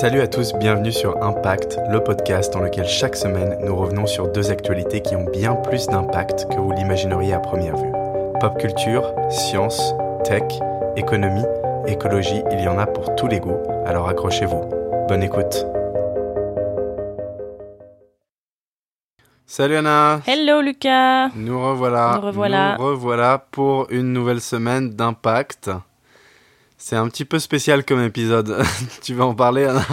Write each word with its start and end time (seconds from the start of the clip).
Salut 0.00 0.22
à 0.22 0.28
tous, 0.28 0.54
bienvenue 0.54 0.92
sur 0.92 1.22
Impact, 1.22 1.78
le 1.90 2.02
podcast 2.02 2.54
dans 2.54 2.60
lequel 2.60 2.86
chaque 2.86 3.14
semaine 3.14 3.58
nous 3.62 3.76
revenons 3.76 4.06
sur 4.06 4.32
deux 4.32 4.50
actualités 4.50 5.02
qui 5.02 5.14
ont 5.14 5.26
bien 5.30 5.54
plus 5.54 5.88
d'impact 5.88 6.48
que 6.48 6.56
vous 6.56 6.72
l'imagineriez 6.72 7.34
à 7.34 7.38
première 7.38 7.76
vue. 7.76 7.92
Pop 8.40 8.58
culture, 8.58 9.12
science, 9.28 9.92
tech, 10.24 10.44
économie, 10.96 11.44
écologie, 11.86 12.40
il 12.50 12.60
y 12.60 12.66
en 12.66 12.78
a 12.78 12.86
pour 12.86 13.14
tous 13.14 13.26
les 13.26 13.40
goûts, 13.40 13.60
alors 13.84 14.08
accrochez-vous. 14.08 14.70
Bonne 15.06 15.22
écoute. 15.22 15.66
Salut 19.44 19.76
Anna 19.76 20.22
Hello 20.26 20.62
Lucas 20.62 21.28
Nous 21.36 21.62
revoilà. 21.62 22.14
Nous 22.14 22.26
revoilà. 22.26 22.76
Nous 22.78 22.84
revoilà 22.86 23.44
pour 23.50 23.86
une 23.90 24.14
nouvelle 24.14 24.40
semaine 24.40 24.88
d'impact. 24.88 25.70
C'est 26.82 26.96
un 26.96 27.08
petit 27.08 27.26
peu 27.26 27.38
spécial 27.38 27.84
comme 27.84 28.02
épisode. 28.02 28.64
tu 29.02 29.12
veux 29.12 29.22
en 29.22 29.34
parler 29.34 29.66
Anna 29.66 29.84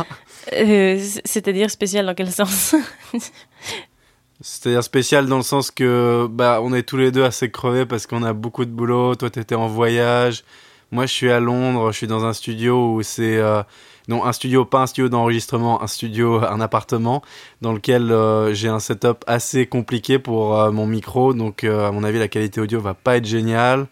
Euh, 0.54 0.98
C'est-à-dire 1.26 1.70
spécial 1.70 2.06
dans 2.06 2.16
quel 2.16 2.32
sens 2.32 2.76
C'est-à-dire 4.42 4.82
spécial 4.84 5.26
dans 5.26 5.36
le 5.36 5.44
sens 5.44 5.70
que 5.70 6.28
bah 6.32 6.60
on 6.64 6.74
est 6.74 6.84
tous 6.84 6.96
les 6.96 7.12
deux 7.12 7.26
assez 7.26 7.52
crevés 7.52 7.86
parce 7.86 8.08
qu'on 8.08 8.24
a 8.24 8.32
beaucoup 8.32 8.64
de 8.64 8.72
boulot. 8.72 9.16
Toi 9.16 9.30
t'étais 9.30 9.56
en 9.56 9.68
voyage, 9.68 10.46
moi 10.92 11.06
je 11.06 11.14
suis 11.14 11.30
à 11.30 11.42
Londres, 11.42 11.92
je 11.92 11.98
suis 11.98 12.08
dans 12.08 12.24
un 12.24 12.32
studio 12.32 12.94
où 12.94 13.04
c'est 13.04 13.36
euh, 13.36 13.62
non 14.08 14.24
un 14.24 14.32
studio 14.32 14.64
pas 14.64 14.80
un 14.80 14.88
studio 14.88 15.10
d'enregistrement, 15.10 15.84
un 15.84 15.88
studio 15.88 16.42
un 16.46 16.62
appartement 16.62 17.22
dans 17.62 17.74
lequel 17.74 18.12
euh, 18.12 18.54
j'ai 18.54 18.70
un 18.70 18.80
setup 18.80 19.26
assez 19.28 19.66
compliqué 19.66 20.20
pour 20.20 20.58
euh, 20.58 20.72
mon 20.72 20.88
micro. 20.88 21.34
Donc 21.34 21.66
à 21.66 21.92
mon 21.92 22.06
avis 22.06 22.20
la 22.20 22.30
qualité 22.30 22.62
audio 22.62 22.80
va 22.80 22.94
pas 22.94 23.18
être 23.18 23.26
géniale. 23.26 23.88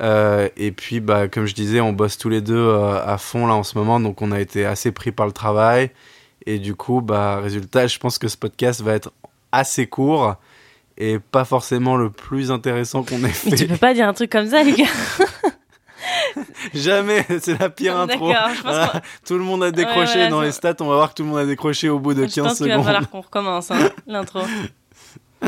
Euh, 0.00 0.48
et 0.56 0.72
puis 0.72 0.98
bah 1.00 1.28
comme 1.28 1.46
je 1.46 1.54
disais 1.54 1.80
on 1.80 1.92
bosse 1.92 2.18
tous 2.18 2.28
les 2.28 2.40
deux 2.40 2.56
euh, 2.56 3.00
à 3.06 3.16
fond 3.16 3.46
là 3.46 3.54
en 3.54 3.62
ce 3.62 3.78
moment 3.78 4.00
donc 4.00 4.22
on 4.22 4.32
a 4.32 4.40
été 4.40 4.64
assez 4.66 4.90
pris 4.92 5.12
par 5.12 5.26
le 5.26 5.32
travail. 5.32 5.90
Et 6.46 6.58
du 6.58 6.74
coup, 6.74 7.00
bah, 7.00 7.40
résultat, 7.40 7.86
je 7.86 7.98
pense 7.98 8.18
que 8.18 8.28
ce 8.28 8.36
podcast 8.36 8.82
va 8.82 8.92
être 8.92 9.12
assez 9.50 9.86
court 9.86 10.34
et 10.98 11.18
pas 11.18 11.44
forcément 11.46 11.96
le 11.96 12.10
plus 12.10 12.50
intéressant 12.50 13.02
qu'on 13.02 13.16
ait 13.24 13.32
Mais 13.46 13.50
tu 13.52 13.56
fait. 13.56 13.66
peux 13.66 13.76
pas 13.78 13.94
dire 13.94 14.06
un 14.08 14.12
truc 14.12 14.30
comme 14.30 14.48
ça 14.48 14.62
Lucas 14.62 14.84
Jamais, 16.74 17.24
c'est 17.40 17.58
la 17.58 17.70
pire 17.70 17.96
intro. 17.96 18.30
Je 18.30 18.62
Voilà, 18.62 18.92
Tout 19.26 19.34
le 19.38 19.44
monde 19.44 19.64
a 19.64 19.70
décroché 19.70 20.12
voilà, 20.14 20.28
dans 20.28 20.42
les 20.42 20.52
stats, 20.52 20.74
on 20.80 20.86
va 20.88 20.96
voir 20.96 21.10
que 21.10 21.14
tout 21.14 21.22
le 21.22 21.30
monde 21.30 21.38
a 21.38 21.46
décroché 21.46 21.88
au 21.88 21.98
bout 21.98 22.12
de 22.12 22.26
Je 22.26 22.34
15 22.34 22.44
pense 22.44 22.56
qu'il 22.58 22.66
va 22.66 22.72
secondes. 22.74 22.84
falloir 22.84 23.08
qu'on 23.08 23.20
recommence 23.22 23.70
hein, 23.70 23.90
l'intro. 24.06 24.40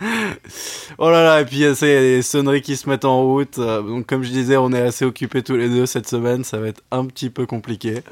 Oh 0.98 1.10
là 1.10 1.22
là, 1.22 1.40
et 1.40 1.44
puis 1.44 1.64
a 1.64 1.74
ça, 1.74 1.86
y 1.86 1.90
a 1.92 2.00
les 2.00 2.22
sonneries 2.22 2.62
qui 2.62 2.76
se 2.76 2.88
mettent 2.88 3.04
en 3.04 3.22
route. 3.22 3.58
Euh, 3.58 3.82
Donc 3.82 4.06
comme 4.06 4.22
je 4.22 4.30
disais, 4.30 4.56
on 4.56 4.72
est 4.72 4.80
assez 4.80 5.04
occupés 5.04 5.42
tous 5.42 5.56
les 5.56 5.68
deux 5.68 5.86
cette 5.86 6.08
semaine, 6.08 6.44
ça 6.44 6.58
va 6.58 6.68
être 6.68 6.82
un 6.90 7.04
petit 7.06 7.30
peu 7.30 7.46
compliqué. 7.46 8.02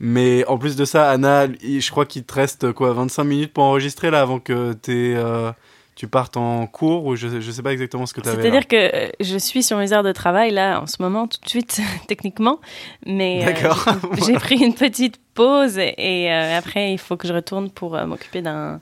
Mais 0.00 0.44
en 0.46 0.58
plus 0.58 0.76
de 0.76 0.84
ça, 0.84 1.10
Anna, 1.10 1.46
je 1.62 1.90
crois 1.90 2.06
qu'il 2.06 2.24
te 2.24 2.34
reste 2.34 2.72
quoi, 2.72 2.92
25 2.92 3.24
minutes 3.24 3.52
pour 3.52 3.64
enregistrer 3.64 4.10
là 4.10 4.20
avant 4.22 4.40
que 4.40 4.72
t'aies, 4.74 5.14
euh, 5.16 5.52
tu 5.96 6.08
partes 6.08 6.36
en 6.36 6.66
cours 6.66 7.06
ou 7.06 7.16
je, 7.16 7.40
je 7.40 7.50
sais 7.50 7.62
pas 7.62 7.72
exactement 7.72 8.04
ce 8.04 8.12
que 8.12 8.20
tu 8.20 8.28
avais. 8.28 8.40
C'est-à-dire 8.40 8.68
que 8.68 8.76
euh, 8.76 9.08
je 9.18 9.38
suis 9.38 9.62
sur 9.62 9.78
mes 9.78 9.94
heures 9.94 10.02
de 10.02 10.12
travail 10.12 10.50
là 10.52 10.80
en 10.80 10.86
ce 10.86 10.96
moment 11.00 11.26
tout 11.26 11.40
de 11.42 11.48
suite 11.48 11.80
techniquement, 12.06 12.60
mais 13.06 13.42
euh, 13.42 13.46
D'accord. 13.46 13.86
j'ai 14.26 14.34
pris 14.34 14.56
une 14.56 14.74
petite 14.74 15.18
pause 15.32 15.78
et 15.78 16.30
euh, 16.30 16.58
après 16.58 16.92
il 16.92 16.98
faut 16.98 17.16
que 17.16 17.26
je 17.26 17.32
retourne 17.32 17.70
pour 17.70 17.96
euh, 17.96 18.04
m'occuper 18.06 18.42
d'un 18.42 18.80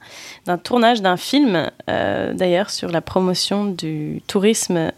tournage 0.64 1.02
d'un 1.02 1.16
film 1.16 1.70
d'ailleurs 1.86 2.70
sur 2.70 2.90
la 2.90 3.00
promotion 3.00 3.66
du 3.66 4.20
tourisme 4.26 4.90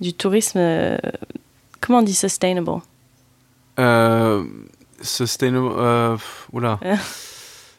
du 0.00 0.14
tourisme 0.14 0.98
comment 1.80 1.98
on 1.98 2.02
dit 2.02 2.14
sustainable? 2.14 2.80
Sustainable. 5.02 6.18
Oula. 6.52 6.80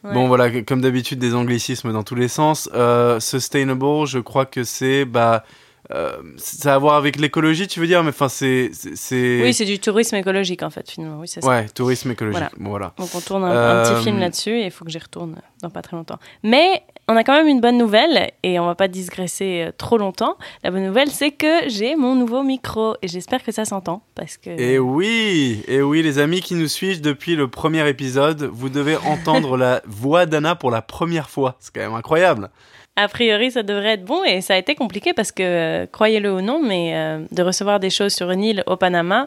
Bon 0.02 0.28
voilà, 0.28 0.62
comme 0.62 0.80
d'habitude 0.80 1.18
des 1.18 1.34
anglicismes 1.34 1.92
dans 1.92 2.02
tous 2.02 2.14
les 2.14 2.28
sens. 2.28 2.70
Euh, 2.74 3.20
sustainable, 3.20 4.06
je 4.06 4.18
crois 4.18 4.46
que 4.46 4.64
c'est 4.64 5.04
bah 5.04 5.44
euh, 5.92 6.12
ça 6.36 6.72
a 6.72 6.74
à 6.76 6.78
voir 6.78 6.94
avec 6.94 7.16
l'écologie, 7.18 7.66
tu 7.66 7.80
veux 7.80 7.86
dire, 7.86 8.02
mais 8.02 8.10
enfin 8.10 8.28
c'est 8.28 8.70
c'est- 8.72 9.42
Oui, 9.42 9.52
c'est 9.52 9.64
du 9.64 9.78
tourisme 9.78 10.16
écologique 10.16 10.62
en 10.62 10.70
fait 10.70 10.88
finalement. 10.90 11.18
Oui, 11.20 11.28
c'est 11.28 11.40
ça. 11.42 11.48
ouais 11.48 11.68
tourisme 11.68 12.10
écologique. 12.12 12.38
Voilà. 12.38 12.50
Bon, 12.58 12.70
voilà. 12.70 12.92
Donc 12.98 13.08
on 13.14 13.20
tourne 13.20 13.44
un, 13.44 13.50
un 13.50 13.54
Euh, 13.54 13.94
petit 13.96 14.04
film 14.04 14.18
là-dessus 14.18 14.50
et 14.50 14.66
il 14.66 14.70
faut 14.70 14.84
que 14.84 14.90
j'y 14.90 14.98
retourne 14.98 15.36
dans 15.62 15.70
pas 15.70 15.82
très 15.82 15.96
longtemps. 15.96 16.18
Mais 16.42 16.82
on 17.08 17.16
a 17.16 17.24
quand 17.24 17.34
même 17.34 17.48
une 17.48 17.60
bonne 17.60 17.76
nouvelle 17.76 18.30
et 18.44 18.60
on 18.60 18.66
va 18.66 18.74
pas 18.76 18.86
digresser 18.88 19.64
euh, 19.68 19.72
trop 19.76 19.98
longtemps. 19.98 20.36
La 20.62 20.70
bonne 20.70 20.84
nouvelle, 20.86 21.10
c'est 21.10 21.32
que 21.32 21.68
j'ai 21.68 21.96
mon 21.96 22.14
nouveau 22.14 22.42
micro 22.44 22.94
et 23.02 23.08
j'espère 23.08 23.42
que 23.42 23.50
ça 23.50 23.64
s'entend 23.64 24.02
parce 24.14 24.36
que 24.36 24.50
Et 24.50 24.78
oui, 24.78 25.62
et 25.66 25.82
oui, 25.82 26.02
les 26.02 26.18
amis 26.20 26.40
qui 26.40 26.54
nous 26.54 26.68
suivent 26.68 27.00
depuis 27.00 27.34
le 27.34 27.48
premier 27.48 27.88
épisode, 27.88 28.44
vous 28.52 28.68
devez 28.68 28.96
entendre 28.98 29.56
la 29.56 29.82
voix 29.86 30.26
d'Anna 30.26 30.54
pour 30.54 30.70
la 30.70 30.82
première 30.82 31.28
fois. 31.30 31.56
C'est 31.58 31.74
quand 31.74 31.80
même 31.80 31.94
incroyable. 31.94 32.50
A 32.96 33.08
priori 33.08 33.50
ça 33.50 33.62
devrait 33.62 33.94
être 33.94 34.04
bon 34.04 34.22
et 34.24 34.40
ça 34.40 34.54
a 34.54 34.56
été 34.56 34.74
compliqué 34.74 35.14
parce 35.14 35.32
que 35.32 35.42
euh, 35.42 35.86
croyez-le 35.86 36.32
ou 36.32 36.40
non, 36.40 36.60
mais 36.62 36.96
euh, 36.96 37.24
de 37.30 37.42
recevoir 37.42 37.80
des 37.80 37.90
choses 37.90 38.12
sur 38.12 38.30
une 38.30 38.42
île 38.42 38.64
au 38.66 38.76
Panama, 38.76 39.26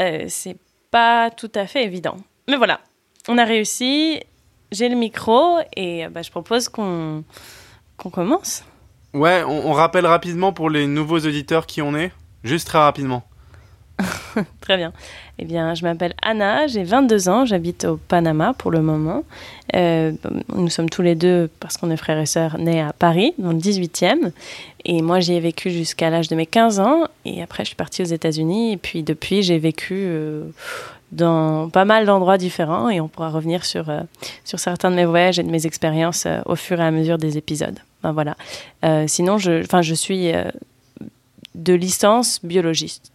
euh, 0.00 0.24
c'est 0.28 0.56
pas 0.90 1.30
tout 1.30 1.52
à 1.54 1.66
fait 1.66 1.84
évident. 1.84 2.16
Mais 2.48 2.56
voilà, 2.56 2.80
on 3.28 3.38
a 3.38 3.44
réussi. 3.44 4.20
J'ai 4.72 4.88
le 4.88 4.96
micro 4.96 5.58
et 5.76 6.06
bah, 6.08 6.22
je 6.22 6.30
propose 6.30 6.68
qu'on 6.68 7.24
qu'on 7.96 8.10
commence. 8.10 8.64
Ouais, 9.12 9.42
on, 9.42 9.68
on 9.68 9.72
rappelle 9.72 10.06
rapidement 10.06 10.52
pour 10.52 10.70
les 10.70 10.86
nouveaux 10.86 11.18
auditeurs 11.18 11.66
qui 11.66 11.82
on 11.82 11.94
est, 11.96 12.12
juste 12.44 12.68
très 12.68 12.78
rapidement. 12.78 13.24
Très 14.60 14.76
bien. 14.76 14.92
Eh 15.38 15.44
bien, 15.44 15.74
je 15.74 15.82
m'appelle 15.82 16.14
Anna, 16.22 16.66
j'ai 16.66 16.84
22 16.84 17.28
ans, 17.28 17.44
j'habite 17.44 17.84
au 17.84 17.96
Panama 17.96 18.54
pour 18.56 18.70
le 18.70 18.80
moment. 18.80 19.24
Euh, 19.74 20.12
nous 20.54 20.68
sommes 20.68 20.90
tous 20.90 21.02
les 21.02 21.14
deux, 21.14 21.48
parce 21.60 21.76
qu'on 21.76 21.90
est 21.90 21.96
frères 21.96 22.18
et 22.18 22.26
sœurs, 22.26 22.58
nés 22.58 22.80
à 22.80 22.92
Paris, 22.92 23.34
dans 23.38 23.52
le 23.52 23.58
18e. 23.58 24.32
Et 24.84 25.02
moi, 25.02 25.20
j'y 25.20 25.34
ai 25.34 25.40
vécu 25.40 25.70
jusqu'à 25.70 26.10
l'âge 26.10 26.28
de 26.28 26.36
mes 26.36 26.46
15 26.46 26.80
ans. 26.80 27.04
Et 27.24 27.42
après, 27.42 27.64
je 27.64 27.68
suis 27.68 27.76
partie 27.76 28.02
aux 28.02 28.06
États-Unis. 28.06 28.72
Et 28.72 28.76
puis, 28.76 29.02
depuis, 29.02 29.42
j'ai 29.42 29.58
vécu 29.58 29.94
euh, 29.94 30.44
dans 31.12 31.68
pas 31.70 31.84
mal 31.84 32.06
d'endroits 32.06 32.38
différents. 32.38 32.88
Et 32.90 33.00
on 33.00 33.08
pourra 33.08 33.30
revenir 33.30 33.64
sur, 33.64 33.88
euh, 33.90 34.00
sur 34.44 34.58
certains 34.58 34.90
de 34.90 34.96
mes 34.96 35.04
voyages 35.04 35.38
et 35.38 35.42
de 35.42 35.50
mes 35.50 35.66
expériences 35.66 36.26
au 36.46 36.56
fur 36.56 36.80
et 36.80 36.84
à 36.84 36.90
mesure 36.90 37.18
des 37.18 37.38
épisodes. 37.38 37.78
Ben, 38.02 38.12
voilà. 38.12 38.36
Sinon, 39.06 39.36
je, 39.36 39.94
suis 39.94 40.32
de 41.54 41.74
licence 41.74 42.40
biologiste. 42.42 43.09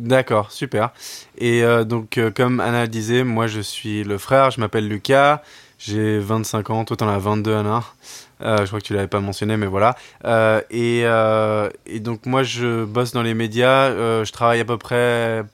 D'accord, 0.00 0.50
super. 0.50 0.92
Et 1.36 1.62
euh, 1.62 1.84
donc, 1.84 2.16
euh, 2.16 2.30
comme 2.30 2.58
Anna 2.60 2.86
disait, 2.86 3.22
moi 3.22 3.46
je 3.46 3.60
suis 3.60 4.02
le 4.02 4.16
frère, 4.16 4.50
je 4.50 4.58
m'appelle 4.58 4.88
Lucas, 4.88 5.42
j'ai 5.78 6.18
25 6.18 6.70
ans, 6.70 6.84
toi 6.86 6.96
t'en 6.96 7.08
as 7.08 7.18
22 7.18 7.54
Anna. 7.54 7.84
Euh, 8.40 8.60
je 8.60 8.66
crois 8.68 8.80
que 8.80 8.86
tu 8.86 8.94
l'avais 8.94 9.08
pas 9.08 9.20
mentionné, 9.20 9.58
mais 9.58 9.66
voilà. 9.66 9.96
Et, 10.70 11.04
donc 12.00 12.24
moi 12.24 12.42
je 12.42 12.84
bosse 12.84 13.12
dans 13.12 13.22
les 13.22 13.34
médias, 13.34 13.90
je 14.24 14.32
travaille 14.32 14.60
à 14.60 14.64
peu 14.64 14.78
près 14.78 15.44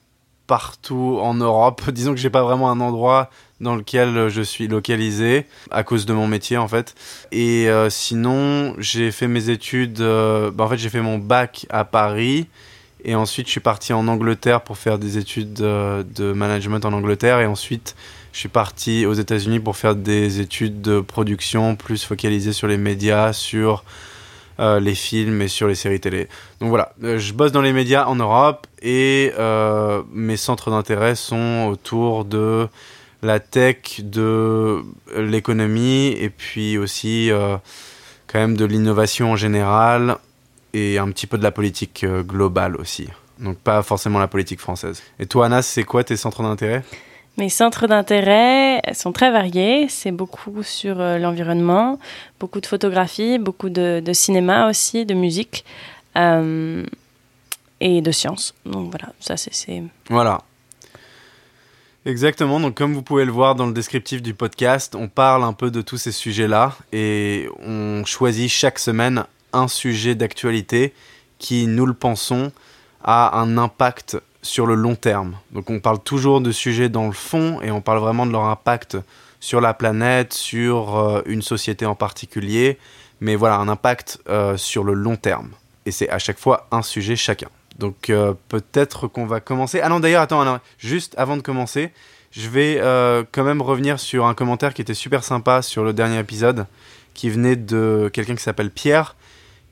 partout 0.46 1.18
en 1.20 1.34
Europe. 1.34 1.82
Disons 1.90 2.12
que 2.12 2.20
j'ai 2.20 2.30
pas 2.30 2.44
vraiment 2.44 2.70
un 2.70 2.78
endroit 2.78 3.30
dans 3.60 3.74
lequel 3.74 4.28
je 4.28 4.42
suis 4.42 4.68
localisé 4.68 5.46
à 5.72 5.82
cause 5.82 6.06
de 6.06 6.12
mon 6.12 6.28
métier 6.28 6.56
en 6.56 6.68
fait. 6.68 6.94
Et 7.32 7.68
sinon, 7.88 8.76
j'ai 8.78 9.10
fait 9.10 9.26
mes 9.26 9.50
études. 9.50 9.98
bah, 9.98 10.64
en 10.64 10.68
fait, 10.68 10.78
j'ai 10.78 10.90
fait 10.90 11.00
mon 11.00 11.18
bac 11.18 11.66
à 11.68 11.84
Paris. 11.84 12.46
Et 13.08 13.14
ensuite, 13.14 13.46
je 13.46 13.52
suis 13.52 13.60
parti 13.60 13.92
en 13.92 14.08
Angleterre 14.08 14.62
pour 14.62 14.78
faire 14.78 14.98
des 14.98 15.16
études 15.16 15.60
euh, 15.60 16.02
de 16.16 16.32
management 16.32 16.84
en 16.84 16.92
Angleterre. 16.92 17.38
Et 17.38 17.46
ensuite, 17.46 17.94
je 18.32 18.40
suis 18.40 18.48
parti 18.48 19.06
aux 19.06 19.12
États-Unis 19.12 19.60
pour 19.60 19.76
faire 19.76 19.94
des 19.94 20.40
études 20.40 20.82
de 20.82 20.98
production 20.98 21.76
plus 21.76 22.04
focalisées 22.04 22.52
sur 22.52 22.66
les 22.66 22.76
médias, 22.76 23.32
sur 23.32 23.84
euh, 24.58 24.80
les 24.80 24.96
films 24.96 25.40
et 25.40 25.46
sur 25.46 25.68
les 25.68 25.76
séries 25.76 26.00
télé. 26.00 26.26
Donc 26.60 26.70
voilà, 26.70 26.94
euh, 27.04 27.16
je 27.16 27.32
bosse 27.32 27.52
dans 27.52 27.62
les 27.62 27.72
médias 27.72 28.06
en 28.06 28.16
Europe 28.16 28.66
et 28.82 29.32
mes 30.12 30.36
centres 30.36 30.70
d'intérêt 30.70 31.14
sont 31.14 31.68
autour 31.70 32.24
de 32.24 32.66
la 33.22 33.38
tech, 33.38 34.00
de 34.00 34.82
l'économie 35.16 36.08
et 36.08 36.28
puis 36.28 36.76
aussi 36.76 37.30
quand 38.26 38.38
même 38.38 38.56
de 38.56 38.64
l'innovation 38.64 39.32
en 39.32 39.36
général 39.36 40.18
et 40.72 40.98
un 40.98 41.10
petit 41.10 41.26
peu 41.26 41.38
de 41.38 41.42
la 41.42 41.50
politique 41.52 42.04
euh, 42.04 42.22
globale 42.22 42.76
aussi. 42.76 43.08
Donc 43.38 43.58
pas 43.58 43.82
forcément 43.82 44.18
la 44.18 44.28
politique 44.28 44.60
française. 44.60 45.02
Et 45.18 45.26
toi, 45.26 45.46
Anna, 45.46 45.62
c'est 45.62 45.84
quoi 45.84 46.04
tes 46.04 46.16
centres 46.16 46.42
d'intérêt? 46.42 46.82
Mes 47.38 47.50
centres 47.50 47.86
d'intérêt 47.86 48.80
sont 48.94 49.12
très 49.12 49.30
variés. 49.30 49.88
C'est 49.90 50.10
beaucoup 50.10 50.62
sur 50.62 51.00
euh, 51.00 51.18
l'environnement, 51.18 51.98
beaucoup 52.40 52.60
de 52.60 52.66
photographie, 52.66 53.38
beaucoup 53.38 53.68
de, 53.68 54.00
de 54.04 54.12
cinéma 54.14 54.68
aussi, 54.70 55.04
de 55.04 55.14
musique 55.14 55.64
euh, 56.16 56.84
et 57.80 58.00
de 58.00 58.10
sciences. 58.10 58.54
Donc 58.64 58.90
voilà, 58.90 59.12
ça 59.20 59.36
c'est 59.36 59.82
Voilà. 60.08 60.42
Exactement, 62.06 62.60
donc 62.60 62.76
comme 62.76 62.94
vous 62.94 63.02
pouvez 63.02 63.24
le 63.24 63.32
voir 63.32 63.56
dans 63.56 63.66
le 63.66 63.72
descriptif 63.72 64.22
du 64.22 64.32
podcast, 64.32 64.94
on 64.94 65.08
parle 65.08 65.42
un 65.42 65.52
peu 65.52 65.72
de 65.72 65.82
tous 65.82 65.96
ces 65.96 66.12
sujets-là 66.12 66.76
et 66.92 67.48
on 67.58 68.04
choisit 68.04 68.48
chaque 68.48 68.78
semaine 68.78 69.24
un 69.52 69.68
sujet 69.68 70.14
d'actualité 70.14 70.92
qui, 71.38 71.66
nous 71.66 71.86
le 71.86 71.94
pensons, 71.94 72.52
a 73.02 73.38
un 73.38 73.58
impact 73.58 74.18
sur 74.42 74.66
le 74.66 74.74
long 74.74 74.94
terme. 74.94 75.36
Donc 75.52 75.70
on 75.70 75.80
parle 75.80 75.98
toujours 75.98 76.40
de 76.40 76.52
sujets 76.52 76.88
dans 76.88 77.06
le 77.06 77.12
fond 77.12 77.60
et 77.62 77.70
on 77.70 77.80
parle 77.80 77.98
vraiment 77.98 78.26
de 78.26 78.32
leur 78.32 78.44
impact 78.44 78.96
sur 79.40 79.60
la 79.60 79.74
planète, 79.74 80.32
sur 80.32 80.96
euh, 80.96 81.22
une 81.26 81.42
société 81.42 81.84
en 81.86 81.94
particulier, 81.94 82.78
mais 83.20 83.36
voilà, 83.36 83.56
un 83.56 83.68
impact 83.68 84.18
euh, 84.28 84.56
sur 84.56 84.84
le 84.84 84.94
long 84.94 85.16
terme. 85.16 85.50
Et 85.84 85.90
c'est 85.90 86.08
à 86.08 86.18
chaque 86.18 86.38
fois 86.38 86.66
un 86.70 86.82
sujet 86.82 87.16
chacun. 87.16 87.48
Donc 87.78 88.10
euh, 88.10 88.34
peut-être 88.48 89.06
qu'on 89.06 89.26
va 89.26 89.40
commencer. 89.40 89.80
Ah 89.80 89.88
non, 89.88 90.00
d'ailleurs, 90.00 90.22
attends, 90.22 90.58
juste 90.78 91.14
avant 91.18 91.36
de 91.36 91.42
commencer, 91.42 91.92
je 92.32 92.48
vais 92.48 92.80
quand 93.32 93.44
même 93.44 93.62
revenir 93.62 93.98
sur 93.98 94.26
un 94.26 94.34
commentaire 94.34 94.74
qui 94.74 94.82
était 94.82 94.94
super 94.94 95.24
sympa 95.24 95.62
sur 95.62 95.84
le 95.84 95.92
dernier 95.92 96.18
épisode, 96.18 96.66
qui 97.16 97.30
venait 97.30 97.56
de 97.56 98.08
quelqu'un 98.12 98.36
qui 98.36 98.42
s'appelle 98.42 98.70
Pierre, 98.70 99.16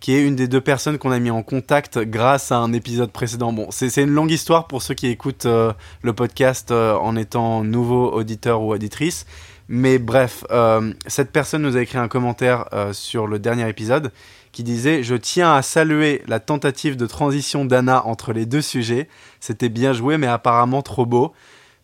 qui 0.01 0.15
est 0.15 0.23
une 0.23 0.35
des 0.35 0.49
deux 0.49 0.61
personnes 0.61 0.99
qu'on 0.99 1.13
a 1.13 1.19
mis 1.19 1.31
en 1.31 1.43
contact 1.43 1.99
grâce 1.99 2.51
à 2.51 2.57
un 2.57 2.73
épisode 2.73 3.13
précédent. 3.13 3.53
Bon, 3.53 3.69
c'est 3.71 4.03
une 4.03 4.11
longue 4.11 4.33
histoire 4.33 4.67
pour 4.67 4.83
ceux 4.83 4.95
qui 4.95 5.07
écoutent 5.07 5.47
euh, 5.47 5.73
le 6.03 6.13
podcast 6.13 6.71
euh, 6.71 6.97
en 6.97 7.17
étant 7.17 7.63
nouveau 7.63 8.11
auditeur 8.13 8.63
ou 8.63 8.73
auditrice. 8.73 9.27
Mais 9.69 9.99
bref, 9.99 10.45
euh, 10.51 10.93
cette 11.07 11.31
personne 11.33 11.63
nous 11.63 11.77
a 11.77 11.83
écrit 11.83 11.99
un 11.99 12.09
commentaire 12.09 12.67
sur 12.93 13.27
le 13.27 13.39
dernier 13.39 13.69
épisode 13.69 14.11
qui 14.53 14.63
disait 14.63 15.03
Je 15.03 15.15
tiens 15.15 15.55
à 15.55 15.63
saluer 15.63 16.23
la 16.27 16.41
tentative 16.41 16.97
de 16.97 17.07
transition 17.07 17.65
d'Anna 17.65 18.07
entre 18.07 18.33
les 18.33 18.47
deux 18.47 18.63
sujets. 18.63 19.09
C'était 19.41 19.71
bien 19.71 19.93
joué, 19.93 20.19
mais 20.19 20.27
apparemment 20.27 20.83
trop 20.83 21.07
beau. 21.07 21.33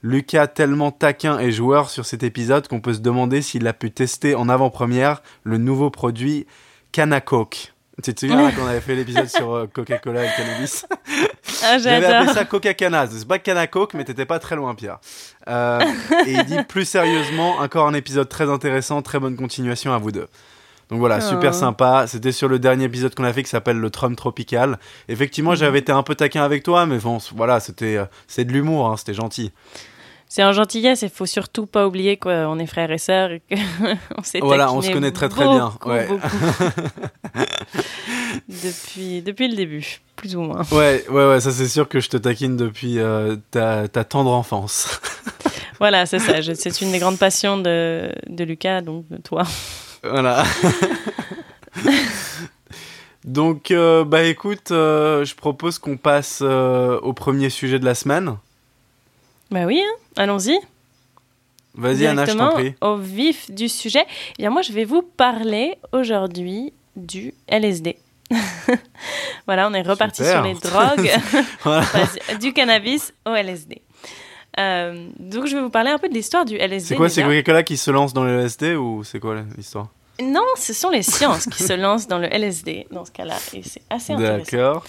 Lucas 0.02 0.46
tellement 0.46 0.90
taquin 0.90 1.38
et 1.38 1.52
joueur 1.52 1.90
sur 1.90 2.06
cet 2.06 2.22
épisode 2.22 2.68
qu'on 2.68 2.80
peut 2.80 2.94
se 2.94 3.00
demander 3.00 3.42
s'il 3.42 3.66
a 3.66 3.72
pu 3.72 3.90
tester 3.90 4.34
en 4.34 4.48
avant-première 4.48 5.22
le 5.44 5.58
nouveau 5.58 5.90
produit 5.90 6.46
Canacoke. 6.92 7.74
Tu 8.02 8.14
te 8.14 8.20
souviens 8.20 8.50
quand 8.52 8.62
on 8.62 8.66
avait 8.66 8.80
fait 8.80 8.94
l'épisode 8.94 9.28
sur 9.28 9.52
euh, 9.52 9.66
Coca-Cola 9.66 10.24
et 10.24 10.28
le 10.28 10.36
cannabis? 10.36 10.86
Ah, 11.62 11.76
J'avais 11.76 12.06
appelé 12.06 12.32
ça 12.32 12.46
Coca-Cana. 12.46 13.06
C'est 13.06 13.28
pas 13.28 13.38
Cana 13.38 13.66
Coke, 13.66 13.92
mais 13.92 14.04
t'étais 14.04 14.24
pas 14.24 14.38
très 14.38 14.56
loin, 14.56 14.74
Pierre. 14.74 14.98
Euh, 15.46 15.80
et 16.26 16.32
il 16.32 16.44
dit 16.44 16.62
plus 16.66 16.86
sérieusement, 16.86 17.56
encore 17.58 17.86
un 17.86 17.92
épisode 17.92 18.30
très 18.30 18.48
intéressant, 18.48 19.02
très 19.02 19.18
bonne 19.18 19.36
continuation 19.36 19.92
à 19.92 19.98
vous 19.98 20.10
deux. 20.10 20.26
Donc 20.90 20.98
voilà, 20.98 21.20
super 21.20 21.52
oh. 21.52 21.56
sympa. 21.56 22.06
C'était 22.06 22.32
sur 22.32 22.48
le 22.48 22.58
dernier 22.58 22.84
épisode 22.84 23.14
qu'on 23.14 23.24
a 23.24 23.32
fait 23.32 23.42
qui 23.42 23.50
s'appelle 23.50 23.78
le 23.78 23.90
Trump 23.90 24.16
tropical. 24.16 24.78
Effectivement, 25.08 25.54
j'avais 25.54 25.78
été 25.78 25.92
un 25.92 26.02
peu 26.02 26.14
taquin 26.14 26.42
avec 26.42 26.62
toi, 26.62 26.86
mais 26.86 26.98
bon, 26.98 27.18
voilà, 27.34 27.60
c'était 27.60 27.96
euh, 27.96 28.04
c'est 28.26 28.44
de 28.44 28.52
l'humour, 28.52 28.88
hein, 28.88 28.96
c'était 28.96 29.14
gentil 29.14 29.52
c'est 30.30 30.42
un 30.42 30.52
gentillesse. 30.52 31.02
Il 31.02 31.10
faut 31.10 31.26
surtout 31.26 31.66
pas 31.66 31.86
oublier 31.86 32.16
qu'on 32.16 32.58
est 32.60 32.66
frères 32.66 32.92
et 32.92 32.98
sœurs 32.98 33.32
et 33.32 33.42
qu'on 33.50 34.22
s'est 34.22 34.38
Voilà, 34.38 34.72
on 34.72 34.80
se 34.80 34.90
connaît 34.90 35.10
très 35.10 35.28
très 35.28 35.44
bien. 35.44 35.74
Ouais. 35.84 36.08
depuis, 38.48 39.22
depuis 39.22 39.48
le 39.48 39.56
début, 39.56 40.00
plus 40.14 40.36
ou 40.36 40.42
moins. 40.42 40.62
Ouais, 40.70 41.04
ouais, 41.10 41.30
ouais 41.30 41.40
ça 41.40 41.50
c'est 41.50 41.68
sûr 41.68 41.88
que 41.88 41.98
je 41.98 42.08
te 42.08 42.16
taquine 42.16 42.56
depuis 42.56 43.00
euh, 43.00 43.36
ta, 43.50 43.88
ta, 43.88 44.04
tendre 44.04 44.30
enfance. 44.30 45.00
voilà, 45.80 46.06
c'est 46.06 46.20
ça. 46.20 46.40
C'est 46.54 46.80
une 46.80 46.92
des 46.92 47.00
grandes 47.00 47.18
passions 47.18 47.58
de, 47.58 48.12
de 48.28 48.44
Lucas, 48.44 48.82
donc 48.82 49.08
de 49.08 49.16
toi. 49.16 49.42
Voilà. 50.02 50.44
donc, 53.24 53.70
euh, 53.70 54.04
bah 54.04 54.24
écoute, 54.24 54.70
euh, 54.70 55.24
je 55.24 55.34
propose 55.34 55.78
qu'on 55.78 55.96
passe 55.96 56.42
au 56.42 57.12
premier 57.12 57.50
sujet 57.50 57.78
de 57.78 57.84
la 57.84 57.94
semaine. 57.94 58.36
Bah 59.50 59.64
oui, 59.66 59.82
hein. 59.82 59.94
allons-y. 60.16 60.58
Vas-y 61.74 62.06
Anna, 62.06 62.24
je 62.24 62.32
t'en 62.32 62.52
prie. 62.52 62.74
Au 62.80 62.96
vif 62.96 63.50
du 63.50 63.68
sujet, 63.68 64.04
eh 64.38 64.42
bien 64.42 64.50
moi 64.50 64.62
je 64.62 64.72
vais 64.72 64.84
vous 64.84 65.02
parler 65.02 65.78
aujourd'hui 65.92 66.72
du 66.96 67.32
LSD. 67.48 67.96
voilà, 69.46 69.68
on 69.68 69.74
est 69.74 69.82
reparti 69.82 70.24
sur 70.24 70.42
les 70.42 70.54
drogues, 70.54 71.10
du 72.40 72.52
cannabis 72.52 73.12
au 73.26 73.34
LSD. 73.34 73.82
Euh, 74.58 75.08
donc 75.18 75.46
je 75.46 75.56
vais 75.56 75.62
vous 75.62 75.70
parler 75.70 75.90
un 75.90 75.98
peu 75.98 76.08
de 76.08 76.14
l'histoire 76.14 76.44
du 76.44 76.56
LSD. 76.56 76.88
C'est 76.88 76.96
quoi 76.96 77.08
C'est 77.08 77.22
Coca-Cola 77.22 77.62
qui 77.62 77.76
se 77.76 77.90
lance 77.90 78.12
dans 78.12 78.24
le 78.24 78.40
LSD 78.40 78.74
ou 78.74 79.04
c'est 79.04 79.20
quoi 79.20 79.36
l'histoire? 79.56 79.88
Non, 80.22 80.44
ce 80.56 80.72
sont 80.72 80.90
les 80.90 81.02
sciences 81.02 81.46
qui 81.46 81.62
se 81.62 81.72
lancent 81.72 82.08
dans 82.08 82.18
le 82.18 82.26
LSD 82.26 82.88
dans 82.90 83.04
ce 83.04 83.10
cas-là 83.10 83.36
et 83.54 83.62
c'est 83.62 83.82
assez 83.88 84.12
intéressant. 84.12 84.44
D'accord. 84.56 84.84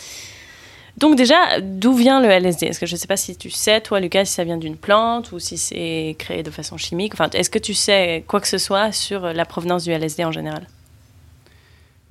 Donc 0.98 1.16
déjà, 1.16 1.62
d'où 1.62 1.94
vient 1.94 2.20
le 2.20 2.28
LSD 2.28 2.68
Est-ce 2.68 2.80
que 2.80 2.86
je 2.86 2.96
ne 2.96 2.98
sais 2.98 3.08
pas 3.08 3.16
si 3.18 3.38
tu 3.38 3.50
sais, 3.50 3.80
toi, 3.80 4.00
Lucas, 4.00 4.26
si 4.26 4.34
ça 4.34 4.44
vient 4.44 4.58
d'une 4.58 4.76
plante 4.76 5.32
ou 5.32 5.40
si 5.40 5.58
c'est 5.58 6.16
créé 6.20 6.44
de 6.44 6.52
façon 6.52 6.78
chimique? 6.78 7.14
Enfin, 7.14 7.30
est-ce 7.34 7.50
que 7.50 7.60
tu 7.60 7.74
sais 7.74 8.26
quoi 8.28 8.42
que 8.42 8.48
ce 8.48 8.58
soit 8.58 8.92
sur 8.92 9.22
la 9.22 9.46
provenance 9.46 9.86
du 9.86 9.92
LSD 9.92 10.26
en 10.26 10.32
général? 10.34 10.68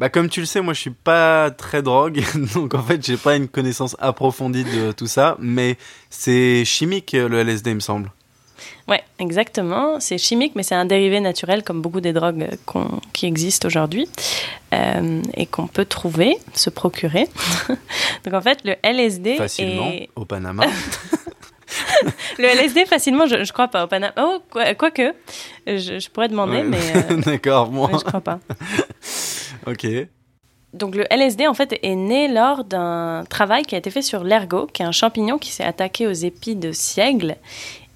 Bah 0.00 0.08
comme 0.08 0.30
tu 0.30 0.40
le 0.40 0.46
sais, 0.46 0.62
moi 0.62 0.72
je 0.72 0.80
suis 0.80 0.90
pas 0.90 1.50
très 1.50 1.82
drogue, 1.82 2.24
donc 2.54 2.74
en 2.74 2.82
fait 2.82 3.04
j'ai 3.04 3.18
pas 3.18 3.36
une 3.36 3.48
connaissance 3.48 3.96
approfondie 3.98 4.64
de 4.64 4.92
tout 4.92 5.06
ça, 5.06 5.36
mais 5.38 5.76
c'est 6.08 6.64
chimique 6.64 7.12
le 7.12 7.38
LSD 7.38 7.70
il 7.70 7.74
me 7.74 7.80
semble. 7.80 8.10
Ouais, 8.88 9.02
exactement. 9.18 10.00
C'est 10.00 10.18
chimique, 10.18 10.54
mais 10.56 10.62
c'est 10.62 10.74
un 10.74 10.86
dérivé 10.86 11.20
naturel 11.20 11.62
comme 11.62 11.80
beaucoup 11.82 12.00
des 12.00 12.12
drogues 12.12 12.48
qui 13.12 13.26
existent 13.26 13.68
aujourd'hui 13.68 14.08
euh, 14.74 15.22
et 15.34 15.46
qu'on 15.46 15.66
peut 15.66 15.84
trouver, 15.84 16.38
se 16.54 16.70
procurer. 16.70 17.28
Donc 18.24 18.34
en 18.34 18.40
fait, 18.40 18.58
le 18.64 18.74
LSD 18.82 19.36
facilement 19.36 19.92
au 20.16 20.24
Panama. 20.24 20.64
le 22.38 22.44
LSD 22.46 22.86
facilement, 22.86 23.26
je, 23.26 23.44
je 23.44 23.52
crois 23.52 23.68
pas 23.68 23.84
au 23.84 23.86
Panama. 23.86 24.12
Oh, 24.18 24.38
quoique, 24.76 25.14
je, 25.66 26.08
pourrais 26.08 26.28
demander, 26.28 26.62
mais. 26.62 26.78
Euh, 26.96 27.16
D'accord, 27.18 27.70
moi. 27.70 27.90
Je 27.92 27.98
crois 27.98 28.20
pas. 28.20 28.40
Ok. 29.66 29.86
Donc 30.72 30.94
le 30.94 31.04
LSD 31.10 31.48
en 31.48 31.54
fait 31.54 31.78
est 31.82 31.96
né 31.96 32.28
lors 32.28 32.64
d'un 32.64 33.24
travail 33.28 33.64
qui 33.64 33.74
a 33.74 33.78
été 33.78 33.90
fait 33.90 34.02
sur 34.02 34.22
l'ergot, 34.22 34.66
qui 34.66 34.82
est 34.82 34.84
un 34.84 34.92
champignon 34.92 35.38
qui 35.38 35.50
s'est 35.50 35.64
attaqué 35.64 36.06
aux 36.06 36.12
épis 36.12 36.54
de 36.54 36.70
siègle 36.70 37.36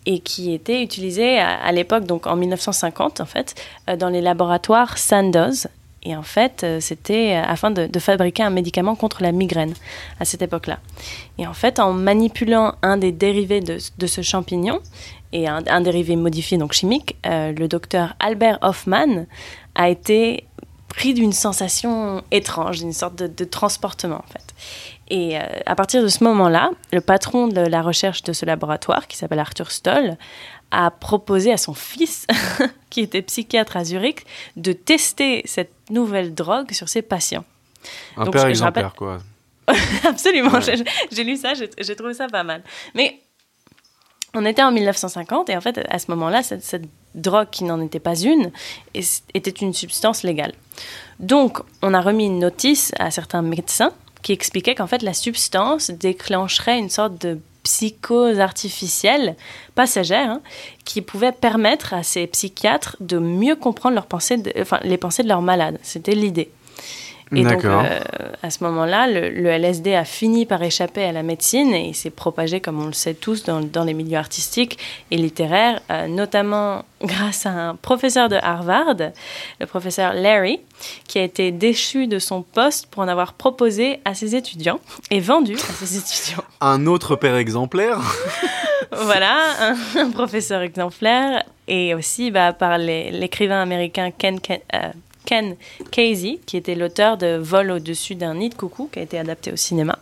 et 0.06 0.18
qui 0.18 0.52
était 0.52 0.82
utilisé 0.82 1.38
à, 1.38 1.70
l'époque, 1.72 2.04
donc 2.04 2.26
en 2.26 2.36
1950 2.36 3.20
en 3.20 3.26
fait, 3.26 3.54
euh, 3.88 3.96
dans 3.96 4.08
les 4.08 4.20
laboratoires 4.20 4.98
Sandoz. 4.98 5.68
Et 6.06 6.14
en 6.14 6.22
fait, 6.22 6.62
euh, 6.64 6.80
c'était 6.80 7.32
afin 7.32 7.70
de, 7.70 7.88
fabriquer 7.98 8.42
un 8.42 8.50
médicament 8.50 8.94
contre 8.94 9.22
la 9.22 9.32
migraine 9.32 9.72
à 10.20 10.26
cette 10.26 10.42
époque-là. 10.42 10.78
Et 11.38 11.46
en 11.46 11.54
fait, 11.54 11.78
en 11.78 11.94
manipulant 11.94 12.74
un 12.82 12.98
des 12.98 13.10
dérivés 13.12 13.60
de, 13.60 14.06
ce 14.06 14.20
champignon, 14.20 14.80
et 15.32 15.48
un, 15.48 15.80
dérivé 15.80 16.14
modifié, 16.14 16.58
donc 16.58 16.74
chimique, 16.74 17.16
euh, 17.26 17.52
le 17.52 17.66
docteur 17.66 18.14
Albert 18.20 18.58
Hoffman 18.60 19.24
a 19.74 19.88
été 19.88 20.44
pris 20.96 21.14
d'une 21.14 21.32
sensation 21.32 22.22
étrange, 22.30 22.78
d'une 22.78 22.92
sorte 22.92 23.16
de, 23.16 23.26
de, 23.26 23.44
transportement 23.44 24.22
en 24.26 24.32
fait. 24.32 24.54
Et 25.08 25.38
euh, 25.38 25.42
à 25.66 25.74
partir 25.74 26.02
de 26.02 26.08
ce 26.08 26.24
moment-là, 26.24 26.70
le 26.92 27.00
patron 27.00 27.48
de 27.48 27.60
la 27.60 27.82
recherche 27.82 28.22
de 28.22 28.32
ce 28.32 28.46
laboratoire, 28.46 29.06
qui 29.06 29.16
s'appelle 29.16 29.38
Arthur 29.38 29.70
Stoll, 29.70 30.16
a 30.70 30.90
proposé 30.90 31.52
à 31.52 31.56
son 31.56 31.74
fils, 31.74 32.26
qui 32.90 33.00
était 33.00 33.22
psychiatre 33.22 33.76
à 33.76 33.84
Zurich, 33.84 34.24
de 34.56 34.72
tester 34.72 35.42
cette 35.44 35.72
nouvelle 35.90 36.34
drogue 36.34 36.72
sur 36.72 36.88
ses 36.88 37.02
patients. 37.02 37.44
Un 38.16 38.26
père 38.26 38.46
exemplaire, 38.46 38.94
quoi. 38.94 39.18
Absolument, 40.04 40.60
j'ai 40.60 41.24
lu 41.24 41.36
ça, 41.36 41.52
j'ai 41.54 41.96
trouvé 41.96 42.14
ça 42.14 42.28
pas 42.28 42.42
mal. 42.42 42.62
Mais 42.94 43.20
on 44.34 44.44
était 44.44 44.62
en 44.62 44.72
1950 44.72 45.48
et 45.48 45.56
en 45.56 45.60
fait, 45.60 45.80
à 45.88 45.98
ce 45.98 46.10
moment-là, 46.10 46.42
cette, 46.42 46.62
cette, 46.62 46.84
drogue 47.14 47.48
qui 47.50 47.64
n'en 47.64 47.80
était 47.80 48.00
pas 48.00 48.18
une 48.18 48.50
était 49.34 49.50
une 49.50 49.72
substance 49.72 50.22
légale. 50.22 50.52
Donc, 51.20 51.60
on 51.82 51.94
a 51.94 52.00
remis 52.00 52.26
une 52.26 52.38
notice 52.38 52.92
à 52.98 53.10
certains 53.10 53.42
médecins 53.42 53.92
qui 54.22 54.32
expliquait 54.32 54.74
qu'en 54.74 54.86
fait 54.86 55.02
la 55.02 55.14
substance 55.14 55.90
déclencherait 55.90 56.78
une 56.78 56.90
sorte 56.90 57.20
de 57.20 57.38
psychose 57.62 58.40
artificielle 58.40 59.36
passagère 59.74 60.30
hein, 60.30 60.42
qui 60.84 61.02
pouvait 61.02 61.32
permettre 61.32 61.94
à 61.94 62.02
ces 62.02 62.26
psychiatres 62.26 62.96
de 63.00 63.18
mieux 63.18 63.56
comprendre 63.56 63.94
leurs 63.94 64.06
pensées 64.06 64.42
enfin, 64.60 64.80
les 64.82 64.98
pensées 64.98 65.22
de 65.22 65.28
leurs 65.28 65.42
malades. 65.42 65.78
C'était 65.82 66.14
l'idée. 66.14 66.50
Et 67.36 67.42
donc, 67.42 67.64
euh, 67.64 68.00
à 68.42 68.50
ce 68.50 68.64
moment-là, 68.64 69.06
le, 69.06 69.46
LSD 69.46 69.94
a 69.94 70.04
fini 70.04 70.46
par 70.46 70.62
échapper 70.62 71.04
à 71.04 71.12
la 71.12 71.22
médecine 71.22 71.72
et 71.72 71.92
s'est 71.92 72.10
propagé, 72.10 72.60
comme 72.60 72.82
on 72.82 72.86
le 72.86 72.92
sait 72.92 73.14
tous, 73.14 73.44
dans, 73.44 73.60
dans 73.60 73.84
les 73.84 73.94
milieux 73.94 74.18
artistiques 74.18 74.78
et 75.10 75.16
littéraires, 75.16 75.80
euh, 75.90 76.06
notamment 76.06 76.84
grâce 77.02 77.46
à 77.46 77.50
un 77.50 77.74
professeur 77.76 78.28
de 78.28 78.36
Harvard, 78.36 78.96
le 79.60 79.66
professeur 79.66 80.14
Larry, 80.14 80.60
qui 81.08 81.18
a 81.18 81.22
été 81.22 81.52
déchu 81.52 82.06
de 82.06 82.18
son 82.18 82.42
poste 82.42 82.86
pour 82.86 83.02
en 83.02 83.08
avoir 83.08 83.34
proposé 83.34 84.00
à 84.04 84.14
ses 84.14 84.34
étudiants 84.34 84.80
et 85.10 85.20
vendu 85.20 85.54
à 85.54 85.72
ses 85.72 85.96
étudiants. 85.98 86.44
Un 86.60 86.86
autre 86.86 87.16
père 87.16 87.36
exemplaire 87.36 88.00
Voilà, 88.92 89.74
un, 89.96 90.10
professeur 90.10 90.62
exemplaire 90.62 91.42
et 91.66 91.94
aussi 91.94 92.30
bah, 92.30 92.52
par 92.52 92.78
l'écrivain 92.78 93.60
américain 93.60 94.10
Ken, 94.16 94.40
Ken 94.40 94.60
euh, 94.74 94.90
Ken 95.24 95.56
Casey, 95.90 96.40
qui 96.46 96.56
était 96.56 96.74
l'auteur 96.74 97.16
de 97.16 97.36
Vol 97.36 97.70
au-dessus 97.70 98.14
d'un 98.14 98.34
nid 98.34 98.50
de 98.50 98.54
coucou, 98.54 98.88
qui 98.92 98.98
a 98.98 99.02
été 99.02 99.18
adapté 99.18 99.52
au 99.52 99.56
cinéma. 99.56 99.98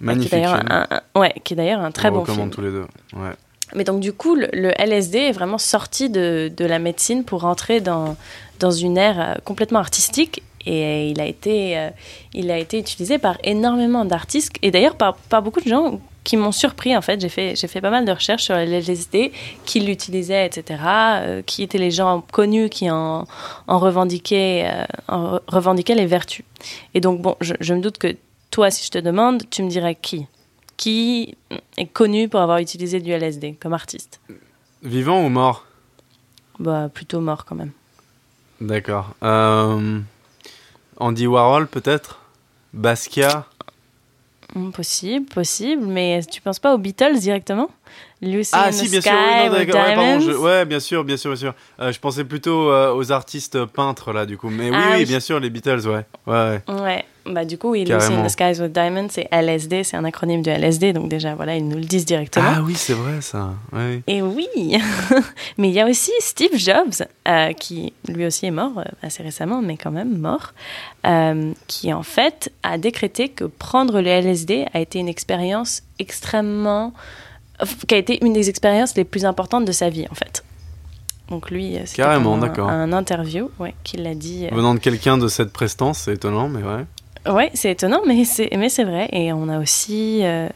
Magnifique. 0.00 0.30
Qui 0.30 0.36
est 0.36 0.40
d'ailleurs 0.40 0.62
un, 0.70 1.20
ouais, 1.20 1.34
qui 1.44 1.54
est 1.54 1.56
d'ailleurs 1.56 1.80
un 1.80 1.90
très 1.90 2.10
bon 2.10 2.24
film. 2.24 2.50
tous 2.50 2.60
les 2.60 2.70
deux. 2.70 2.86
Ouais. 3.14 3.32
Mais 3.74 3.84
donc 3.84 4.00
du 4.00 4.12
coup, 4.12 4.34
le, 4.34 4.72
LSD 4.80 5.18
est 5.18 5.32
vraiment 5.32 5.58
sorti 5.58 6.08
de, 6.08 6.50
de, 6.56 6.64
la 6.64 6.78
médecine 6.78 7.24
pour 7.24 7.42
rentrer 7.42 7.80
dans, 7.80 8.16
dans 8.60 8.70
une 8.70 8.96
ère 8.96 9.20
euh, 9.20 9.34
complètement 9.44 9.78
artistique 9.78 10.42
et 10.64 11.10
il 11.10 11.20
a 11.20 11.26
été, 11.26 11.78
euh, 11.78 11.90
il 12.34 12.50
a 12.50 12.58
été 12.58 12.78
utilisé 12.78 13.18
par 13.18 13.38
énormément 13.44 14.04
d'artistes 14.04 14.52
et 14.62 14.70
d'ailleurs 14.70 14.96
par, 14.96 15.16
par, 15.16 15.42
beaucoup 15.42 15.60
de 15.60 15.68
gens 15.68 16.00
qui 16.24 16.36
m'ont 16.36 16.52
surpris 16.52 16.96
en 16.96 17.02
fait. 17.02 17.20
J'ai 17.20 17.28
fait, 17.28 17.56
j'ai 17.56 17.68
fait 17.68 17.80
pas 17.80 17.90
mal 17.90 18.04
de 18.04 18.12
recherches 18.12 18.44
sur 18.44 18.56
les 18.56 18.80
LSD, 18.80 19.32
qui 19.64 19.80
l'utilisaient, 19.80 20.46
etc. 20.46 20.82
euh, 20.86 21.42
qui 21.42 21.62
étaient 21.62 21.78
les 21.78 21.90
gens 21.90 22.22
connus 22.32 22.68
qui 22.68 22.90
en, 22.90 23.26
en, 23.66 23.78
revendiquaient, 23.78 24.70
euh, 24.72 24.84
en 25.08 25.38
revendiquaient 25.46 25.94
les 25.94 26.06
vertus. 26.06 26.44
Et 26.94 27.00
donc, 27.00 27.22
bon, 27.22 27.36
je, 27.40 27.54
je, 27.60 27.74
me 27.74 27.80
doute 27.80 27.98
que 27.98 28.16
toi, 28.50 28.70
si 28.70 28.84
je 28.84 28.90
te 28.90 28.98
demande, 28.98 29.42
tu 29.50 29.62
me 29.62 29.68
dirais 29.70 29.94
qui? 29.94 30.26
Qui 30.76 31.36
est 31.76 31.86
connu 31.86 32.28
pour 32.28 32.40
avoir 32.40 32.58
utilisé 32.58 33.00
du 33.00 33.10
LSD 33.10 33.54
comme 33.60 33.72
artiste? 33.72 34.20
Vivant 34.82 35.24
ou 35.24 35.28
mort? 35.28 35.66
Bah, 36.58 36.88
plutôt 36.92 37.20
mort 37.20 37.44
quand 37.44 37.56
même. 37.56 37.72
D'accord. 38.60 39.14
Euh, 39.22 40.00
Andy 40.98 41.26
Warhol, 41.26 41.66
peut-être? 41.68 42.20
Basquiat? 42.72 43.46
Possible, 44.72 45.26
possible, 45.26 45.84
mais 45.86 46.20
tu 46.30 46.40
penses 46.40 46.58
pas 46.58 46.74
aux 46.74 46.78
Beatles 46.78 47.18
directement? 47.18 47.70
Lucy 48.20 48.50
ah, 48.52 48.72
si, 48.72 48.88
bien 48.88 49.00
Sky 49.00 49.08
sûr, 49.10 49.16
oui, 49.16 49.46
non, 49.48 49.52
ouais, 49.52 49.66
pardon, 49.66 50.20
je, 50.20 50.32
ouais, 50.32 50.64
bien 50.64 50.80
sûr, 50.80 51.04
bien 51.04 51.16
sûr, 51.16 51.30
bien 51.30 51.38
sûr. 51.38 51.54
Euh, 51.80 51.92
je 51.92 52.00
pensais 52.00 52.24
plutôt 52.24 52.70
euh, 52.70 52.92
aux 52.92 53.12
artistes 53.12 53.64
peintres, 53.66 54.12
là, 54.12 54.26
du 54.26 54.36
coup. 54.36 54.50
Mais 54.50 54.70
oui, 54.70 54.76
Ah, 54.76 54.88
oui, 54.90 54.96
oui. 54.98 55.04
bien 55.06 55.20
sûr, 55.20 55.38
les 55.38 55.50
Beatles, 55.50 55.86
ouais. 55.86 56.04
ouais, 56.26 56.60
ouais. 56.66 56.74
Ouais, 56.80 57.04
bah 57.32 57.44
du 57.44 57.58
coup, 57.58 57.70
oui, 57.70 57.84
Lucy 57.84 58.12
in 58.12 58.24
the 58.24 58.28
Skies 58.28 58.60
with 58.60 58.72
Diamonds, 58.72 59.08
c'est 59.10 59.28
LSD, 59.30 59.84
c'est 59.84 59.96
un 59.96 60.04
acronyme 60.04 60.42
de 60.42 60.50
LSD, 60.50 60.92
donc 60.92 61.08
déjà, 61.08 61.34
voilà, 61.34 61.56
ils 61.56 61.66
nous 61.66 61.76
le 61.76 61.84
disent 61.84 62.04
directement. 62.06 62.50
Ah 62.56 62.62
oui, 62.62 62.74
c'est 62.76 62.92
vrai, 62.94 63.20
ça. 63.20 63.50
Ouais. 63.72 64.02
Et 64.06 64.22
oui, 64.22 64.46
mais 65.58 65.68
il 65.68 65.74
y 65.74 65.80
a 65.80 65.86
aussi 65.86 66.12
Steve 66.20 66.56
Jobs, 66.56 67.06
euh, 67.28 67.52
qui 67.52 67.92
lui 68.08 68.26
aussi 68.26 68.46
est 68.46 68.50
mort 68.50 68.72
euh, 68.78 68.84
assez 69.02 69.22
récemment, 69.22 69.62
mais 69.62 69.76
quand 69.76 69.90
même 69.90 70.16
mort, 70.18 70.52
euh, 71.06 71.52
qui 71.66 71.92
en 71.92 72.02
fait 72.02 72.52
a 72.62 72.78
décrété 72.78 73.28
que 73.28 73.44
prendre 73.44 74.00
le 74.00 74.08
LSD 74.08 74.66
a 74.72 74.80
été 74.80 74.98
une 74.98 75.08
expérience 75.08 75.82
extrêmement, 75.98 76.92
qui 77.86 77.94
a 77.94 77.98
été 77.98 78.24
une 78.24 78.32
des 78.32 78.48
expériences 78.48 78.94
les 78.96 79.04
plus 79.04 79.24
importantes 79.24 79.64
de 79.64 79.72
sa 79.72 79.88
vie 79.90 80.06
en 80.10 80.14
fait. 80.14 80.44
Donc 81.28 81.50
lui, 81.50 81.76
d'accord. 82.38 82.70
Un, 82.70 82.84
un 82.84 82.92
interview, 82.94 83.50
ouais, 83.58 83.74
qu'il 83.84 84.06
a 84.06 84.14
dit. 84.14 84.46
euh, 84.50 84.54
Venant 84.54 84.72
de 84.74 84.78
quelqu'un 84.78 85.18
de 85.18 85.28
cette 85.28 85.52
prestance, 85.52 85.98
c'est 85.98 86.14
étonnant, 86.14 86.48
mais 86.48 86.62
ouais. 86.62 86.84
Ouais, 87.28 87.50
c'est 87.54 87.70
étonnant, 87.72 88.00
mais 88.06 88.24
c'est 88.24 88.48
mais 88.56 88.68
c'est 88.68 88.84
vrai. 88.84 89.08
Et 89.12 89.32
on 89.32 89.48
a 89.48 89.58
aussi, 89.60 90.20
euh, 90.22 90.48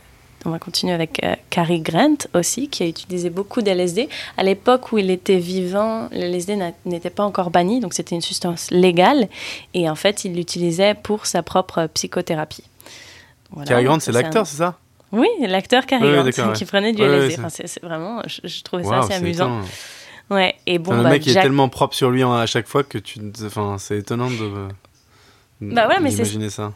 on 0.45 0.51
va 0.51 0.59
continuer 0.59 0.93
avec 0.93 1.23
euh, 1.23 1.35
Cary 1.51 1.81
Grant 1.81 2.17
aussi, 2.35 2.69
qui 2.69 2.83
a 2.83 2.87
utilisé 2.87 3.31
beaucoup 3.31 3.63
d'LSD. 3.63 4.09
À 4.37 4.43
l'époque 4.43 4.93
où 4.93 4.99
il 4.99 5.11
était 5.11 5.39
vivant, 5.39 6.09
le 6.13 6.21
LSD 6.23 6.57
n'a- 6.57 6.73
n'était 6.85 7.11
pas 7.11 7.25
encore 7.25 7.51
banni, 7.51 7.81
donc 7.81 7.95
c'était 7.95 8.15
une 8.15 8.21
substance 8.23 8.71
légale. 8.71 9.29
Et 9.75 9.89
en 9.91 9.95
fait, 9.95 10.25
il 10.25 10.35
l'utilisait 10.35 10.95
pour 10.95 11.27
sa 11.27 11.43
propre 11.43 11.89
psychothérapie. 11.95 12.65
Voilà, 13.51 13.69
Cary 13.69 13.85
Grant, 13.85 14.01
c'est 14.01 14.13
l'acteur, 14.13 14.43
un- 14.43 14.45
c'est 14.47 14.57
ça? 14.57 14.79
Oui, 15.13 15.29
l'acteur 15.43 15.85
Cary 15.85 16.03
Oui, 16.05 16.19
oui, 16.25 16.31
Grant, 16.31 16.49
ouais. 16.49 16.53
qui 16.55 16.65
prenait 16.65 16.93
du 16.93 17.03
Ouais, 17.03 17.09
ouais, 17.09 17.15
LSD. 17.17 17.35
c'est- 17.35 17.41
Enfin, 17.41 17.49
c'est 17.51 17.67
c'est 17.69 17.83
vraiment, 17.83 18.23
je, 18.27 18.41
je 18.49 18.63
trouvais 18.63 18.85
ça 18.85 19.01
assez 19.01 19.13
amusant. 19.13 19.45
étonnant. 19.61 19.65
Ouais, 20.31 20.55
et 20.67 20.79
bon, 20.79 20.93
Enfin, 20.93 21.03
bah, 21.03 21.09
le 21.11 21.15
mec 21.17 21.27
il 21.27 21.31
est 21.31 21.35
Jack- 21.35 21.43
tellement 21.43 21.69
propre 21.69 21.95
sur 21.95 22.11
lui 22.11 22.25
en- 22.25 22.33
à 22.33 22.47
chaque 22.47 22.67
fois 22.67 22.83
que 22.83 22.97
tu. 22.97 23.21
Enfin, 23.45 23.77
c'est 23.79 23.99
étonnant 23.99 24.31
de. 24.31 24.69
Bah 25.71 25.89
ouais, 25.89 26.01
mais 26.01 26.11
c'est- 26.11 26.49
ça. 26.51 26.73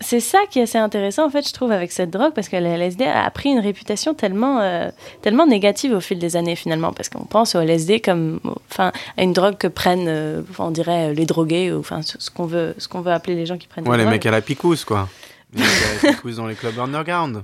C'est 0.00 0.20
ça 0.20 0.38
qui 0.50 0.58
est 0.58 0.62
assez 0.62 0.78
intéressant 0.78 1.26
en 1.26 1.30
fait, 1.30 1.46
je 1.46 1.52
trouve, 1.52 1.70
avec 1.70 1.92
cette 1.92 2.10
drogue, 2.10 2.32
parce 2.34 2.48
que 2.48 2.56
le 2.56 2.66
LSD 2.66 3.04
a 3.04 3.30
pris 3.30 3.50
une 3.50 3.60
réputation 3.60 4.14
tellement, 4.14 4.58
euh, 4.60 4.90
tellement 5.20 5.46
négative 5.46 5.92
au 5.92 6.00
fil 6.00 6.18
des 6.18 6.34
années 6.34 6.56
finalement, 6.56 6.92
parce 6.92 7.08
qu'on 7.08 7.24
pense 7.24 7.54
au 7.54 7.60
LSD 7.60 8.00
comme, 8.00 8.40
enfin, 8.70 8.90
à 9.16 9.22
une 9.22 9.32
drogue 9.32 9.58
que 9.58 9.68
prennent, 9.68 10.08
euh, 10.08 10.42
on 10.58 10.70
dirait 10.72 11.10
euh, 11.10 11.14
les 11.14 11.24
drogués, 11.26 11.70
ou 11.72 11.78
enfin 11.78 12.00
ce 12.02 12.30
qu'on 12.30 12.46
veut, 12.46 12.74
ce 12.78 12.88
qu'on 12.88 13.00
veut 13.00 13.12
appeler 13.12 13.36
les 13.36 13.46
gens 13.46 13.58
qui 13.58 13.68
prennent. 13.68 13.86
Ouais, 13.86 13.96
les 13.98 14.04
mecs 14.06 14.26
à 14.26 14.30
la 14.32 14.40
picouse, 14.40 14.84
quoi. 14.84 15.08
Les 15.54 15.60
mecs 15.60 15.70
à 15.70 16.06
la 16.06 16.12
picouse 16.14 16.36
dans 16.36 16.46
les 16.46 16.54
clubs 16.56 16.78
underground. 16.80 17.42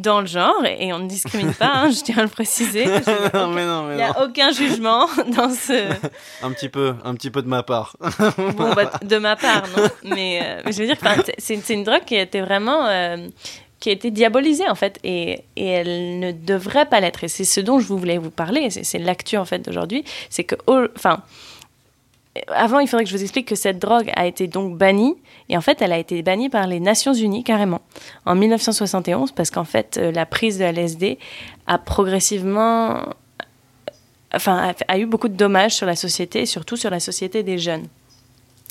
Dans 0.00 0.20
le 0.20 0.26
genre, 0.26 0.64
et 0.64 0.92
on 0.92 1.00
ne 1.00 1.06
discrimine 1.06 1.52
pas, 1.52 1.70
hein, 1.74 1.90
je 1.90 2.00
tiens 2.02 2.18
à 2.18 2.22
le 2.22 2.28
préciser. 2.28 2.86
non, 3.34 3.48
mais 3.48 3.62
Il 3.62 3.96
n'y 3.96 4.02
non. 4.02 4.12
a 4.12 4.24
aucun 4.24 4.50
jugement 4.50 5.06
dans 5.36 5.50
ce. 5.50 5.92
Un 6.42 6.50
petit 6.52 6.68
peu, 6.68 6.94
un 7.04 7.14
petit 7.14 7.30
peu 7.30 7.42
de 7.42 7.48
ma 7.48 7.62
part. 7.62 7.96
Bon, 8.56 8.72
bah, 8.74 8.90
de 9.02 9.18
ma 9.18 9.36
part, 9.36 9.64
non. 9.76 9.88
Mais, 10.04 10.40
euh, 10.42 10.62
mais 10.64 10.72
je 10.72 10.78
veux 10.80 10.86
dire, 10.86 10.96
enfin, 11.00 11.20
c'est 11.38 11.68
une 11.70 11.84
drogue 11.84 12.04
qui 12.06 12.16
a 12.16 12.22
été 12.22 12.40
vraiment. 12.40 12.86
euh, 12.86 13.28
qui 13.80 13.88
a 13.88 13.92
été 13.92 14.12
diabolisée, 14.12 14.68
en 14.68 14.76
fait, 14.76 15.00
et, 15.02 15.42
et 15.56 15.66
elle 15.66 16.20
ne 16.20 16.30
devrait 16.30 16.86
pas 16.86 17.00
l'être. 17.00 17.24
Et 17.24 17.28
c'est 17.28 17.44
ce 17.44 17.60
dont 17.60 17.80
je 17.80 17.86
voulais 17.88 18.16
vous 18.16 18.30
parler, 18.30 18.70
c'est 18.70 18.98
l'actu, 18.98 19.36
en 19.36 19.44
fait, 19.44 19.58
d'aujourd'hui. 19.58 20.04
C'est 20.30 20.44
que. 20.44 20.54
Enfin. 20.96 21.22
Avant, 22.48 22.78
il 22.78 22.88
faudrait 22.88 23.04
que 23.04 23.10
je 23.10 23.16
vous 23.16 23.22
explique 23.22 23.46
que 23.46 23.54
cette 23.54 23.78
drogue 23.78 24.10
a 24.16 24.26
été 24.26 24.46
donc 24.46 24.78
bannie, 24.78 25.16
et 25.50 25.56
en 25.56 25.60
fait, 25.60 25.82
elle 25.82 25.92
a 25.92 25.98
été 25.98 26.22
bannie 26.22 26.48
par 26.48 26.66
les 26.66 26.80
Nations 26.80 27.12
Unies 27.12 27.44
carrément, 27.44 27.82
en 28.24 28.34
1971, 28.34 29.32
parce 29.32 29.50
qu'en 29.50 29.64
fait, 29.64 29.98
euh, 29.98 30.12
la 30.12 30.24
prise 30.24 30.58
de 30.58 30.64
LSD 30.64 31.18
a 31.66 31.78
progressivement. 31.78 33.02
Enfin, 34.34 34.72
a, 34.88 34.92
a 34.92 34.98
eu 34.98 35.04
beaucoup 35.04 35.28
de 35.28 35.36
dommages 35.36 35.74
sur 35.74 35.86
la 35.86 35.96
société, 35.96 36.42
et 36.42 36.46
surtout 36.46 36.76
sur 36.76 36.88
la 36.88 37.00
société 37.00 37.42
des 37.42 37.58
jeunes. 37.58 37.86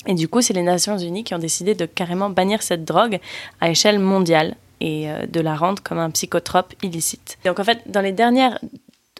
Et 0.06 0.14
du 0.14 0.28
coup, 0.28 0.42
c'est 0.42 0.54
les 0.54 0.62
Nations 0.62 0.98
Unies 0.98 1.22
qui 1.22 1.34
ont 1.34 1.38
décidé 1.38 1.74
de 1.74 1.86
carrément 1.86 2.30
bannir 2.30 2.62
cette 2.62 2.84
drogue 2.84 3.20
à 3.60 3.70
échelle 3.70 4.00
mondiale 4.00 4.56
et 4.80 5.08
euh, 5.08 5.26
de 5.26 5.40
la 5.40 5.54
rendre 5.54 5.82
comme 5.82 5.98
un 5.98 6.10
psychotrope 6.10 6.74
illicite. 6.82 7.38
Donc 7.44 7.60
en 7.60 7.64
fait, 7.64 7.82
dans 7.86 8.00
les 8.00 8.12
dernières 8.12 8.58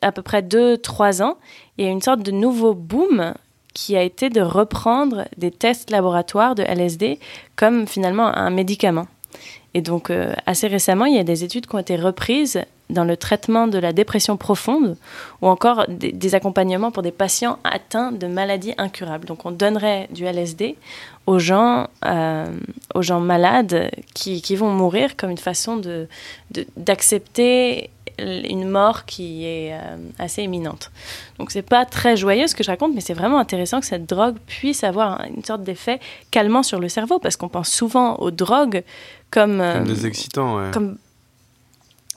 à 0.00 0.10
peu 0.10 0.22
près 0.22 0.42
2-3 0.42 1.22
ans, 1.22 1.36
il 1.78 1.84
y 1.84 1.88
a 1.88 1.90
une 1.90 2.02
sorte 2.02 2.22
de 2.22 2.32
nouveau 2.32 2.74
boom 2.74 3.34
qui 3.74 3.96
a 3.96 4.02
été 4.02 4.30
de 4.30 4.40
reprendre 4.40 5.26
des 5.36 5.50
tests 5.50 5.90
laboratoires 5.90 6.54
de 6.54 6.62
LSD 6.62 7.18
comme 7.56 7.86
finalement 7.86 8.26
un 8.26 8.50
médicament. 8.50 9.06
Et 9.74 9.80
donc 9.80 10.10
euh, 10.10 10.34
assez 10.46 10.66
récemment, 10.66 11.06
il 11.06 11.16
y 11.16 11.18
a 11.18 11.24
des 11.24 11.44
études 11.44 11.66
qui 11.66 11.74
ont 11.74 11.78
été 11.78 11.96
reprises 11.96 12.62
dans 12.90 13.04
le 13.04 13.16
traitement 13.16 13.66
de 13.66 13.78
la 13.78 13.92
dépression 13.92 14.36
profonde 14.36 14.96
ou 15.40 15.48
encore 15.48 15.86
des, 15.88 16.34
accompagnements 16.34 16.90
pour 16.90 17.02
des 17.02 17.10
patients 17.10 17.58
atteints 17.64 18.12
de 18.12 18.26
maladies 18.26 18.74
incurables. 18.76 19.26
Donc 19.26 19.46
on 19.46 19.50
donnerait 19.50 20.08
du 20.12 20.24
LSD 20.24 20.76
aux 21.26 21.38
gens, 21.38 21.88
euh, 22.04 22.46
aux 22.94 23.02
gens 23.02 23.20
malades 23.20 23.90
qui, 24.14 24.42
qui 24.42 24.56
vont 24.56 24.70
mourir 24.70 25.16
comme 25.16 25.30
une 25.30 25.38
façon 25.38 25.76
de- 25.76 26.06
d'accepter 26.76 27.90
une 28.18 28.68
mort 28.68 29.04
qui 29.04 29.44
est 29.46 29.72
euh, 29.72 29.96
assez 30.18 30.42
imminente. 30.42 30.90
Donc 31.38 31.50
c'est 31.50 31.62
pas 31.62 31.84
très 31.84 32.16
joyeux 32.16 32.46
ce 32.46 32.54
que 32.54 32.62
je 32.64 32.70
raconte, 32.70 32.94
mais 32.94 33.00
c'est 33.00 33.14
vraiment 33.14 33.38
intéressant 33.38 33.80
que 33.80 33.86
cette 33.86 34.08
drogue 34.08 34.36
puisse 34.46 34.84
avoir 34.84 35.22
une 35.34 35.44
sorte 35.44 35.62
d'effet 35.62 36.00
calmant 36.30 36.62
sur 36.62 36.78
le 36.80 36.88
cerveau, 36.88 37.18
parce 37.18 37.36
qu'on 37.36 37.48
pense 37.48 37.68
souvent 37.70 38.16
aux 38.16 38.30
drogues 38.30 38.82
comme... 39.30 39.60
euh, 39.60 39.74
Comme 39.78 39.84
des 39.88 40.06
excitants, 40.06 40.56
ouais. 40.58 40.70
comme 40.72 40.96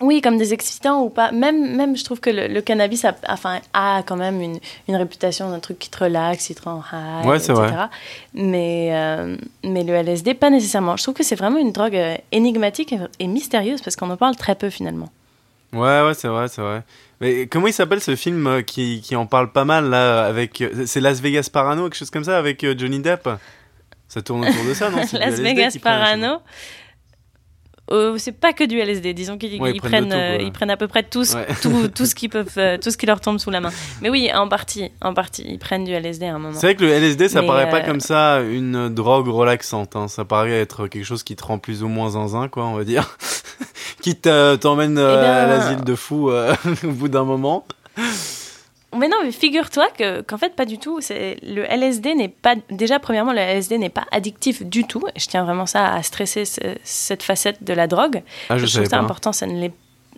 oui, 0.01 0.19
comme 0.19 0.37
des 0.37 0.53
excitants 0.53 1.03
ou 1.03 1.09
pas. 1.09 1.31
Même, 1.31 1.73
même 1.77 1.95
je 1.95 2.03
trouve 2.03 2.19
que 2.19 2.29
le, 2.29 2.47
le 2.47 2.61
cannabis 2.61 3.05
a, 3.05 3.15
enfin, 3.29 3.61
a 3.73 4.03
quand 4.05 4.17
même 4.17 4.41
une, 4.41 4.59
une 4.89 4.95
réputation 4.97 5.49
d'un 5.49 5.59
truc 5.59 5.79
qui 5.79 5.89
te 5.89 6.03
relaxe, 6.03 6.47
qui 6.47 6.53
te 6.53 6.63
rend 6.63 6.81
high, 6.91 7.25
Ouais, 7.25 7.37
etc. 7.37 7.53
vrai. 7.53 7.73
Mais, 8.33 8.89
euh, 8.91 9.37
mais 9.63 9.85
le 9.85 9.93
LSD, 9.93 10.33
pas 10.33 10.49
nécessairement. 10.49 10.97
Je 10.97 11.03
trouve 11.03 11.13
que 11.15 11.23
c'est 11.23 11.37
vraiment 11.37 11.59
une 11.59 11.71
drogue 11.71 11.97
énigmatique 12.33 12.93
et 13.19 13.27
mystérieuse 13.27 13.81
parce 13.81 13.95
qu'on 13.95 14.09
en 14.09 14.17
parle 14.17 14.35
très 14.35 14.55
peu 14.55 14.69
finalement. 14.69 15.07
Ouais, 15.73 16.01
ouais, 16.01 16.13
c'est 16.13 16.27
vrai, 16.27 16.47
c'est 16.47 16.61
vrai. 16.61 16.83
Mais 17.21 17.47
comment 17.47 17.67
il 17.67 17.73
s'appelle 17.73 18.01
ce 18.01 18.15
film 18.15 18.45
euh, 18.47 18.61
qui, 18.61 19.01
qui 19.01 19.15
en 19.15 19.25
parle 19.25 19.51
pas 19.51 19.65
mal 19.65 19.89
là 19.89 20.25
avec 20.25 20.61
euh, 20.61 20.85
c'est 20.85 20.99
Las 20.99 21.21
Vegas 21.21 21.49
Parano 21.51 21.83
quelque 21.83 21.95
chose 21.95 22.09
comme 22.09 22.25
ça 22.25 22.37
avec 22.37 22.63
euh, 22.63 22.75
Johnny 22.77 22.99
Depp? 22.99 23.29
Ça 24.07 24.21
tourne 24.21 24.47
autour 24.47 24.65
de 24.65 24.73
ça, 24.73 24.89
non? 24.89 24.97
Las 25.13 25.39
Vegas 25.39 25.77
Parano. 25.81 26.41
Euh, 27.91 28.15
c'est 28.17 28.31
pas 28.31 28.51
que 28.51 28.63
du 28.63 28.79
LSD, 28.79 29.13
disons 29.13 29.37
qu'ils 29.37 29.61
Ouais, 29.61 29.69
ils 29.69 29.75
ils 29.75 29.79
prennent 29.79 30.05
de 30.05 30.09
prennent, 30.09 30.37
tout, 30.37 30.41
euh, 30.43 30.45
ils 30.47 30.51
prennent 30.51 30.71
à 30.71 30.77
peu 30.77 30.87
près 30.87 31.03
tout, 31.03 31.23
ce- 31.23 31.35
Ouais. 31.35 31.45
tout, 31.61 31.87
tout 31.89 32.05
ce 32.07 32.15
qui 32.15 32.29
peuvent, 32.29 32.49
euh, 32.57 32.77
tout 32.79 32.89
ce 32.89 32.97
qui 32.97 33.05
leur 33.05 33.21
tombe 33.21 33.37
sous 33.37 33.51
la 33.51 33.61
main. 33.61 33.69
Mais 34.01 34.09
oui, 34.09 34.29
en 34.33 34.47
partie, 34.47 34.89
en 35.01 35.13
partie, 35.13 35.43
ils 35.47 35.59
prennent 35.59 35.83
du 35.83 35.91
LSD 35.93 36.25
à 36.25 36.33
un 36.35 36.39
moment. 36.39 36.55
C'est 36.57 36.65
vrai 36.65 36.75
que 36.75 36.83
le 36.83 36.89
LSD, 36.89 37.29
ça 37.29 37.41
Mais, 37.41 37.47
paraît 37.47 37.69
pas 37.69 37.81
comme 37.81 37.99
ça 37.99 38.41
une 38.41 38.89
drogue 38.89 39.27
relaxante. 39.27 39.95
hein. 39.95 40.07
Ça 40.07 40.25
paraît 40.25 40.59
être 40.61 40.87
quelque 40.87 41.05
chose 41.05 41.21
qui 41.21 41.35
te 41.35 41.43
rend 41.43 41.59
plus 41.59 41.83
ou 41.83 41.87
moins 41.87 42.09
zinzin, 42.11 42.47
quoi, 42.47 42.65
on 42.65 42.73
va 42.73 42.83
dire. 42.85 43.17
qui 44.01 44.15
te- 44.15 44.55
t'emmène 44.55 44.97
Eh 44.97 45.01
à 45.01 45.45
l'asile 45.45 45.83
de 45.83 45.93
fous 45.95 46.31
euh, 46.31 46.55
au 46.83 46.87
bout 46.91 47.07
d'un 47.07 47.23
moment. 47.23 47.65
Mais 48.97 49.07
non, 49.07 49.17
mais 49.23 49.31
figure-toi 49.31 49.87
que 49.97 50.21
qu'en 50.21 50.37
fait 50.37 50.55
pas 50.55 50.65
du 50.65 50.77
tout. 50.77 50.99
C'est 51.01 51.37
le 51.43 51.63
LSD 51.63 52.15
n'est 52.15 52.29
pas 52.29 52.55
déjà 52.69 52.99
premièrement 52.99 53.33
le 53.33 53.39
LSD 53.39 53.77
n'est 53.77 53.89
pas 53.89 54.05
addictif 54.11 54.63
du 54.63 54.85
tout. 54.85 55.03
Je 55.15 55.25
tiens 55.27 55.43
vraiment 55.43 55.65
ça 55.65 55.93
à 55.93 56.01
stresser 56.03 56.45
ce- 56.45 56.59
cette 56.83 57.23
facette 57.23 57.63
de 57.63 57.73
la 57.73 57.87
drogue. 57.87 58.21
Ah, 58.49 58.57
je 58.57 58.65
je 58.65 58.73
trouve 58.77 58.89
ça 58.89 58.97
pas. 58.97 59.03
important. 59.03 59.31
Ça 59.33 59.45
ne 59.47 59.59
l'est. 59.59 59.73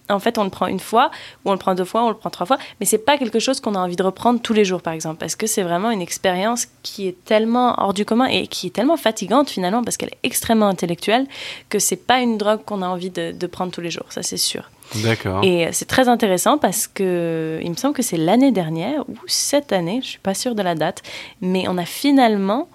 En 0.10 0.19
fait, 0.19 0.38
on 0.38 0.46
le 0.46 0.50
prend 0.50 0.67
une 0.67 0.79
fois, 0.79 1.12
ou 1.43 1.50
on 1.50 1.51
le 1.51 1.57
prend 1.57 1.75
deux 1.75 1.84
fois, 1.84 2.03
ou 2.03 2.05
on 2.05 2.10
le 2.12 2.15
prend 2.15 2.29
trois 2.29 2.46
fois, 2.46 2.57
mais 2.79 2.86
c'est 2.86 2.98
pas 2.98 3.17
quelque 3.17 3.39
chose 3.39 3.60
qu'on 3.60 3.75
a 3.75 3.79
envie 3.79 3.98
de 3.98 4.03
reprendre 4.03 4.39
tous 4.41 4.53
les 4.53 4.63
jours, 4.63 4.81
par 4.81 4.93
exemple, 4.93 5.17
parce 5.19 5.36
que 5.36 5.48
c'est 5.48 5.63
vraiment 5.63 5.91
une 5.91 6.01
expérience 6.01 6.65
qui 6.81 7.10
est 7.10 7.25
tellement 7.25 7.75
hors 7.77 7.93
du 7.93 8.05
commun 8.05 8.27
et 8.27 8.48
qui 8.48 8.67
est 8.67 8.69
tellement 8.69 8.96
fatigante 8.96 9.50
finalement, 9.50 9.84
parce 9.84 9.98
qu'elle 9.98 10.07
est 10.13 10.19
extrêmement 10.24 10.67
intellectuelle, 10.67 11.27
que 11.67 11.77
c'est 11.77 11.98
pas 12.07 12.22
une 12.22 12.38
drogue 12.38 12.63
qu'on 12.63 12.84
a 12.84 12.88
envie 12.88 13.10
de, 13.10 13.34
de 13.34 13.48
prendre 13.48 13.74
tous 13.74 13.81
les 13.81 13.91
jours, 13.91 14.05
ça 14.10 14.24
c'est 14.24 14.38
sûr. 14.38 14.72
D'accord. 14.96 15.44
Et 15.44 15.67
euh, 15.67 15.70
c'est 15.72 15.88
très 15.88 16.08
intéressant 16.08 16.58
parce 16.58 16.88
que 16.88 17.60
il 17.63 17.70
me 17.70 17.75
semble 17.75 17.94
que 17.94 18.03
c'est 18.03 18.17
l'année 18.17 18.51
dernière 18.51 19.08
ou 19.10 19.15
cette 19.27 19.74
année, 19.74 20.00
je 20.01 20.08
suis 20.08 20.20
pas 20.20 20.34
sûre 20.34 20.56
de 20.56 20.62
la 20.62 20.75
date, 20.75 21.03
mais 21.41 21.65
on 21.67 21.77
a 21.77 21.86
finalement 21.86 22.67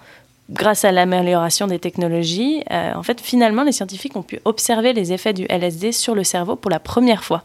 grâce 0.50 0.84
à 0.84 0.92
l'amélioration 0.92 1.66
des 1.66 1.78
technologies, 1.78 2.62
euh, 2.70 2.92
en 2.94 3.02
fait, 3.02 3.20
finalement, 3.20 3.62
les 3.62 3.72
scientifiques 3.72 4.16
ont 4.16 4.22
pu 4.22 4.40
observer 4.44 4.92
les 4.92 5.12
effets 5.12 5.32
du 5.32 5.46
LSD 5.48 5.92
sur 5.92 6.14
le 6.14 6.24
cerveau 6.24 6.56
pour 6.56 6.70
la 6.70 6.80
première 6.80 7.24
fois. 7.24 7.42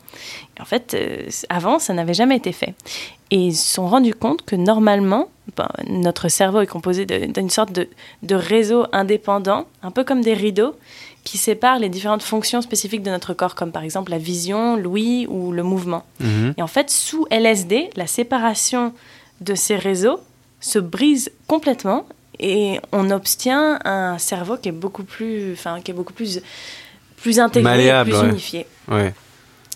en 0.60 0.66
fait, 0.66 0.94
euh, 0.94 1.30
avant, 1.50 1.80
ça 1.80 1.94
n'avait 1.94 2.14
jamais 2.14 2.36
été 2.36 2.52
fait. 2.52 2.74
Et 3.30 3.38
ils 3.38 3.56
se 3.56 3.74
sont 3.74 3.88
rendus 3.88 4.14
compte 4.14 4.44
que 4.44 4.56
normalement, 4.56 5.30
ben, 5.56 5.70
notre 5.88 6.30
cerveau 6.30 6.62
est 6.62 6.68
composé 6.68 7.06
d'une 7.06 7.50
sorte 7.50 7.72
de, 7.72 7.88
de 8.24 8.36
réseau 8.36 8.86
indépendant, 8.92 9.66
un 9.84 9.92
peu 9.92 10.04
comme 10.04 10.22
des 10.22 10.34
rideaux, 10.34 10.76
qui 11.28 11.38
séparent 11.38 11.80
les 11.80 11.90
différentes 11.90 12.24
fonctions 12.24 12.62
spécifiques 12.62 13.04
de 13.04 13.10
notre 13.12 13.34
corps, 13.34 13.54
comme 13.54 13.74
par 13.74 13.84
exemple 13.84 14.12
la 14.12 14.18
vision, 14.18 14.78
l'ouïe 14.78 15.28
ou 15.28 15.52
le 15.52 15.62
mouvement. 15.62 16.04
Mhm. 16.22 16.54
Et 16.58 16.62
en 16.62 16.68
fait, 16.68 16.90
sous 16.90 17.28
LSD, 17.30 17.90
la 17.98 18.08
séparation 18.08 18.94
de 19.42 19.54
ces 19.54 19.76
réseaux 19.76 20.20
se 20.62 20.80
brise 20.80 21.30
complètement 21.48 22.06
et 22.40 22.80
on 22.94 23.12
obtient 23.12 23.80
un 23.84 24.18
cerveau 24.20 24.56
qui 24.56 24.70
est 24.70 24.80
beaucoup 24.86 25.04
plus, 25.04 25.52
enfin, 25.52 25.82
qui 25.82 25.92
est 25.92 25.94
beaucoup 25.94 26.14
plus, 26.14 26.40
plus 27.18 27.40
intégré, 27.42 27.72
Malléable, 27.72 28.12
plus 28.12 28.20
ouais. 28.22 28.30
unifié. 28.30 28.66
Ouais. 28.88 29.14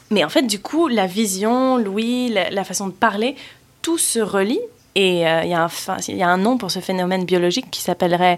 Mais 0.10 0.24
en 0.24 0.29
fait, 0.29 0.43
du 0.43 0.60
coup, 0.60 0.88
la 0.88 1.05
vision, 1.05 1.75
l'ouïe, 1.77 2.29
la, 2.29 2.50
la 2.50 2.63
façon 2.63 2.88
de 2.88 2.93
parler, 2.93 3.36
tout 3.81 3.98
se 3.98 4.20
relie. 4.20 4.60
Et 4.96 5.25
euh, 5.27 5.41
il 5.43 5.50
y, 5.50 5.53
a 5.53 5.63
un 5.63 5.70
fin- 5.70 5.98
il 6.08 6.17
y 6.17 6.24
a 6.24 6.27
un 6.29 6.38
nom 6.38 6.58
pour 6.58 6.70
ce 6.70 6.79
phénomène 6.79 7.24
biologique 7.24 7.72
qui 7.72 7.81
s'appellerait, 7.81 8.38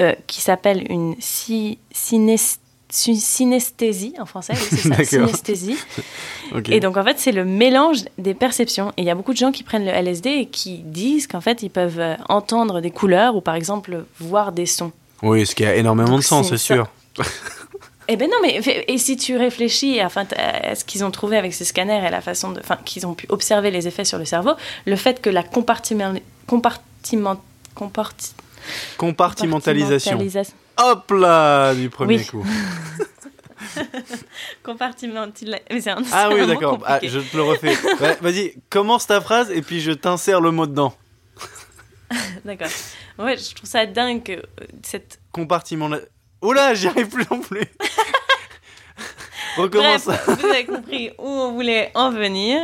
euh, 0.00 0.14
qui 0.26 0.40
s'appelle 0.40 0.90
une 0.90 1.14
sy- 1.20 1.78
synes- 1.92 2.58
sy- 2.88 3.16
synesthésie 3.20 4.14
en 4.18 4.26
français. 4.26 4.54
Oui, 4.56 4.66
c'est 4.70 4.76
ça, 4.76 4.88
D'accord. 4.90 5.04
synesthésie. 5.06 5.76
Et 6.70 6.80
donc, 6.80 6.96
en 6.96 7.04
fait, 7.04 7.18
c'est 7.18 7.32
le 7.32 7.44
mélange 7.44 7.98
des 8.18 8.34
perceptions. 8.34 8.90
Et 8.96 9.02
il 9.02 9.04
y 9.04 9.10
a 9.10 9.14
beaucoup 9.14 9.32
de 9.32 9.38
gens 9.38 9.52
qui 9.52 9.62
prennent 9.62 9.84
le 9.84 9.92
LSD 9.92 10.30
et 10.30 10.46
qui 10.46 10.78
disent 10.78 11.26
qu'en 11.26 11.40
fait, 11.40 11.62
ils 11.62 11.70
peuvent 11.70 12.00
euh, 12.00 12.16
entendre 12.28 12.80
des 12.80 12.90
couleurs 12.90 13.36
ou, 13.36 13.40
par 13.40 13.54
exemple, 13.54 14.04
voir 14.18 14.50
des 14.52 14.66
sons. 14.66 14.90
Oui, 15.22 15.46
ce 15.46 15.54
qui 15.54 15.64
a 15.64 15.76
énormément 15.76 16.10
Donc, 16.10 16.20
de 16.20 16.24
sens, 16.24 16.48
c'est 16.48 16.56
sûr. 16.58 16.88
Eh 18.12 18.16
ben 18.16 18.28
non, 18.28 18.38
mais 18.42 18.60
et 18.88 18.98
si 18.98 19.16
tu 19.16 19.36
réfléchis 19.36 20.00
à, 20.00 20.08
à 20.08 20.74
ce 20.74 20.84
qu'ils 20.84 21.04
ont 21.04 21.12
trouvé 21.12 21.36
avec 21.36 21.54
ces 21.54 21.64
scanners 21.64 22.04
et 22.04 22.10
la 22.10 22.20
façon 22.20 22.50
de, 22.50 22.58
enfin, 22.58 22.76
qu'ils 22.84 23.06
ont 23.06 23.14
pu 23.14 23.26
observer 23.28 23.70
les 23.70 23.86
effets 23.86 24.04
sur 24.04 24.18
le 24.18 24.24
cerveau, 24.24 24.50
le 24.84 24.96
fait 24.96 25.22
que 25.22 25.30
la 25.30 25.44
compartiment, 25.44 26.12
compartiment, 26.48 27.36
comparti- 27.76 28.32
Compartimentalisation. 28.96 30.18
compartimentalisation- 30.18 30.54
Hop 30.78 31.10
là, 31.12 31.74
du 31.74 31.90
premier 31.90 32.16
Oui. 32.18 32.26
coup. 32.26 32.44
compartimentila- 34.64 35.60
mais 35.70 35.80
c'est 35.80 35.90
un- 35.90 36.02
Ah 36.12 36.28
oui, 36.32 36.46
d'accord. 36.46 36.78
Ah, 36.86 36.98
je 37.02 37.18
te 37.20 37.36
le 37.36 37.42
refais. 37.42 37.76
Ouais, 38.00 38.16
Vas-y, 38.20 38.54
commence 38.70 39.06
ta 39.06 39.20
phrase 39.20 39.50
et 39.50 39.62
puis 39.62 39.80
je 39.80 39.92
t'insère 39.92 40.40
le 40.40 40.50
mot 40.50 40.66
dedans. 40.66 40.94
D'accord. 42.44 42.68
Ouais, 43.18 43.36
je 43.36 43.54
trouve 43.54 43.68
ça 43.68 43.86
dingue 43.86 44.40
euh, 44.60 44.64
cette. 44.82 45.20
Compartiment. 45.32 45.90
Oula, 46.42 46.74
j'y 46.74 46.88
arrive 46.88 47.08
plus 47.08 47.24
non 47.30 47.40
plus. 47.40 47.64
Recommence. 49.56 50.04
Bref, 50.06 50.28
vous 50.40 50.46
avez 50.46 50.64
compris 50.64 51.10
où 51.18 51.26
on 51.28 51.52
voulait 51.52 51.90
en 51.94 52.10
venir. 52.10 52.58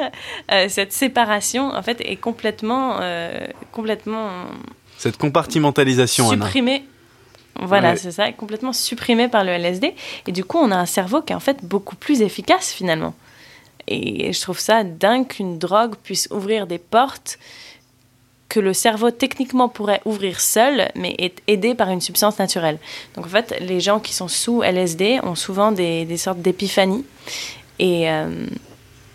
Euh, 0.52 0.68
cette 0.68 0.92
séparation, 0.92 1.68
en 1.68 1.82
fait, 1.82 2.00
est 2.00 2.16
complètement, 2.16 2.98
euh, 3.00 3.46
complètement 3.72 4.46
Cette 4.98 5.16
compartimentalisation, 5.18 6.30
Anna. 6.30 6.44
supprimée. 6.46 6.84
Voilà, 7.58 7.90
Ouais. 7.92 7.96
c'est 7.96 8.12
ça, 8.12 8.30
complètement 8.32 8.72
supprimée 8.74 9.28
par 9.28 9.42
le 9.44 9.50
LSD. 9.52 9.94
Et 10.26 10.32
du 10.32 10.44
coup, 10.44 10.58
on 10.58 10.70
a 10.70 10.76
un 10.76 10.86
cerveau 10.86 11.22
qui 11.22 11.32
est 11.32 11.36
en 11.36 11.40
fait 11.40 11.64
beaucoup 11.64 11.96
plus 11.96 12.20
efficace 12.22 12.70
finalement. 12.72 13.14
Et 13.88 14.32
je 14.32 14.40
trouve 14.40 14.58
ça 14.58 14.84
dingue 14.84 15.26
qu'une 15.28 15.58
drogue 15.58 15.94
puisse 16.02 16.28
ouvrir 16.30 16.66
des 16.66 16.78
portes 16.78 17.38
que 18.48 18.60
le 18.60 18.74
cerveau 18.74 19.10
techniquement 19.10 19.68
pourrait 19.68 20.00
ouvrir 20.04 20.40
seul, 20.40 20.90
mais 20.94 21.14
est 21.18 21.40
aidé 21.46 21.74
par 21.74 21.90
une 21.90 22.00
substance 22.00 22.38
naturelle. 22.38 22.78
Donc 23.14 23.26
en 23.26 23.28
fait, 23.28 23.56
les 23.60 23.80
gens 23.80 24.00
qui 24.00 24.14
sont 24.14 24.28
sous 24.28 24.62
LSD 24.62 25.20
ont 25.22 25.34
souvent 25.34 25.72
des, 25.72 26.04
des 26.04 26.16
sortes 26.16 26.40
d'épiphanies. 26.40 27.04
Et, 27.78 28.10
euh, 28.10 28.46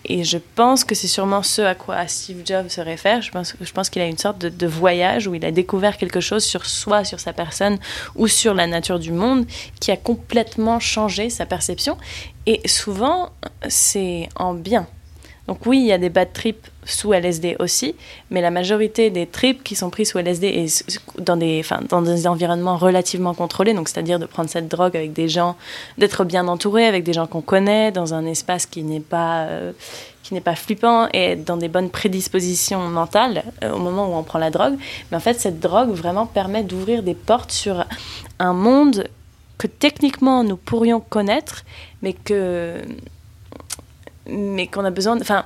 et 0.05 0.23
je 0.23 0.37
pense 0.55 0.83
que 0.83 0.95
c'est 0.95 1.07
sûrement 1.07 1.43
ce 1.43 1.61
à 1.61 1.75
quoi 1.75 2.07
Steve 2.07 2.41
Jobs 2.45 2.69
se 2.69 2.81
réfère. 2.81 3.21
Je 3.21 3.31
pense, 3.31 3.55
je 3.59 3.71
pense 3.71 3.89
qu'il 3.89 4.01
a 4.01 4.07
une 4.07 4.17
sorte 4.17 4.39
de, 4.39 4.49
de 4.49 4.67
voyage 4.67 5.27
où 5.27 5.35
il 5.35 5.45
a 5.45 5.51
découvert 5.51 5.97
quelque 5.97 6.19
chose 6.19 6.43
sur 6.43 6.65
soi, 6.65 7.03
sur 7.03 7.19
sa 7.19 7.33
personne 7.33 7.77
ou 8.15 8.27
sur 8.27 8.53
la 8.53 8.65
nature 8.65 8.99
du 8.99 9.11
monde 9.11 9.45
qui 9.79 9.91
a 9.91 9.97
complètement 9.97 10.79
changé 10.79 11.29
sa 11.29 11.45
perception. 11.45 11.97
Et 12.47 12.67
souvent, 12.67 13.29
c'est 13.67 14.27
en 14.35 14.55
bien. 14.55 14.87
Donc 15.47 15.65
oui, 15.65 15.79
il 15.79 15.85
y 15.85 15.91
a 15.91 15.97
des 15.97 16.09
bad 16.09 16.33
trips 16.33 16.70
sous 16.83 17.13
LSD 17.13 17.57
aussi, 17.59 17.95
mais 18.31 18.41
la 18.41 18.49
majorité 18.49 19.09
des 19.11 19.27
trips 19.27 19.63
qui 19.63 19.75
sont 19.75 19.89
pris 19.91 20.05
sous 20.05 20.17
LSD 20.17 20.47
s- 20.63 20.83
dans 21.19 21.37
des, 21.37 21.59
enfin, 21.59 21.79
dans 21.89 22.01
des 22.01 22.25
environnements 22.27 22.77
relativement 22.77 23.33
contrôlés, 23.35 23.73
donc 23.75 23.87
c'est-à-dire 23.87 24.17
de 24.17 24.25
prendre 24.25 24.49
cette 24.49 24.67
drogue 24.67 24.97
avec 24.97 25.13
des 25.13 25.29
gens, 25.29 25.55
d'être 25.99 26.23
bien 26.25 26.47
entouré 26.47 26.87
avec 26.87 27.03
des 27.03 27.13
gens 27.13 27.27
qu'on 27.27 27.41
connaît, 27.41 27.91
dans 27.91 28.13
un 28.15 28.25
espace 28.25 28.65
qui 28.65 28.81
n'est 28.83 28.99
pas, 28.99 29.43
euh, 29.43 29.73
qui 30.23 30.33
n'est 30.33 30.41
pas 30.41 30.55
flippant 30.55 31.07
et 31.13 31.35
dans 31.35 31.57
des 31.57 31.67
bonnes 31.67 31.89
prédispositions 31.91 32.79
mentales 32.89 33.43
euh, 33.63 33.71
au 33.73 33.77
moment 33.77 34.07
où 34.11 34.15
on 34.15 34.23
prend 34.23 34.39
la 34.39 34.49
drogue. 34.49 34.75
Mais 35.11 35.17
en 35.17 35.21
fait, 35.21 35.39
cette 35.39 35.59
drogue 35.59 35.91
vraiment 35.91 36.25
permet 36.25 36.63
d'ouvrir 36.63 37.03
des 37.03 37.13
portes 37.15 37.51
sur 37.51 37.85
un 38.39 38.53
monde 38.53 39.07
que 39.59 39.67
techniquement 39.67 40.43
nous 40.43 40.57
pourrions 40.57 40.99
connaître, 40.99 41.63
mais 42.01 42.13
que 42.13 42.81
mais 44.27 44.67
qu'on 44.67 44.85
a 44.85 44.91
besoin, 44.91 45.19
enfin, 45.19 45.45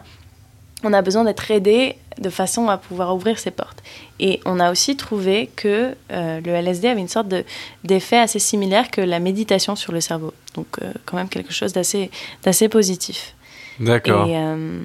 on 0.86 0.94
a 0.94 1.02
besoin 1.02 1.24
d'être 1.26 1.52
aidé 1.52 1.96
de 2.22 2.30
façon 2.30 2.70
à 2.70 2.78
pouvoir 2.78 3.14
ouvrir 3.14 3.38
ces 3.40 3.52
portes. 3.52 3.84
Et 4.20 4.40
on 4.46 4.60
a 4.62 4.72
aussi 4.72 4.96
trouvé 4.96 5.50
que 5.58 5.94
euh, 6.12 6.40
le 6.40 6.52
LSD 6.52 6.88
avait 6.88 7.02
une 7.02 7.10
sorte 7.10 7.28
de- 7.28 7.44
d'effet 7.84 8.18
assez 8.20 8.40
similaire 8.40 8.90
que 8.90 9.02
la 9.02 9.20
méditation 9.20 9.76
sur 9.76 9.92
le 9.92 10.00
cerveau. 10.00 10.34
Donc 10.54 10.68
euh, 10.82 10.94
quand 11.06 11.18
même 11.18 11.28
quelque 11.28 11.52
chose 11.52 11.74
d'assez 11.74 12.70
positif. 12.70 13.36
D'accord. 13.82 14.28
Euh, 14.30 14.80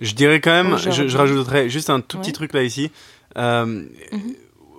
Je 0.00 0.14
dirais 0.14 0.40
quand 0.40 0.50
même, 0.50 0.76
je, 0.78 0.90
je 1.06 1.16
rajouterais 1.16 1.68
juste 1.68 1.90
un 1.90 2.00
tout 2.00 2.18
petit 2.18 2.32
truc 2.32 2.52
là 2.54 2.62
ici. 2.64 2.90
Mhm. 3.36 3.88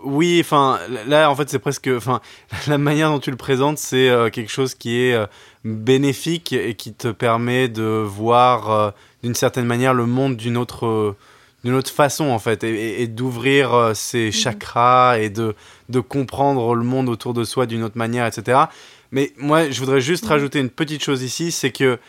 Oui, 0.05 0.39
enfin, 0.43 0.79
là 1.07 1.31
en 1.31 1.35
fait 1.35 1.49
c'est 1.49 1.59
presque, 1.59 1.89
enfin, 1.95 2.19
la 2.67 2.77
manière 2.77 3.09
dont 3.09 3.19
tu 3.19 3.31
le 3.31 3.37
présentes, 3.37 3.77
c'est 3.77 4.09
quelque 4.33 4.51
chose 4.51 4.75
qui 4.75 4.99
est 4.99 5.17
bénéfique 5.63 6.51
et 6.51 6.73
qui 6.75 6.91
te 6.93 7.07
permet 7.07 7.69
de 7.69 7.83
voir 8.05 8.93
d'une 9.23 9.35
certaine 9.35 9.65
manière 9.65 9.93
le 9.93 10.05
monde 10.05 10.35
d'une 10.35 10.57
autre, 10.57 10.85
euh, 10.85 11.15
d'une 11.63 11.73
autre 11.73 11.91
façon 11.91 12.25
en 12.25 12.39
fait, 12.39 12.63
et, 12.63 13.07
d'ouvrir 13.07 13.73
euh, 13.73 13.93
ses 13.93 14.31
chakras 14.31 15.17
et 15.19 15.29
de 15.29 15.55
de 15.89 15.99
comprendre 15.99 16.75
le 16.75 16.83
monde 16.83 17.09
autour 17.09 17.33
de 17.33 17.43
soi 17.43 17.65
d'une 17.65 17.83
autre 17.83 17.97
manière, 17.97 18.25
etc. 18.25 18.63
Mais 19.11 19.31
moi, 19.37 19.69
je 19.69 19.79
voudrais 19.79 20.01
juste 20.01 20.23
Mhm. 20.23 20.29
rajouter 20.29 20.59
une 20.59 20.69
petite 20.69 21.03
chose 21.03 21.23
ici, 21.23 21.51
c'est 21.51 21.71
que 21.71 21.99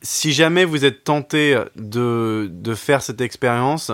si 0.00 0.32
jamais 0.32 0.64
vous 0.64 0.84
êtes 0.84 1.04
tenté 1.04 1.60
de, 1.76 2.48
de 2.50 2.74
faire 2.74 3.02
cette 3.02 3.20
expérience, 3.20 3.92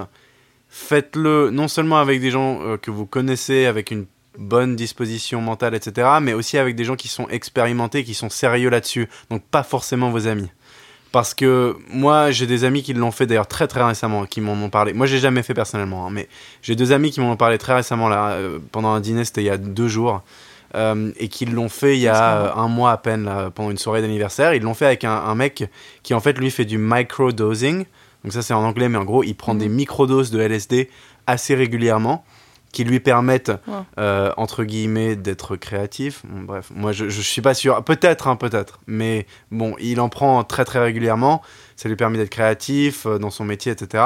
faites-le 0.68 1.50
non 1.50 1.68
seulement 1.68 1.98
avec 1.98 2.20
des 2.20 2.30
gens 2.30 2.61
euh, 2.62 2.76
que 2.76 2.90
vous 2.90 3.06
connaissez, 3.06 3.66
avec 3.66 3.90
une 3.90 4.06
bonne 4.38 4.76
disposition 4.76 5.40
mentale, 5.40 5.74
etc., 5.74 6.09
mais 6.20 6.35
aussi 6.35 6.59
avec 6.59 6.76
des 6.76 6.85
gens 6.85 6.96
qui 6.96 7.09
sont 7.09 7.28
expérimentés, 7.28 8.04
qui 8.04 8.14
sont 8.14 8.28
sérieux 8.28 8.68
là-dessus, 8.68 9.09
donc 9.30 9.42
pas 9.44 9.62
forcément 9.62 10.11
vos 10.11 10.26
amis. 10.26 10.50
Parce 11.16 11.33
que 11.33 11.79
moi, 11.88 12.31
j'ai 12.31 12.46
des 12.46 12.64
amis 12.64 12.83
qui 12.83 12.92
l'ont 12.92 13.11
fait 13.11 13.24
d'ailleurs 13.24 13.46
très 13.46 13.66
très 13.66 13.83
récemment, 13.83 14.26
qui 14.26 14.42
m'en 14.42 14.52
ont 14.52 14.68
parlé. 14.68 14.92
Moi, 14.92 15.07
j'ai 15.07 15.16
jamais 15.16 15.42
fait 15.42 15.55
personnellement, 15.55 16.07
hein, 16.07 16.11
mais 16.12 16.29
j'ai 16.61 16.76
deux 16.76 16.92
amis 16.92 17.11
qui 17.11 17.22
m'en 17.22 17.31
ont 17.31 17.37
parlé 17.37 17.57
très 17.57 17.72
récemment 17.74 18.11
là, 18.11 18.33
euh, 18.33 18.59
pendant 18.70 18.90
un 18.90 19.00
dîner, 19.00 19.24
c'était 19.24 19.40
il 19.40 19.46
y 19.46 19.50
a 19.50 19.57
deux 19.57 19.88
jours, 19.88 20.20
euh, 20.74 21.11
et 21.18 21.29
qui 21.29 21.46
l'ont 21.46 21.70
fait 21.70 21.96
il 21.96 22.00
y 22.00 22.09
a 22.09 22.52
un 22.55 22.68
mois 22.68 22.92
à 22.92 22.98
peine 22.98 23.24
là, 23.24 23.50
pendant 23.50 23.70
une 23.70 23.79
soirée 23.79 24.02
d'anniversaire. 24.02 24.52
Ils 24.52 24.61
l'ont 24.62 24.74
fait 24.74 24.85
avec 24.85 25.05
un, 25.05 25.11
un 25.14 25.35
mec 25.35 25.70
qui 26.02 26.12
en 26.12 26.20
fait 26.20 26.37
lui 26.37 26.50
fait 26.50 26.66
du 26.66 26.76
microdosing. 26.76 27.87
Donc 28.22 28.35
ça 28.35 28.42
c'est 28.42 28.52
en 28.52 28.62
anglais, 28.62 28.90
mais 28.90 28.98
en 28.98 29.05
gros 29.05 29.24
il 29.24 29.33
prend 29.35 29.55
Mhm. 29.55 29.61
des 29.61 29.68
microdoses 29.70 30.31
de 30.31 30.38
LSD 30.40 30.90
assez 31.26 31.55
régulièrement 31.55 32.26
qui 32.77 32.85
lui 32.85 33.01
permettent, 33.01 33.49
Ouais. 33.67 33.75
euh, 33.99 34.31
entre 34.37 34.62
guillemets, 34.65 35.17
d'être 35.17 35.57
créatif. 35.57 36.21
Bon, 36.27 36.43
bref, 36.43 36.67
moi 36.75 36.93
je, 36.93 37.09
je 37.09 37.21
suis 37.23 37.41
pas 37.41 37.55
sûr, 37.55 37.83
peut-être, 37.83 38.29
hein, 38.29 38.37
peut-être, 38.37 38.81
mais 38.87 39.27
bon, 39.51 39.75
il 39.81 39.99
en 39.99 40.11
prend 40.11 40.45
très 40.45 40.67
très 40.67 40.79
régulièrement, 40.81 41.41
ça 41.75 41.89
lui 41.89 41.97
permet 41.97 42.19
d'être 42.19 42.29
créatif 42.29 43.07
euh, 43.07 43.19
dans 43.19 43.31
son 43.31 43.45
métier, 43.47 43.73
etc. 43.73 44.05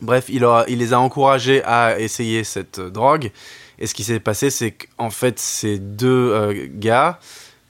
Bref, 0.00 0.26
il, 0.28 0.44
a- 0.44 0.64
il 0.68 0.78
les 0.78 0.92
a 0.92 1.00
encouragés 1.00 1.64
à 1.64 1.98
essayer 1.98 2.44
cette 2.44 2.78
euh, 2.78 2.90
drogue, 2.90 3.32
et 3.80 3.88
ce 3.88 3.94
qui 3.94 4.04
s'est 4.04 4.20
passé, 4.20 4.50
c'est 4.50 4.70
qu'en 4.70 5.10
fait, 5.10 5.40
ces 5.40 5.80
deux 5.80 6.30
euh, 6.32 6.68
gars, 6.70 7.18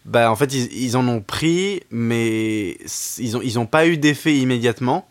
bah, 0.04 0.30
en 0.30 0.36
fait, 0.36 0.52
ils, 0.52 0.70
ils 0.84 0.96
en 0.98 1.08
ont 1.08 1.22
pris, 1.22 1.80
mais 1.90 2.76
ils 3.18 3.32
n'ont 3.32 3.40
ils 3.42 3.58
ont 3.58 3.64
pas 3.66 3.86
eu 3.86 3.96
d'effet 3.96 4.34
immédiatement. 4.36 5.08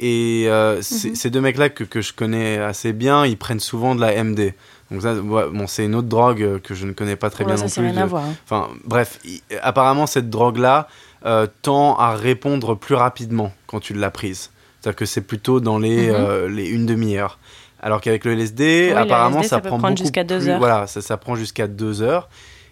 Et 0.00 0.44
euh, 0.46 0.80
ces- 0.82 1.10
Mhm. 1.10 1.14
ces 1.16 1.30
deux 1.30 1.40
mecs-là 1.40 1.68
que, 1.70 1.82
que 1.84 2.00
je 2.00 2.12
connais 2.12 2.58
assez 2.58 2.92
bien, 2.92 3.26
ils 3.26 3.36
prennent 3.36 3.58
souvent 3.60 3.94
de 3.94 4.00
la 4.00 4.12
MD. 4.22 4.54
Donc 4.90 5.02
ça, 5.02 5.14
bon, 5.14 5.66
c'est 5.66 5.84
une 5.84 5.94
autre 5.96 6.08
drogue 6.08 6.42
euh, 6.42 6.58
que 6.60 6.74
je 6.74 6.86
ne 6.86 6.92
connais 6.92 7.16
pas 7.16 7.30
très 7.30 7.44
ouais, 7.44 7.48
bien 7.48 7.56
ça 7.56 7.64
non 7.64 7.70
plus. 7.70 7.82
rien 7.82 7.92
de- 7.94 7.98
à 7.98 8.06
voir. 8.06 8.24
hein. 8.24 8.34
Enfin, 8.44 8.68
bref, 8.84 9.18
il- 9.24 9.40
apparemment, 9.62 10.06
cette 10.06 10.30
drogue-là 10.30 10.88
euh, 11.26 11.48
tend 11.62 11.96
à 11.96 12.14
répondre 12.14 12.76
plus 12.76 12.94
rapidement 12.94 13.52
quand 13.66 13.80
tu 13.80 13.92
l'as 13.92 14.10
prise. 14.12 14.50
C'est-à-dire 14.80 14.96
que 14.96 15.04
c'est 15.04 15.20
plutôt 15.22 15.58
dans 15.58 15.78
les, 15.80 16.06
Mhm. 16.10 16.14
euh, 16.16 16.48
les 16.48 16.68
une 16.68 16.86
demi-heure. 16.86 17.38
Alors 17.80 18.00
qu'avec 18.00 18.24
le 18.24 18.32
LSD, 18.34 18.86
Oui, 18.86 18.90
le 18.90 18.96
apparemment, 18.98 19.38
LSD, 19.40 19.48
ça, 19.48 19.56
ça 19.56 19.60
peut 19.60 19.68
prend 19.68 19.78
prendre 19.78 19.94
beaucoup 19.94 20.04
jusqu'à 20.04 20.22
deux 20.22 20.38
plus- 20.38 20.48
heures. 20.48 20.58
Voilà, 20.60 20.86
ça, 20.86 21.00
ça 21.00 21.16
prend 21.16 21.34
jusqu'à 21.34 21.66
deux 21.66 22.02
heures. 22.02 22.28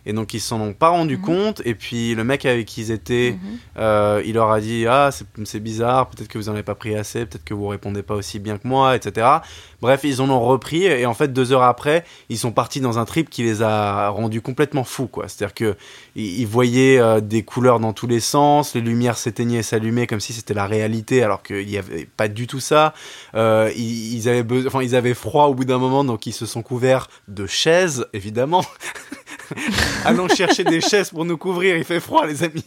Et 0.07 0.12
donc, 0.12 0.33
ils 0.35 0.40
s'en 0.40 0.61
ont 0.61 0.73
pas 0.73 0.88
rendu 0.88 1.16
Mhm. 1.16 1.23
compte. 1.23 1.62
Et 1.64 1.75
puis, 1.75 2.14
le 2.14 2.25
mec 2.25 2.47
avec 2.47 2.64
qui 2.66 2.81
ils 2.83 2.90
étaient, 2.92 3.33
Mhm. 3.33 3.59
euh, 3.79 4.23
il 4.25 4.35
leur 4.35 4.51
a 4.51 4.61
dit 4.61 4.87
Ah, 4.88 5.11
c'est- 5.11 5.59
bizarre, 5.61 6.09
peut-être 6.09 6.29
que 6.29 6.38
vous 6.38 6.49
en 6.49 6.53
avez 6.53 6.62
pas 6.62 6.75
pris 6.77 6.95
assez, 6.97 7.27
peut-être 7.27 7.45
que 7.45 7.55
vous 7.55 7.66
répondez 7.66 8.03
pas 8.03 8.14
aussi 8.14 8.38
bien 8.38 8.57
que 8.59 8.66
moi, 8.69 8.95
etc. 8.97 9.27
Bref, 9.83 10.01
ils 10.05 10.23
en 10.23 10.31
ont 10.31 10.40
repris. 10.40 10.85
Et 10.85 11.05
en 11.07 11.14
fait, 11.14 11.33
deux 11.33 11.53
heures 11.53 11.62
après, 11.64 12.05
ils 12.29 12.38
sont 12.38 12.53
partis 12.53 12.81
dans 12.81 12.99
un 12.99 13.05
trip 13.05 13.29
qui 13.29 13.42
les 13.42 13.62
a 13.62 14.09
rendus 14.09 14.40
complètement 14.40 14.85
fous, 14.85 15.07
quoi. 15.09 15.29
C'est-à-dire 15.29 15.55
que 15.55 15.77
ils 16.14 16.47
voyaient 16.47 16.99
euh, 16.99 17.21
des 17.21 17.42
couleurs 17.42 17.81
dans 17.81 17.92
tous 17.92 18.07
les 18.07 18.21
sens, 18.21 18.75
les 18.75 18.81
lumières 18.81 19.19
s'éteignaient 19.19 19.59
et 19.59 19.62
s'allumaient 19.62 20.07
comme 20.07 20.21
si 20.21 20.33
c'était 20.33 20.55
la 20.55 20.66
réalité, 20.66 21.23
alors 21.23 21.42
qu'il 21.42 21.66
n'y 21.66 21.77
avait 21.79 22.07
pas 22.16 22.29
du 22.29 22.47
tout 22.47 22.61
ça. 22.61 22.95
Euh, 23.35 23.71
ils, 23.77 24.14
ils 24.14 24.29
avaient 24.29 24.42
besoin- 24.42 24.69
enfin, 24.69 24.83
ils 24.83 24.95
avaient 24.95 25.14
froid 25.14 25.47
au 25.47 25.55
bout 25.55 25.64
d'un 25.64 25.79
moment, 25.79 26.05
donc 26.05 26.27
ils 26.27 26.33
se 26.33 26.47
sont 26.47 26.62
couverts 26.62 27.09
de 27.29 27.47
chaises, 27.47 28.07
évidemment. 28.12 28.64
Allons 30.04 30.28
chercher 30.28 30.64
des 30.64 30.80
chaises 30.80 31.11
pour 31.11 31.24
nous 31.24 31.37
couvrir, 31.37 31.76
il 31.76 31.85
fait 31.85 32.00
froid, 32.00 32.26
les 32.26 32.42
amis. 32.42 32.64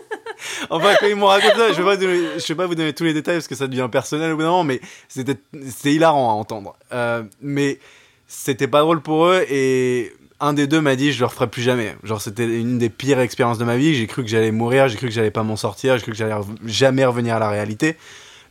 enfin, 0.70 0.94
quand 1.00 1.06
ils 1.06 1.16
m'ont 1.16 1.26
raconté 1.26 1.54
ça, 1.56 1.68
je 1.72 1.74
je 1.76 2.46
vais 2.48 2.54
pas 2.54 2.66
vous 2.66 2.74
donner 2.74 2.92
tous 2.92 3.04
les 3.04 3.14
détails 3.14 3.36
parce 3.36 3.48
que 3.48 3.54
ça 3.54 3.66
devient 3.66 3.88
personnel 3.90 4.32
au 4.32 4.36
bout 4.36 4.42
d'un 4.42 4.50
moment, 4.50 4.64
mais 4.64 4.80
c'était 5.08 5.38
hilarant 5.84 6.30
à 6.30 6.34
entendre. 6.34 6.76
Euh, 6.92 7.22
mais 7.40 7.78
c'était 8.26 8.68
pas 8.68 8.80
drôle 8.80 9.00
pour 9.00 9.26
eux 9.26 9.44
et 9.48 10.12
un 10.40 10.52
des 10.52 10.66
deux 10.66 10.80
m'a 10.80 10.96
dit 10.96 11.12
je 11.12 11.20
le 11.20 11.26
referai 11.26 11.46
plus 11.46 11.62
jamais. 11.62 11.96
Genre 12.02 12.20
c'était 12.20 12.44
une 12.44 12.78
des 12.78 12.90
pires 12.90 13.20
expériences 13.20 13.58
de 13.58 13.64
ma 13.64 13.76
vie. 13.76 13.94
J'ai 13.94 14.06
cru 14.06 14.22
que 14.22 14.28
j'allais 14.28 14.50
mourir, 14.50 14.88
j'ai 14.88 14.96
cru 14.96 15.06
que 15.06 15.12
j'allais 15.12 15.30
pas 15.30 15.42
m'en 15.42 15.56
sortir, 15.56 15.96
j'ai 15.96 16.02
cru 16.02 16.12
que 16.12 16.18
j'allais 16.18 16.34
jamais 16.66 17.04
revenir 17.04 17.36
à 17.36 17.38
la 17.38 17.48
réalité. 17.48 17.96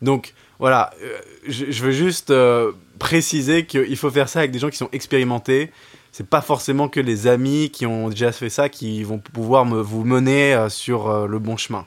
Donc 0.02 0.34
voilà, 0.60 0.91
euh, 1.04 1.17
je, 1.48 1.69
je 1.69 1.84
veux 1.84 1.91
juste 1.91 2.32
euh, 2.32 2.71
préciser 2.98 3.65
qu'il 3.65 3.98
faut 3.98 4.10
faire 4.10 4.30
ça 4.30 4.39
avec 4.39 4.52
des 4.52 4.60
gens 4.60 4.69
qui 4.69 4.78
sont 4.78 4.89
expérimentés. 4.93 5.71
C'est 6.17 6.30
pas 6.30 6.39
forcément 6.39 6.88
que 6.88 7.01
les 7.01 7.28
amis 7.28 7.71
qui 7.71 7.86
ont 7.86 8.08
déjà 8.08 8.32
fait 8.32 8.49
ça 8.49 8.69
qui 8.69 9.04
vont 9.04 9.17
pouvoir 9.17 9.65
me, 9.65 9.82
vous 9.82 10.06
mener 10.06 10.54
euh, 10.54 10.69
sur 10.69 11.10
euh, 11.10 11.28
le 11.28 11.39
bon 11.39 11.58
chemin. 11.58 11.86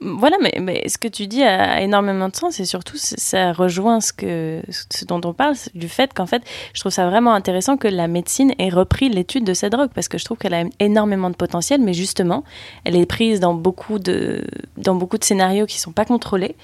Voilà, 0.00 0.38
mais, 0.40 0.54
mais 0.58 0.88
ce 0.88 0.96
que 0.96 1.08
tu 1.08 1.26
dis 1.26 1.42
a 1.42 1.82
énormément 1.82 2.30
de 2.30 2.34
sens 2.34 2.60
et 2.60 2.64
surtout 2.64 2.96
ça 2.96 3.52
rejoint 3.52 4.00
ce, 4.00 4.14
que, 4.14 4.62
ce 4.70 5.04
dont 5.04 5.20
on 5.22 5.34
parle, 5.34 5.54
du 5.74 5.90
fait 5.90 6.14
qu'en 6.14 6.24
fait, 6.24 6.42
je 6.72 6.80
trouve 6.80 6.92
ça 6.92 7.06
vraiment 7.10 7.34
intéressant 7.34 7.76
que 7.76 7.88
la 7.88 8.08
médecine 8.08 8.54
ait 8.58 8.70
repris 8.70 9.10
l'étude 9.10 9.44
de 9.44 9.52
cette 9.52 9.72
drogue 9.72 9.90
parce 9.94 10.08
que 10.08 10.16
je 10.16 10.24
trouve 10.24 10.38
qu'elle 10.38 10.54
a 10.54 10.64
énormément 10.80 11.28
de 11.28 11.36
potentiel, 11.36 11.82
mais 11.82 11.92
justement, 11.92 12.42
elle 12.84 12.96
est 12.96 13.04
prise 13.04 13.38
dans 13.38 13.52
beaucoup 13.52 13.98
de, 13.98 14.46
dans 14.78 14.94
beaucoup 14.94 15.18
de 15.18 15.24
scénarios 15.24 15.66
qui 15.66 15.78
sont 15.78 15.92
pas 15.92 16.06
contrôlés 16.06 16.56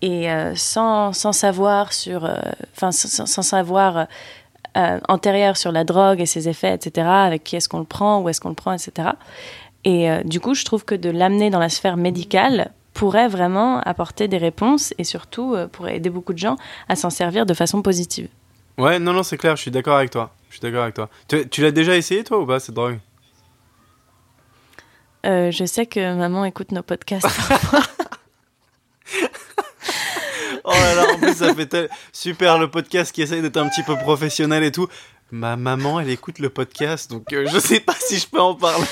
et 0.00 0.30
euh, 0.30 0.54
sans, 0.54 1.12
sans 1.12 1.32
savoir 1.32 1.92
sur, 1.92 2.30
enfin 2.76 2.92
sans, 2.92 3.42
savoir 3.42 4.06
antérieur 4.74 5.56
sur 5.56 5.72
la 5.72 5.84
drogue 5.84 6.20
et 6.20 6.26
ses 6.26 6.48
effets, 6.48 6.74
etc. 6.74 7.06
Avec 7.08 7.44
qui 7.44 7.56
est-ce 7.56 7.68
qu'on 7.68 7.78
le 7.78 7.84
prend, 7.84 8.20
où 8.20 8.28
est-ce 8.28 8.40
qu'on 8.40 8.48
le 8.48 8.54
prend, 8.54 8.72
etc. 8.72 9.10
Et 9.84 10.10
euh, 10.10 10.22
du 10.22 10.40
coup, 10.40 10.54
je 10.54 10.64
trouve 10.64 10.84
que 10.84 10.94
de 10.94 11.10
l'amener 11.10 11.50
dans 11.50 11.58
la 11.58 11.68
sphère 11.68 11.96
médicale 11.96 12.72
pourrait 12.94 13.28
vraiment 13.28 13.80
apporter 13.80 14.28
des 14.28 14.38
réponses 14.38 14.94
et 14.98 15.04
surtout 15.04 15.54
euh, 15.54 15.66
pourrait 15.66 15.96
aider 15.96 16.10
beaucoup 16.10 16.32
de 16.32 16.38
gens 16.38 16.56
à 16.88 16.96
s'en 16.96 17.10
servir 17.10 17.46
de 17.46 17.54
façon 17.54 17.82
positive. 17.82 18.28
Ouais, 18.78 18.98
non, 18.98 19.12
non, 19.12 19.22
c'est 19.22 19.36
clair, 19.36 19.56
je 19.56 19.62
suis 19.62 19.70
d'accord 19.70 19.96
avec 19.96 20.10
toi. 20.10 20.32
Je 20.48 20.54
suis 20.56 20.62
d'accord 20.62 20.82
avec 20.82 20.94
toi. 20.94 21.08
Tu, 21.28 21.48
tu 21.48 21.62
l'as 21.62 21.70
déjà 21.70 21.96
essayé, 21.96 22.24
toi, 22.24 22.40
ou 22.40 22.46
pas, 22.46 22.60
cette 22.60 22.74
drogue? 22.74 22.98
Euh, 25.24 25.50
je 25.50 25.64
sais 25.64 25.86
que 25.86 26.14
maman 26.14 26.44
écoute 26.44 26.72
nos 26.72 26.82
podcasts. 26.82 27.26
Oh 30.64 30.70
là 30.70 30.94
là, 30.94 31.14
en 31.14 31.18
plus, 31.18 31.34
ça 31.34 31.54
fait 31.54 31.66
tel- 31.66 31.88
super 32.12 32.58
le 32.58 32.70
podcast 32.70 33.12
qui 33.12 33.22
essaye 33.22 33.42
d'être 33.42 33.56
un 33.56 33.68
petit 33.68 33.82
peu 33.82 33.96
professionnel 33.96 34.62
et 34.62 34.70
tout. 34.72 34.88
Ma 35.30 35.56
maman, 35.56 35.98
elle 36.00 36.10
écoute 36.10 36.38
le 36.38 36.50
podcast, 36.50 37.10
donc 37.10 37.32
euh, 37.32 37.46
je 37.50 37.58
sais 37.58 37.80
pas 37.80 37.94
si 37.98 38.18
je 38.18 38.28
peux 38.28 38.40
en 38.40 38.54
parler. 38.54 38.84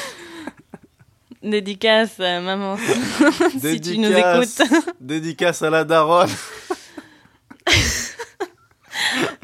Dédicace, 1.42 2.16
euh, 2.20 2.40
maman, 2.40 2.76
si 3.60 3.80
tu 3.80 3.98
nous 3.98 4.10
écoutes. 4.12 4.62
Dédicace 5.00 5.62
à 5.62 5.70
la 5.70 5.84
daronne. 5.84 6.28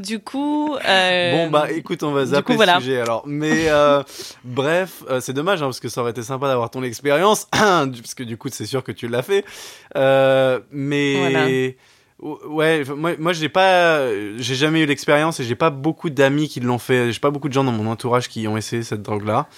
Du 0.01 0.19
coup, 0.21 0.77
euh, 0.87 1.33
Bon, 1.33 1.51
bah 1.51 1.71
écoute, 1.73 2.03
on 2.03 2.12
va 2.12 2.27
zapper 2.27 2.43
coup, 2.43 2.53
le 2.53 2.57
voilà. 2.57 2.79
sujet 2.79 3.01
alors. 3.01 3.23
Mais 3.27 3.69
euh, 3.69 4.03
bref, 4.45 5.03
euh, 5.09 5.21
c'est 5.21 5.33
dommage 5.33 5.62
hein, 5.62 5.67
parce 5.67 5.81
que 5.81 5.89
ça 5.89 6.03
aurait 6.03 6.11
été 6.11 6.23
sympa 6.23 6.47
d'avoir 6.49 6.71
ton 6.71 6.83
expérience, 6.83 7.47
parce 7.53 8.15
que 8.15 8.23
du 8.23 8.37
coup, 8.37 8.49
c'est 8.51 8.67
sûr 8.67 8.85
que 8.85 8.93
tu 8.93 9.09
l'as 9.09 9.23
fait. 9.23 9.45
Mais. 9.95 11.17
Voilà. 11.19 11.47
Ou- 12.20 12.38
Ouais, 12.48 12.83
moi, 12.85 13.12
moi 13.18 13.33
j'ai 13.33 13.48
pas, 13.48 14.09
j'ai 14.38 14.55
jamais 14.55 14.83
eu 14.83 14.87
l'expérience 14.87 15.40
et 15.40 15.44
j'ai 15.44 15.55
pas 15.55 15.70
beaucoup 15.70 16.11
d'amis 16.11 16.48
qui 16.48 16.61
l'ont 16.61 16.79
fait. 16.79 17.12
J'ai 17.12 17.20
pas 17.20 17.31
beaucoup 17.31 17.48
de 17.48 17.52
gens 17.55 17.64
dans 17.64 17.72
mon 17.72 17.90
entourage 17.90 18.29
qui 18.29 18.46
ont 18.48 18.57
essayé 18.57 18.83
cette 18.83 19.02
drogue-là. 19.02 19.48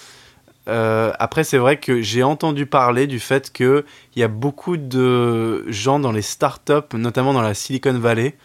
Euh, 0.68 1.12
après, 1.18 1.44
c'est 1.44 1.56
vrai 1.56 1.78
que 1.78 2.02
j'ai 2.02 2.22
entendu 2.22 2.66
parler 2.66 3.06
du 3.06 3.20
fait 3.20 3.50
qu'il 3.52 3.84
y 4.16 4.22
a 4.22 4.28
beaucoup 4.28 4.76
de 4.76 5.64
gens 5.70 5.98
dans 5.98 6.12
les 6.12 6.20
startups, 6.22 6.94
notamment 6.94 7.32
dans 7.32 7.40
la 7.42 7.54
Silicon 7.54 7.98
Valley, 7.98 8.36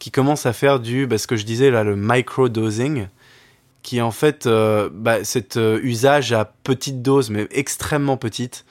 qui 0.00 0.10
commencent 0.10 0.46
à 0.46 0.52
faire 0.52 0.80
du, 0.80 1.06
bah, 1.06 1.18
ce 1.18 1.26
que 1.28 1.36
je 1.36 1.44
disais 1.44 1.70
là, 1.70 1.84
le 1.84 1.94
microdosing, 1.94 3.06
qui 3.82 3.98
est 3.98 4.02
en 4.02 4.10
fait 4.10 4.46
euh, 4.46 4.88
bah, 4.92 5.22
cet 5.22 5.56
euh, 5.56 5.78
usage 5.82 6.32
à 6.32 6.44
petite 6.64 7.00
dose, 7.00 7.30
mais 7.30 7.46
extrêmement 7.52 8.16
petite, 8.16 8.64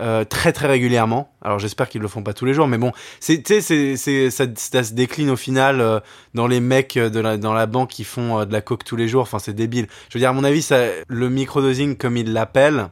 euh, 0.00 0.24
très 0.24 0.52
très 0.52 0.66
régulièrement. 0.66 1.32
Alors 1.42 1.58
j'espère 1.58 1.88
qu'ils 1.88 2.00
le 2.00 2.08
font 2.08 2.22
pas 2.22 2.32
tous 2.32 2.46
les 2.46 2.54
jours, 2.54 2.66
mais 2.66 2.78
bon, 2.78 2.92
c'est, 3.20 3.42
tu 3.42 3.60
sais, 3.60 3.96
c'est, 3.96 4.30
ça, 4.30 4.44
ça 4.54 4.82
se 4.82 4.94
décline 4.94 5.30
au 5.30 5.36
final 5.36 5.80
euh, 5.80 6.00
dans 6.34 6.46
les 6.46 6.60
mecs 6.60 6.98
dans 6.98 7.52
la 7.52 7.66
banque 7.66 7.90
qui 7.90 8.04
font 8.04 8.40
euh, 8.40 8.44
de 8.46 8.52
la 8.52 8.62
coke 8.62 8.84
tous 8.84 8.96
les 8.96 9.08
jours. 9.08 9.22
Enfin, 9.22 9.38
c'est 9.38 9.52
débile. 9.52 9.88
Je 10.08 10.14
veux 10.14 10.20
dire, 10.20 10.30
à 10.30 10.32
mon 10.32 10.44
avis, 10.44 10.62
ça, 10.62 10.86
le 11.06 11.28
microdosing, 11.28 11.96
comme 11.96 12.16
ils 12.16 12.32
l'appellent, 12.32 12.88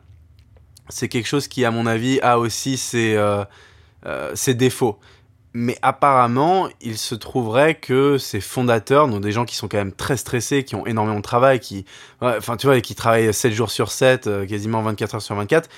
c'est 0.91 1.09
quelque 1.09 1.27
chose 1.27 1.49
qui, 1.49 1.65
à 1.65 1.71
mon 1.71 1.87
avis, 1.87 2.21
a 2.21 2.39
aussi 2.39 2.77
ses, 2.77 3.17
défauts. 4.55 4.99
Mais 5.55 5.79
apparemment, 5.81 6.69
il 6.83 6.99
se 6.99 7.15
trouverait 7.15 7.75
que 7.75 8.19
ces 8.19 8.41
fondateurs, 8.41 9.09
donc 9.09 9.23
des 9.23 9.33
gens 9.33 9.47
qui 9.47 9.57
sont 9.57 9.67
quand 9.67 9.79
même 9.79 9.93
très 9.93 10.17
stressés, 10.17 10.63
qui 10.63 10.75
ont 10.75 10.87
énormément 10.87 11.17
de 11.17 11.23
travail, 11.23 11.59
qui, 11.59 11.87
enfin, 12.21 12.57
tu 12.57 12.67
vois, 12.67 12.81
qui 12.81 12.95
travaillent 12.95 13.33
7 13.33 13.53
jours 13.53 13.71
sur 13.71 13.91
7, 13.91 14.27
euh, 14.27 14.47
quasiment 14.47 14.83
24 14.83 15.17
heures 15.17 15.23
sur 15.23 15.35
24, 15.35 15.69
euh, 15.69 15.73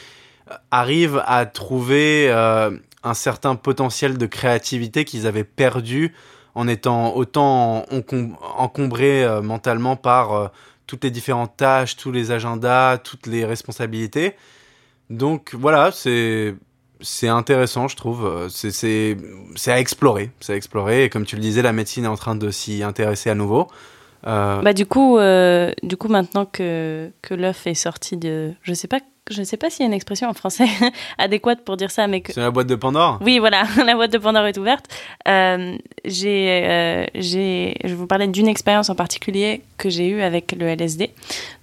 arrivent 0.71 1.23
à 1.27 1.47
trouver 1.47 2.27
euh, 2.29 2.71
un 3.03 3.15
certain 3.15 3.55
potentiel 3.57 4.19
de 4.19 4.27
créativité 4.27 5.05
qu'ils 5.05 5.27
avaient 5.27 5.45
perdu 5.45 6.15
en 6.55 6.67
étant 6.69 7.15
autant 7.15 7.85
encom- 7.93 8.35
encombrés 8.57 9.25
euh, 9.25 9.43
mentalement 9.43 9.97
par 9.97 10.33
euh, 10.33 10.49
toutes 10.87 11.05
les 11.05 11.11
différentes 11.11 11.57
tâches, 11.57 11.97
tous 11.97 12.13
les 12.13 12.33
agendas, 12.33 12.99
toutes 12.99 13.27
les 13.27 13.45
responsabilités. 13.45 14.35
Donc 15.09 15.55
voilà, 15.55 15.91
c'est 15.93 16.55
c'est 17.01 17.29
intéressant, 17.29 17.89
je 17.89 17.97
trouve. 17.97 18.49
C'est 18.51 19.17
à 19.67 19.81
explorer, 19.81 20.31
c'est 20.41 20.53
à 20.53 20.57
explorer. 20.57 21.05
Et 21.05 21.09
comme 21.09 21.25
tu 21.25 21.37
le 21.37 21.43
disais, 21.43 21.63
la 21.63 21.73
médecine 21.73 22.05
est 22.05 22.09
en 22.09 22.17
train 22.17 22.35
de 22.35 22.51
s'y 22.51 22.83
intéresser 22.83 23.31
à 23.31 23.35
nouveau. 23.35 23.69
Bah, 24.23 24.73
du 24.75 24.85
coup, 24.85 25.19
du 25.83 25.97
coup, 25.97 26.09
maintenant 26.09 26.45
que, 26.45 27.11
que 27.23 27.33
l'œuf 27.33 27.67
est 27.67 27.75
sorti 27.75 28.19
de, 28.19 28.53
je 28.63 28.75
sais 28.75 28.87
pas, 28.87 29.01
je 29.31 29.43
sais 29.43 29.57
pas 29.57 29.71
s'il 29.71 29.81
y 29.81 29.85
a 29.85 29.87
une 29.87 29.93
expression 29.95 30.29
en 30.29 30.35
français 30.35 30.67
adéquate 31.19 31.65
pour 31.65 31.77
dire 31.77 31.91
ça, 31.91 32.07
mais 32.07 32.21
que 32.21 32.33
c'est 32.33 32.41
la 32.41 32.51
boîte 32.51 32.67
de 32.67 32.75
Pandore? 32.75 33.19
Oui, 33.23 33.39
voilà, 33.39 33.65
la 33.87 33.95
boîte 33.95 34.13
de 34.13 34.19
Pandore 34.19 34.47
est 34.47 34.59
ouverte. 34.59 34.87
Euh, 35.29 35.77
j'ai, 36.05 36.63
euh, 36.65 37.07
j'ai, 37.15 37.77
je 37.85 37.95
vous 37.95 38.07
parler 38.07 38.27
d'une 38.27 38.49
expérience 38.49 38.91
en 38.91 38.95
particulier 38.95 39.63
que 39.77 39.89
j'ai 39.91 40.09
eue 40.09 40.23
avec 40.23 40.53
le 40.53 40.67
LSD. 40.67 41.11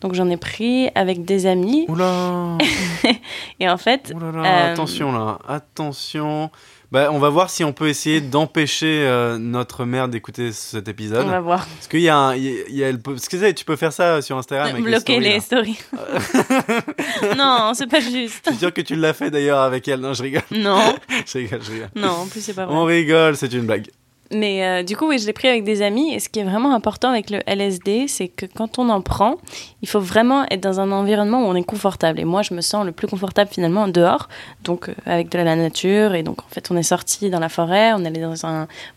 Donc 0.01 0.13
j'en 0.13 0.29
ai 0.29 0.37
pris 0.37 0.89
avec 0.95 1.25
des 1.25 1.45
amis. 1.45 1.85
Oula, 1.87 2.57
Et 3.59 3.69
en 3.69 3.77
fait, 3.77 4.13
oulala, 4.15 4.47
Euh, 4.69 4.73
attention 4.73 5.11
là, 5.11 5.39
attention. 5.47 6.49
Bah, 6.89 7.09
on 7.11 7.19
va 7.19 7.29
voir 7.29 7.49
si 7.49 7.65
on 7.65 7.73
peut 7.73 7.89
essayer 7.89 8.21
d'empêcher 8.21 9.05
euh, 9.05 9.37
notre 9.37 9.83
mère 9.83 10.07
d'écouter 10.07 10.53
cet 10.53 10.87
épisode. 10.87 11.25
on 11.25 11.29
va 11.29 11.41
voir. 11.41 11.67
Parce 11.67 11.87
qu'il 11.87 11.99
y 11.99 12.07
a, 12.07 12.17
un, 12.17 12.35
y 12.35 12.83
a 12.83 12.93
que 12.93 13.51
tu 13.51 13.65
peux 13.65 13.75
faire 13.75 13.91
ça 13.91 14.21
sur 14.21 14.37
Instagram. 14.37 14.69
avec 14.69 14.83
Bloquer 14.83 15.19
les 15.19 15.41
stories, 15.41 15.75
stories. 15.75 17.35
non, 17.37 17.73
c'est 17.73 17.87
pas 17.87 17.99
juste. 17.99 18.43
Je 18.45 18.51
suis 18.51 18.59
sûr 18.59 18.73
que 18.73 18.81
tu 18.81 18.95
l'as 18.95 19.13
fait 19.13 19.29
d'ailleurs 19.29 19.59
avec 19.59 19.85
elle. 19.89 19.99
Non, 19.99 20.13
je 20.13 20.23
rigole, 20.23 20.43
Non, 20.51 20.95
je 21.25 21.37
rigole, 21.39 21.61
je 21.61 21.71
rigole. 21.71 21.89
non, 21.95 22.09
en 22.09 22.27
plus 22.27 22.39
c'est 22.39 22.53
pas 22.53 22.65
vrai. 22.65 22.75
On 22.75 22.85
rigole, 22.85 23.35
c'est 23.35 23.51
une 23.51 23.65
blague. 23.65 23.87
Mais 24.31 24.65
euh, 24.65 24.83
du 24.83 24.97
coup, 24.97 25.07
oui, 25.07 25.19
je 25.19 25.25
l'ai 25.25 25.33
pris 25.33 25.47
avec 25.47 25.63
des 25.63 25.81
amis. 25.81 26.13
Et 26.13 26.19
ce 26.19 26.29
qui 26.29 26.39
est 26.39 26.43
vraiment 26.43 26.73
important 26.73 27.09
avec 27.09 27.29
le 27.29 27.39
LSD, 27.45 28.07
c'est 28.07 28.27
que 28.27 28.45
quand 28.45 28.79
on 28.79 28.89
en 28.89 29.01
prend, 29.01 29.35
il 29.81 29.87
faut 29.87 29.99
vraiment 29.99 30.45
être 30.49 30.61
dans 30.61 30.79
un 30.79 30.91
environnement 30.91 31.43
où 31.43 31.45
on 31.45 31.55
est 31.55 31.63
confortable. 31.63 32.19
Et 32.19 32.25
moi, 32.25 32.41
je 32.41 32.53
me 32.53 32.61
sens 32.61 32.85
le 32.85 32.91
plus 32.91 33.07
confortable 33.07 33.49
finalement 33.51 33.87
dehors, 33.87 34.27
donc 34.63 34.89
euh, 34.89 34.93
avec 35.05 35.29
de 35.29 35.37
la 35.37 35.55
nature. 35.55 36.13
Et 36.13 36.23
donc, 36.23 36.41
en 36.41 36.49
fait, 36.49 36.69
on 36.71 36.77
est 36.77 36.83
sorti 36.83 37.29
dans 37.29 37.39
la 37.39 37.49
forêt, 37.49 37.93
on 37.93 38.03
est 38.03 38.07
allé 38.07 38.25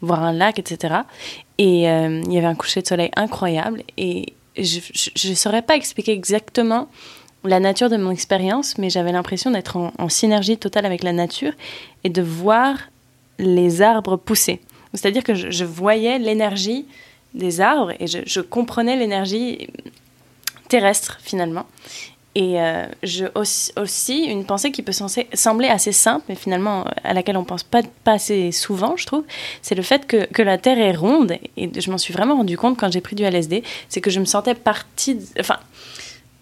voir 0.00 0.24
un 0.24 0.32
lac, 0.32 0.58
etc. 0.58 0.94
Et 1.58 1.88
euh, 1.88 2.20
il 2.24 2.32
y 2.32 2.38
avait 2.38 2.46
un 2.46 2.56
coucher 2.56 2.82
de 2.82 2.86
soleil 2.86 3.10
incroyable. 3.16 3.82
Et 3.96 4.34
je 4.56 5.28
ne 5.28 5.34
saurais 5.34 5.62
pas 5.62 5.76
expliquer 5.76 6.12
exactement 6.12 6.88
la 7.44 7.60
nature 7.60 7.88
de 7.88 7.96
mon 7.96 8.10
expérience, 8.10 8.76
mais 8.78 8.90
j'avais 8.90 9.12
l'impression 9.12 9.50
d'être 9.50 9.78
en 9.96 10.08
synergie 10.10 10.58
totale 10.58 10.84
avec 10.84 11.02
la 11.02 11.12
nature 11.12 11.52
et 12.04 12.10
de 12.10 12.20
voir 12.20 12.76
les 13.38 13.80
arbres 13.80 14.16
pousser. 14.16 14.60
C'est-à-dire 14.94 15.24
que 15.24 15.34
je, 15.34 15.64
voyais 15.64 16.18
l'énergie 16.18 16.86
des 17.34 17.60
arbres 17.60 17.92
et 18.00 18.06
je, 18.06 18.40
comprenais 18.40 18.96
l'énergie 18.96 19.68
terrestre 20.68 21.18
finalement. 21.22 21.66
Et 22.36 22.60
euh, 22.60 22.86
je 23.02 23.26
aussi, 23.76 24.24
une 24.24 24.44
pensée 24.44 24.70
qui 24.70 24.82
peut 24.82 24.92
sembler 24.92 25.68
assez 25.68 25.90
simple, 25.90 26.26
mais 26.28 26.36
finalement 26.36 26.84
à 27.02 27.12
laquelle 27.12 27.36
on 27.36 27.44
pense 27.44 27.64
pas, 27.64 27.82
pas 28.04 28.12
assez 28.12 28.52
souvent, 28.52 28.96
je 28.96 29.04
trouve, 29.04 29.24
c'est 29.62 29.74
le 29.74 29.82
fait 29.82 30.06
que, 30.06 30.26
que, 30.26 30.42
la 30.42 30.56
Terre 30.56 30.78
est 30.78 30.94
ronde. 30.94 31.36
Et 31.56 31.70
je 31.80 31.90
m'en 31.90 31.98
suis 31.98 32.12
vraiment 32.12 32.36
rendu 32.36 32.56
compte 32.56 32.78
quand 32.78 32.92
j'ai 32.92 33.00
pris 33.00 33.16
du 33.16 33.24
LSD, 33.24 33.64
c'est 33.88 34.00
que 34.00 34.10
je 34.10 34.20
me 34.20 34.26
sentais 34.26 34.54
partie, 34.54 35.18
enfin, 35.40 35.58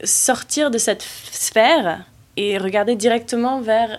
sortir 0.04 0.70
de 0.70 0.76
cette 0.78 1.02
sphère 1.32 2.04
et 2.36 2.58
regarder 2.58 2.94
directement 2.94 3.60
vers 3.60 3.98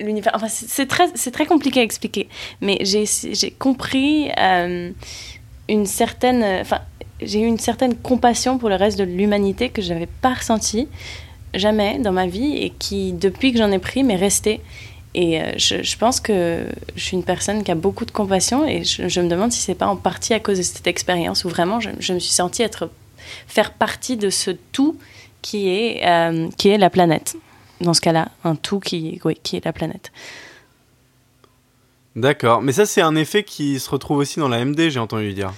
l'univers. 0.00 0.32
Enfin, 0.34 0.48
c'est 0.48 0.86
très, 0.86 1.08
très 1.12 1.46
compliqué 1.46 1.80
à 1.80 1.82
expliquer, 1.82 2.28
mais 2.60 2.78
j'ai 2.84 3.50
compris 3.52 4.30
euh, 4.38 4.90
une 5.68 5.86
certaine. 5.86 6.44
Enfin, 6.60 6.80
j'ai 7.20 7.40
eu 7.40 7.46
une 7.46 7.58
certaine 7.58 7.96
compassion 7.96 8.58
pour 8.58 8.68
le 8.68 8.76
reste 8.76 8.98
de 8.98 9.04
l'humanité 9.04 9.70
que 9.70 9.82
je 9.82 9.92
n'avais 9.92 10.06
pas 10.06 10.34
ressenti 10.34 10.88
jamais 11.54 11.98
dans 11.98 12.12
ma 12.12 12.26
vie 12.26 12.56
et 12.56 12.70
qui, 12.70 13.12
depuis 13.12 13.52
que 13.52 13.58
j'en 13.58 13.72
ai 13.72 13.78
pris, 13.78 14.04
m'est 14.04 14.16
restée. 14.16 14.60
Et 15.14 15.40
euh, 15.40 15.52
je, 15.56 15.96
pense 15.96 16.20
que 16.20 16.66
je 16.94 17.02
suis 17.02 17.16
une 17.16 17.24
personne 17.24 17.64
qui 17.64 17.70
a 17.70 17.74
beaucoup 17.74 18.04
de 18.04 18.10
compassion 18.10 18.66
et 18.66 18.84
je, 18.84 19.20
me 19.20 19.28
demande 19.28 19.50
si 19.50 19.60
c'est 19.60 19.74
pas 19.74 19.86
en 19.86 19.96
partie 19.96 20.34
à 20.34 20.38
cause 20.38 20.58
de 20.58 20.62
cette 20.62 20.86
expérience 20.86 21.44
où 21.44 21.48
vraiment 21.48 21.80
je, 21.80 22.12
me 22.12 22.18
suis 22.18 22.32
sentie 22.32 22.62
être, 22.62 22.90
faire 23.46 23.72
partie 23.72 24.16
de 24.16 24.30
ce 24.30 24.50
tout 24.50 24.96
qui 25.42 25.70
est, 25.70 26.06
euh, 26.06 26.48
qui 26.56 26.68
est 26.68 26.78
la 26.78 26.90
planète 26.90 27.36
dans 27.80 27.94
ce 27.94 28.00
cas-là, 28.00 28.28
un 28.44 28.54
tout 28.54 28.80
qui, 28.80 29.20
qui 29.42 29.56
est 29.56 29.64
la 29.64 29.72
planète. 29.72 30.12
D'accord, 32.18 32.62
mais 32.62 32.72
ça 32.72 32.84
c'est 32.84 33.00
un 33.00 33.14
effet 33.14 33.44
qui 33.44 33.78
se 33.78 33.88
retrouve 33.88 34.18
aussi 34.18 34.40
dans 34.40 34.48
la 34.48 34.64
MD, 34.64 34.90
j'ai 34.90 34.98
entendu 34.98 35.32
dire. 35.34 35.52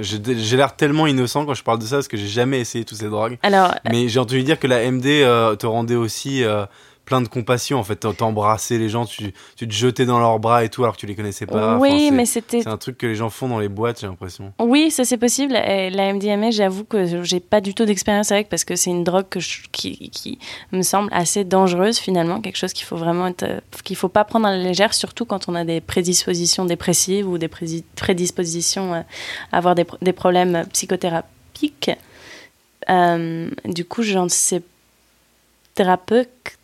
j'ai 0.00 0.56
l'air 0.56 0.76
tellement 0.76 1.06
innocent 1.06 1.44
quand 1.44 1.52
je 1.52 1.62
parle 1.62 1.78
de 1.78 1.84
ça 1.84 1.96
parce 1.96 2.08
que 2.08 2.16
j'ai 2.16 2.26
jamais 2.26 2.58
essayé 2.58 2.86
toutes 2.86 2.98
ces 2.98 3.08
drogues. 3.08 3.36
Alors, 3.42 3.74
mais 3.90 4.08
j'ai 4.08 4.18
entendu 4.18 4.42
dire 4.44 4.58
que 4.58 4.66
la 4.66 4.90
MD 4.90 5.06
euh, 5.06 5.56
te 5.56 5.66
rendait 5.66 5.94
aussi 5.94 6.42
euh, 6.42 6.64
plein 7.08 7.22
de 7.22 7.28
compassion 7.28 7.78
en 7.78 7.84
fait. 7.84 7.96
T'embrasser 7.96 8.76
les 8.76 8.90
gens 8.90 9.06
tu, 9.06 9.32
tu, 9.56 9.66
te 9.66 9.72
jetais 9.72 10.04
dans 10.04 10.18
leurs 10.18 10.38
bras 10.38 10.62
et 10.62 10.68
tout 10.68 10.82
alors 10.82 10.94
que 10.94 11.00
tu 11.00 11.06
les 11.06 11.14
connaissais 11.14 11.46
pas. 11.46 11.78
Oui 11.78 12.10
mais 12.12 12.26
c'était 12.26 12.60
c'est 12.60 12.68
un 12.68 12.76
truc 12.76 12.98
que 12.98 13.06
les 13.06 13.14
gens 13.14 13.30
font 13.30 13.48
dans 13.48 13.58
les 13.58 13.70
boîtes 13.70 14.00
j'ai 14.00 14.06
l'impression. 14.06 14.52
Oui 14.60 14.90
ça 14.90 15.06
c'est 15.06 15.16
possible. 15.16 15.56
Et 15.56 15.88
la 15.88 16.12
MDMA 16.12 16.50
j'avoue 16.50 16.84
que 16.84 17.24
j'ai 17.24 17.40
pas 17.40 17.62
du 17.62 17.72
tout 17.72 17.86
d'expérience 17.86 18.30
avec 18.30 18.50
parce 18.50 18.64
que 18.64 18.76
c'est 18.76 18.90
une 18.90 19.04
drogue 19.04 19.26
que 19.30 19.38
qui, 19.72 20.10
qui, 20.10 20.38
me 20.72 20.82
semble 20.82 21.08
assez 21.10 21.44
dangereuse 21.44 21.96
finalement. 21.98 22.42
Quelque 22.42 22.58
chose 22.58 22.74
qu'il 22.74 22.84
faut 22.84 22.96
vraiment 22.96 23.32
qu'il 23.84 23.96
faut 23.96 24.10
pas 24.10 24.24
prendre 24.24 24.46
à 24.46 24.54
la 24.54 24.62
légère 24.62 24.92
surtout 24.92 25.24
quand 25.24 25.48
on 25.48 25.54
a 25.54 25.64
des 25.64 25.80
prédispositions 25.80 26.66
dépressives 26.66 27.26
ou 27.26 27.38
des 27.38 27.48
prédispositions 27.48 28.92
à 28.92 29.04
avoir 29.56 29.74
des, 29.74 29.86
des 30.02 30.12
problèmes 30.12 30.66
psychothérapiques. 30.74 31.90
Euh, 32.90 33.50
du 33.64 33.84
coup 33.86 34.02
j'en 34.02 34.28
sais 34.28 34.62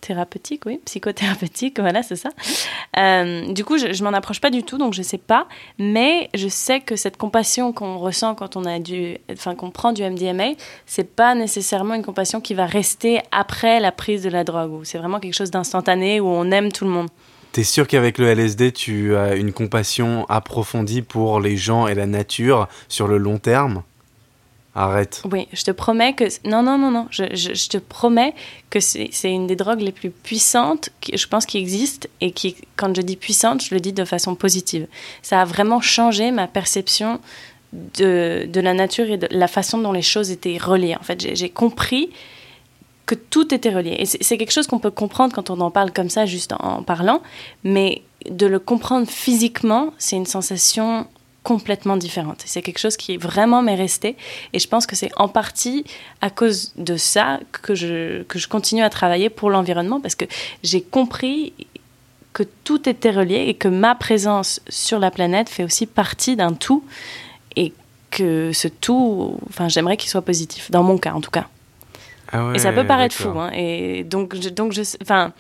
thérapeutique, 0.01 0.63
oui, 0.67 0.81
psychothérapeutique, 0.85 1.79
voilà, 1.81 2.03
c'est 2.03 2.17
ça. 2.17 2.31
Euh, 2.99 3.53
du 3.53 3.65
coup, 3.65 3.79
je, 3.79 3.93
je 3.93 4.05
m'en 4.05 4.13
approche 4.13 4.41
pas 4.41 4.51
du 4.51 4.63
tout, 4.63 4.79
donc 4.79 4.95
je 4.95 5.03
sais 5.03 5.19
pas, 5.19 5.47
mais 5.79 6.29
je 6.35 6.49
sais 6.49 6.81
que 6.81 6.97
cette 6.97 7.17
compassion 7.17 7.73
qu'on 7.73 7.99
ressent 7.99 8.35
quand 8.35 8.57
on 8.57 8.65
a 8.65 8.79
du, 8.79 9.19
enfin 9.33 9.55
qu'on 9.55 9.71
prend 9.71 9.93
du 9.93 10.03
MDMA, 10.03 10.53
c'est 10.87 11.15
pas 11.15 11.35
nécessairement 11.35 11.95
une 11.95 12.05
compassion 12.05 12.41
qui 12.41 12.55
va 12.55 12.67
rester 12.67 13.21
après 13.33 13.81
la 13.81 13.93
prise 13.93 14.23
de 14.23 14.31
la 14.31 14.45
drogue, 14.45 14.83
c'est 14.85 14.99
vraiment 14.99 15.21
quelque 15.21 15.35
chose 15.35 15.51
d'instantané 15.51 16.21
où 16.21 16.27
on 16.27 16.51
aime 16.51 16.73
tout 16.73 16.85
le 16.85 16.91
monde. 16.91 17.09
T'es 17.53 17.63
sûr 17.63 17.87
qu'avec 17.87 18.19
le 18.19 18.27
LSD, 18.27 18.73
tu 18.73 19.15
as 19.15 19.37
une 19.37 19.53
compassion 19.53 20.27
approfondie 20.29 21.03
pour 21.03 21.39
les 21.39 21.57
gens 21.57 21.87
et 21.87 21.95
la 21.95 22.07
nature 22.07 22.67
sur 22.89 23.07
le 23.07 23.17
long 23.17 23.39
terme? 23.39 23.85
Arrête. 24.77 25.23
Oui, 25.31 25.47
je 25.53 25.63
te 25.63 25.71
promets 25.71 26.15
que... 26.15 26.25
Non, 26.49 26.63
non, 26.63 26.79
non, 26.79 26.91
non. 26.91 27.07
Je, 27.11 27.25
je, 27.33 27.69
te 27.69 27.79
promets 27.79 28.35
que 28.71 28.81
c'est 28.81 29.09
une 29.25 29.47
des 29.47 29.55
drogues 29.55 29.81
les 29.81 29.93
plus 29.93 30.11
puissantes, 30.11 30.91
qui, 31.01 31.17
je 31.17 31.29
pense, 31.29 31.47
qui 31.47 31.59
existent. 31.59 32.09
Et 32.21 32.33
qui, 32.33 32.57
quand 32.75 32.95
je 32.95 33.03
dis 33.03 33.17
puissante, 33.17 33.63
je 33.63 33.73
le 33.73 33.81
dis 33.81 33.93
de 33.93 34.05
façon 34.05 34.35
positive. 34.35 34.89
Ça 35.23 35.41
a 35.41 35.45
vraiment 35.45 35.81
changé 35.81 36.33
ma 36.33 36.49
perception 36.49 37.21
de, 37.73 38.49
de 38.53 38.61
la 38.61 38.75
nature 38.75 39.09
et 39.09 39.17
de 39.17 39.29
la 39.31 39.47
façon 39.47 39.79
dont 39.79 39.93
les 39.93 40.03
choses 40.03 40.33
étaient 40.33 40.59
reliées. 40.59 40.97
En 40.99 41.05
fait, 41.05 41.37
j'ai 41.37 41.51
compris 41.51 42.11
que 43.07 43.15
tout 43.15 43.55
était 43.55 43.71
relié. 43.71 43.95
Et 43.99 44.07
c'est 44.07 44.39
quelque 44.39 44.53
chose 44.53 44.67
qu'on 44.67 44.79
peut 44.79 44.91
comprendre 44.91 45.35
quand 45.35 45.51
on 45.51 45.61
en 45.61 45.71
parle 45.71 45.93
comme 45.93 46.09
ça, 46.09 46.27
juste 46.27 46.53
en 46.59 46.83
parlant. 46.83 47.23
Mais 47.63 48.03
de 48.29 48.47
le 48.47 48.59
comprendre 48.59 49.09
physiquement, 49.09 49.93
c'est 49.99 50.17
une 50.17 50.27
sensation 50.27 51.07
complètement 51.45 51.97
différente. 51.97 52.43
C'est 52.47 52.63
quelque 52.63 52.81
chose 52.81 52.97
qui 52.97 53.17
vraiment 53.17 53.63
m'est 53.63 53.77
resté. 53.77 54.17
Et 54.53 54.59
je 54.59 54.67
pense 54.67 54.87
que 54.87 54.97
c'est 54.97 55.13
en 55.17 55.29
partie 55.29 55.85
à 56.21 56.31
cause 56.31 56.73
de 56.77 56.97
ça 56.97 57.39
que 57.53 57.77
je, 57.77 58.25
que 58.25 58.41
je 58.41 58.49
continue 58.49 58.83
à 58.83 58.91
travailler 58.91 59.31
pour 59.31 59.51
l'environnement 59.51 60.01
parce 60.01 60.17
que 60.17 60.25
j'ai 60.65 60.81
compris 60.81 61.53
que 62.33 62.43
tout 62.65 62.89
était 62.89 63.13
relié 63.13 63.45
et 63.47 63.55
que 63.55 63.69
ma 63.69 63.95
présence 63.95 64.61
sur 64.69 64.99
la 64.99 65.11
planète 65.13 65.49
fait 65.49 65.63
aussi 65.63 65.87
partie 65.87 66.35
d'un 66.35 66.55
tout 66.55 66.83
et 67.55 67.73
que 68.11 68.53
ce 68.53 68.67
tout, 68.67 69.39
enfin, 69.51 69.69
j'aimerais 69.69 69.97
qu'il 69.97 70.11
soit 70.11 70.23
positif, 70.23 70.71
dans 70.71 70.83
mon 70.83 70.99
cas 70.99 71.13
en 71.13 71.21
tout 71.21 71.31
cas. 71.31 71.47
Ah 72.33 72.53
et 72.55 72.59
ça 72.59 72.73
peut 72.73 72.87
paraître 72.87 73.15
fou, 73.15 73.29
hein, 73.39 73.51
et 73.53 74.03
donc, 74.03 74.35
je, 74.35 74.49
donc 74.49 74.73
je, 74.73 74.83
enfin, 75.03 75.33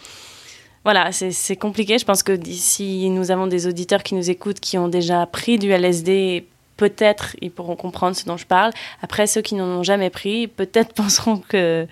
voilà, 0.84 1.10
c'est 1.12 1.56
compliqué. 1.56 1.98
Je 1.98 2.04
pense 2.04 2.22
que 2.22 2.38
si 2.44 3.08
nous 3.08 3.30
avons 3.30 3.46
des 3.46 3.66
auditeurs 3.66 4.02
qui 4.02 4.14
nous 4.14 4.30
écoutent, 4.30 4.60
qui 4.60 4.76
ont 4.76 4.88
déjà 4.88 5.24
pris 5.26 5.58
du 5.58 5.70
LSD, 5.70 6.46
peut-être 6.76 7.36
ils 7.40 7.50
pourront 7.50 7.76
comprendre 7.76 8.14
ce 8.14 8.26
dont 8.26 8.36
je 8.36 8.46
parle. 8.46 8.70
Après, 9.02 9.26
ceux 9.26 9.40
qui 9.40 9.54
n'en 9.54 9.66
ont 9.66 9.82
jamais 9.82 10.10
pris, 10.10 10.46
peut-être 10.46 10.92
penseront 10.94 11.42
que, 11.48 11.86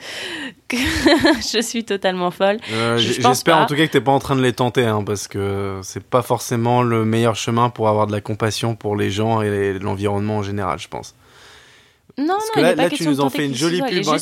je 0.71 1.61
suis 1.63 1.85
totalement 1.85 2.31
folle. 2.31 2.59
Euh, 2.73 2.99
j'espère 2.99 3.59
en 3.59 3.67
tout 3.67 3.75
cas 3.75 3.87
que 3.87 3.93
tu 3.93 3.97
n'es 3.97 4.05
pas 4.05 4.13
en 4.13 4.19
train 4.19 4.37
de 4.37 4.43
les 4.43 4.53
tenter, 4.53 4.85
hein, 4.85 5.03
parce 5.05 5.27
que 5.27 5.81
c'est 5.83 6.05
pas 6.05 6.23
forcément 6.23 6.83
le 6.83 7.05
meilleur 7.05 7.37
chemin 7.37 7.71
pour 7.71 7.89
avoir 7.89 8.07
de 8.07 8.13
la 8.13 8.21
compassion 8.21 8.75
pour 8.75 8.97
les 8.97 9.11
gens 9.11 9.43
et 9.43 9.79
l'environnement 9.79 10.39
en 10.39 10.43
général, 10.43 10.79
je 10.79 10.89
pense. 10.89 11.15
Non, 12.19 12.27
parce 12.29 12.47
non, 12.49 12.53
que 12.55 12.61
là, 12.61 12.75
là 12.75 12.91
tu 12.91 13.07
nous 13.07 13.21
en 13.21 13.31
fais 13.31 13.47
une 13.47 13.55
jolie 13.55 13.81
pub. 13.81 14.05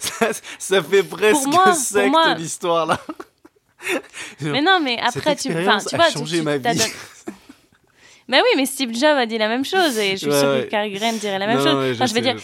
ça, 0.58 0.82
fait 0.82 1.02
presque 1.02 1.46
moi, 1.46 1.74
secte 1.74 2.14
l'histoire 2.38 2.86
là. 2.86 3.00
Mais 4.40 4.62
non, 4.62 4.80
mais 4.82 4.98
après, 4.98 5.36
tu, 5.36 5.48
tu 5.48 5.62
vois, 5.62 6.10
changé 6.10 6.42
ma 6.42 6.56
vie. 6.56 6.80
Mais 8.26 8.38
oui, 8.38 8.48
mais 8.56 8.64
Steve 8.64 8.94
Jobs 8.94 9.18
a 9.18 9.26
dit 9.26 9.36
la 9.36 9.48
même 9.48 9.64
chose 9.64 9.98
et 9.98 10.12
je 10.12 10.16
suis 10.16 10.32
sûre 10.32 10.64
que 10.64 10.68
Cary 10.70 10.92
Grant 10.92 11.12
dirait 11.12 11.38
la 11.38 11.46
même 11.46 11.60
chose. 11.60 11.96
je, 11.98 12.14
veux 12.14 12.20
dire, 12.20 12.36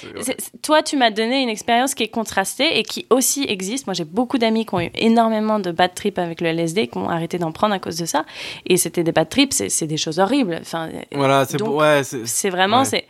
toi, 0.63 0.83
tu 0.83 0.97
m'as 0.97 1.11
donné 1.11 1.43
une 1.43 1.49
expérience 1.49 1.95
qui 1.95 2.03
est 2.03 2.09
contrastée 2.09 2.79
et 2.79 2.83
qui 2.83 3.07
aussi 3.09 3.47
existe. 3.49 3.87
Moi, 3.87 3.95
j'ai 3.95 4.05
beaucoup 4.05 4.37
d'amis 4.37 4.67
qui 4.67 4.75
ont 4.75 4.81
eu 4.81 4.91
énormément 4.95 5.59
de 5.59 5.71
bad 5.71 5.95
trips 5.95 6.19
avec 6.19 6.43
le 6.43 6.49
LSD, 6.49 6.89
qui 6.89 6.99
ont 6.99 7.09
arrêté 7.09 7.39
d'en 7.39 7.53
prendre 7.53 7.75
à 7.75 7.79
cause 7.79 7.97
de 7.97 8.05
ça. 8.05 8.27
Et 8.67 8.77
c'était 8.77 9.05
des 9.05 9.13
bad 9.13 9.29
trips, 9.31 9.55
c'est 9.55 9.87
des 9.87 9.97
choses 9.97 10.19
horribles. 10.19 10.59
Enfin, 10.61 10.91
voilà, 11.13 11.47
c'est 11.47 11.63
ouais, 11.63 12.03
c'est 12.05 12.51
vraiment, 12.51 12.85
c'est 12.85 13.07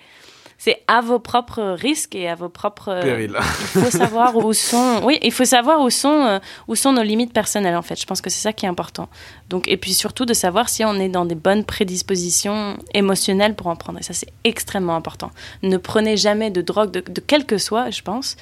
c'est 0.63 0.83
à 0.89 1.01
vos 1.01 1.19
propres 1.19 1.75
risques 1.75 2.15
et 2.15 2.29
à 2.29 2.35
vos 2.35 2.51
propres 2.51 3.01
périls. 3.01 3.35
il 3.35 3.81
faut 3.81 3.91
savoir 3.91 4.37
où 4.37 4.53
sont 4.53 5.01
oui 5.05 5.19
il 5.23 5.33
faut 5.33 5.47
savoir 5.47 5.81
où 5.81 5.89
sont 5.89 6.27
euh, 6.27 6.39
où 6.69 6.77
sont 6.77 6.93
nos 6.93 7.03
limites 7.03 7.33
personnelles 7.33 7.77
en 7.77 7.83
fait 7.83 7.99
je 7.99 8.05
pense 8.05 8.21
que 8.21 8.29
c'est 8.29 8.43
ça 8.43 8.53
qui 8.53 8.67
est 8.67 8.69
important 8.69 9.09
donc 9.51 9.69
et 9.69 9.77
puis 9.77 9.93
surtout 9.93 10.25
de 10.25 10.33
savoir 10.33 10.69
si 10.69 10.85
on 10.85 10.95
est 10.95 11.09
dans 11.09 11.27
des 11.27 11.35
bonnes 11.35 11.65
prédispositions 11.65 12.79
émotionnelles 12.95 13.55
pour 13.55 13.67
en 13.67 13.77
prendre. 13.77 13.99
Et 13.99 14.03
ça 14.03 14.15
c'est 14.15 14.33
extrêmement 14.45 14.97
important. 14.97 15.31
Ne 15.63 15.77
prenez 15.77 16.17
jamais 16.17 16.51
de 16.51 16.63
drogue 16.63 16.91
de, 16.91 17.01
de 17.01 17.21
quel 17.21 17.45
que 17.45 17.59
soit 17.59 17.91
je 17.91 18.03
pense 18.03 18.37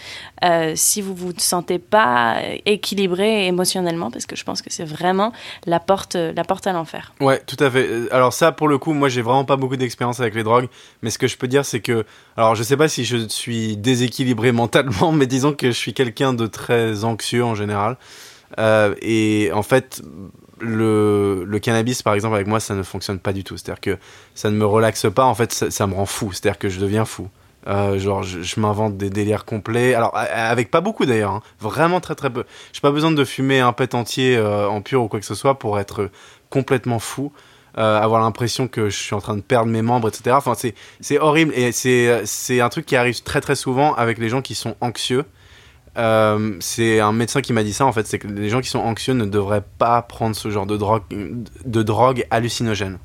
euh, 0.44 0.72
si 0.76 1.02
vous 1.02 1.14
vous 1.14 1.32
sentez 1.38 1.78
pas 1.78 2.36
équilibré 2.66 3.46
émotionnellement 3.46 4.10
parce 4.10 4.26
que 4.26 4.36
je 4.36 4.44
pense 4.44 4.62
que 4.62 4.70
c'est 4.70 4.84
vraiment 4.84 5.32
la 5.66 5.80
porte 5.80 6.14
la 6.14 6.44
porte 6.44 6.66
à 6.66 6.72
l'enfer. 6.72 7.12
Ouais 7.20 7.42
tout 7.46 7.56
à 7.58 7.70
fait. 7.70 7.88
Alors 8.12 8.32
ça 8.32 8.52
pour 8.52 8.68
le 8.68 8.78
coup 8.78 8.92
moi 8.92 9.08
j'ai 9.08 9.22
vraiment 9.22 9.44
pas 9.44 9.56
beaucoup 9.56 9.76
d'expérience 9.76 10.20
avec 10.20 10.34
les 10.34 10.44
drogues 10.44 10.68
mais 11.02 11.10
ce 11.10 11.18
que 11.18 11.26
je 11.26 11.36
peux 11.36 11.48
dire 11.48 11.64
c'est 11.64 11.80
que 11.80 12.04
alors, 12.38 12.54
je 12.54 12.62
sais 12.62 12.76
pas 12.76 12.86
si 12.86 13.04
je 13.04 13.26
suis 13.26 13.76
déséquilibré 13.76 14.52
mentalement, 14.62 15.10
mais 15.10 15.26
disons 15.26 15.52
que 15.52 15.66
je 15.72 15.76
suis 15.76 15.92
quelqu'un 15.92 16.32
de 16.32 16.46
très 16.46 17.02
anxieux 17.02 17.44
en 17.44 17.56
général. 17.56 17.96
Euh, 18.60 18.94
et 19.02 19.50
en 19.52 19.64
fait, 19.64 20.00
le, 20.60 21.58
cannabis, 21.60 22.02
par 22.02 22.14
exemple, 22.14 22.34
avec 22.34 22.46
moi, 22.46 22.60
ça 22.60 22.74
ne 22.74 22.82
fonctionne 22.82 23.18
pas 23.18 23.32
du 23.32 23.44
tout. 23.44 23.56
C'est-à-dire 23.56 23.80
que 23.80 23.98
ça 24.34 24.50
ne 24.50 24.56
me 24.56 24.66
relaxe 24.66 25.06
pas, 25.12 25.24
en 25.24 25.34
fait, 25.34 25.52
ça, 25.52 25.86
me 25.86 25.94
rend 25.94 26.06
fou. 26.06 26.32
C'est-à-dire 26.32 26.58
que 26.58 26.68
je 26.68 26.80
deviens 26.80 27.04
fou. 27.04 27.28
Euh, 27.66 27.98
genre, 27.98 28.22
je, 28.22 28.60
m'invente 28.60 28.96
des 28.96 29.10
délires 29.10 29.44
complets. 29.44 29.94
Alors, 29.94 30.16
avec 30.16 30.70
pas 30.70 30.80
beaucoup 30.80 31.04
d'ailleurs, 31.06 31.32
hein. 31.32 31.42
vraiment 31.60 32.00
très 32.00 32.14
très 32.14 32.30
peu. 32.30 32.44
J'ai 32.72 32.80
pas 32.80 32.92
besoin 32.92 33.10
de 33.10 33.24
fumer 33.24 33.60
un 33.60 33.72
pet 33.72 33.94
entier 33.94 34.36
euh, 34.36 34.68
en 34.68 34.80
pur 34.80 35.02
ou 35.02 35.08
quoi 35.08 35.20
que 35.20 35.26
ce 35.26 35.34
soit 35.34 35.58
pour 35.58 35.78
être 35.78 36.10
complètement 36.50 36.98
fou. 36.98 37.32
Euh, 37.76 38.00
avoir 38.00 38.20
l'impression 38.22 38.66
que 38.66 38.88
je 38.88 38.96
suis 38.96 39.14
en 39.14 39.20
train 39.20 39.36
de 39.36 39.42
perdre 39.42 39.70
mes 39.70 39.82
membres, 39.82 40.08
etc. 40.08 40.34
Enfin, 40.36 40.54
c'est 41.00 41.18
horrible 41.18 41.52
et 41.54 41.70
c'est 41.72 42.60
un 42.60 42.68
truc 42.70 42.86
qui 42.86 42.96
arrive 42.96 43.22
très 43.22 43.40
très 43.40 43.54
souvent 43.54 43.94
avec 43.94 44.18
les 44.18 44.28
gens 44.28 44.42
qui 44.42 44.54
sont 44.54 44.74
anxieux. 44.80 45.24
Euh, 45.98 46.56
c'est 46.60 47.00
un 47.00 47.12
médecin 47.12 47.40
qui 47.40 47.52
m'a 47.52 47.64
dit 47.64 47.72
ça 47.72 47.84
en 47.84 47.92
fait, 47.92 48.06
c'est 48.06 48.18
que 48.18 48.28
les 48.28 48.48
gens 48.48 48.60
qui 48.60 48.68
sont 48.68 48.78
anxieux 48.78 49.14
ne 49.14 49.24
devraient 49.24 49.64
pas 49.78 50.00
prendre 50.02 50.36
ce 50.36 50.48
genre 50.50 50.66
de 50.66 50.76
drogue, 50.76 51.02
de 51.10 51.82
drogue 51.82 52.24
hallucinogène. 52.30 52.98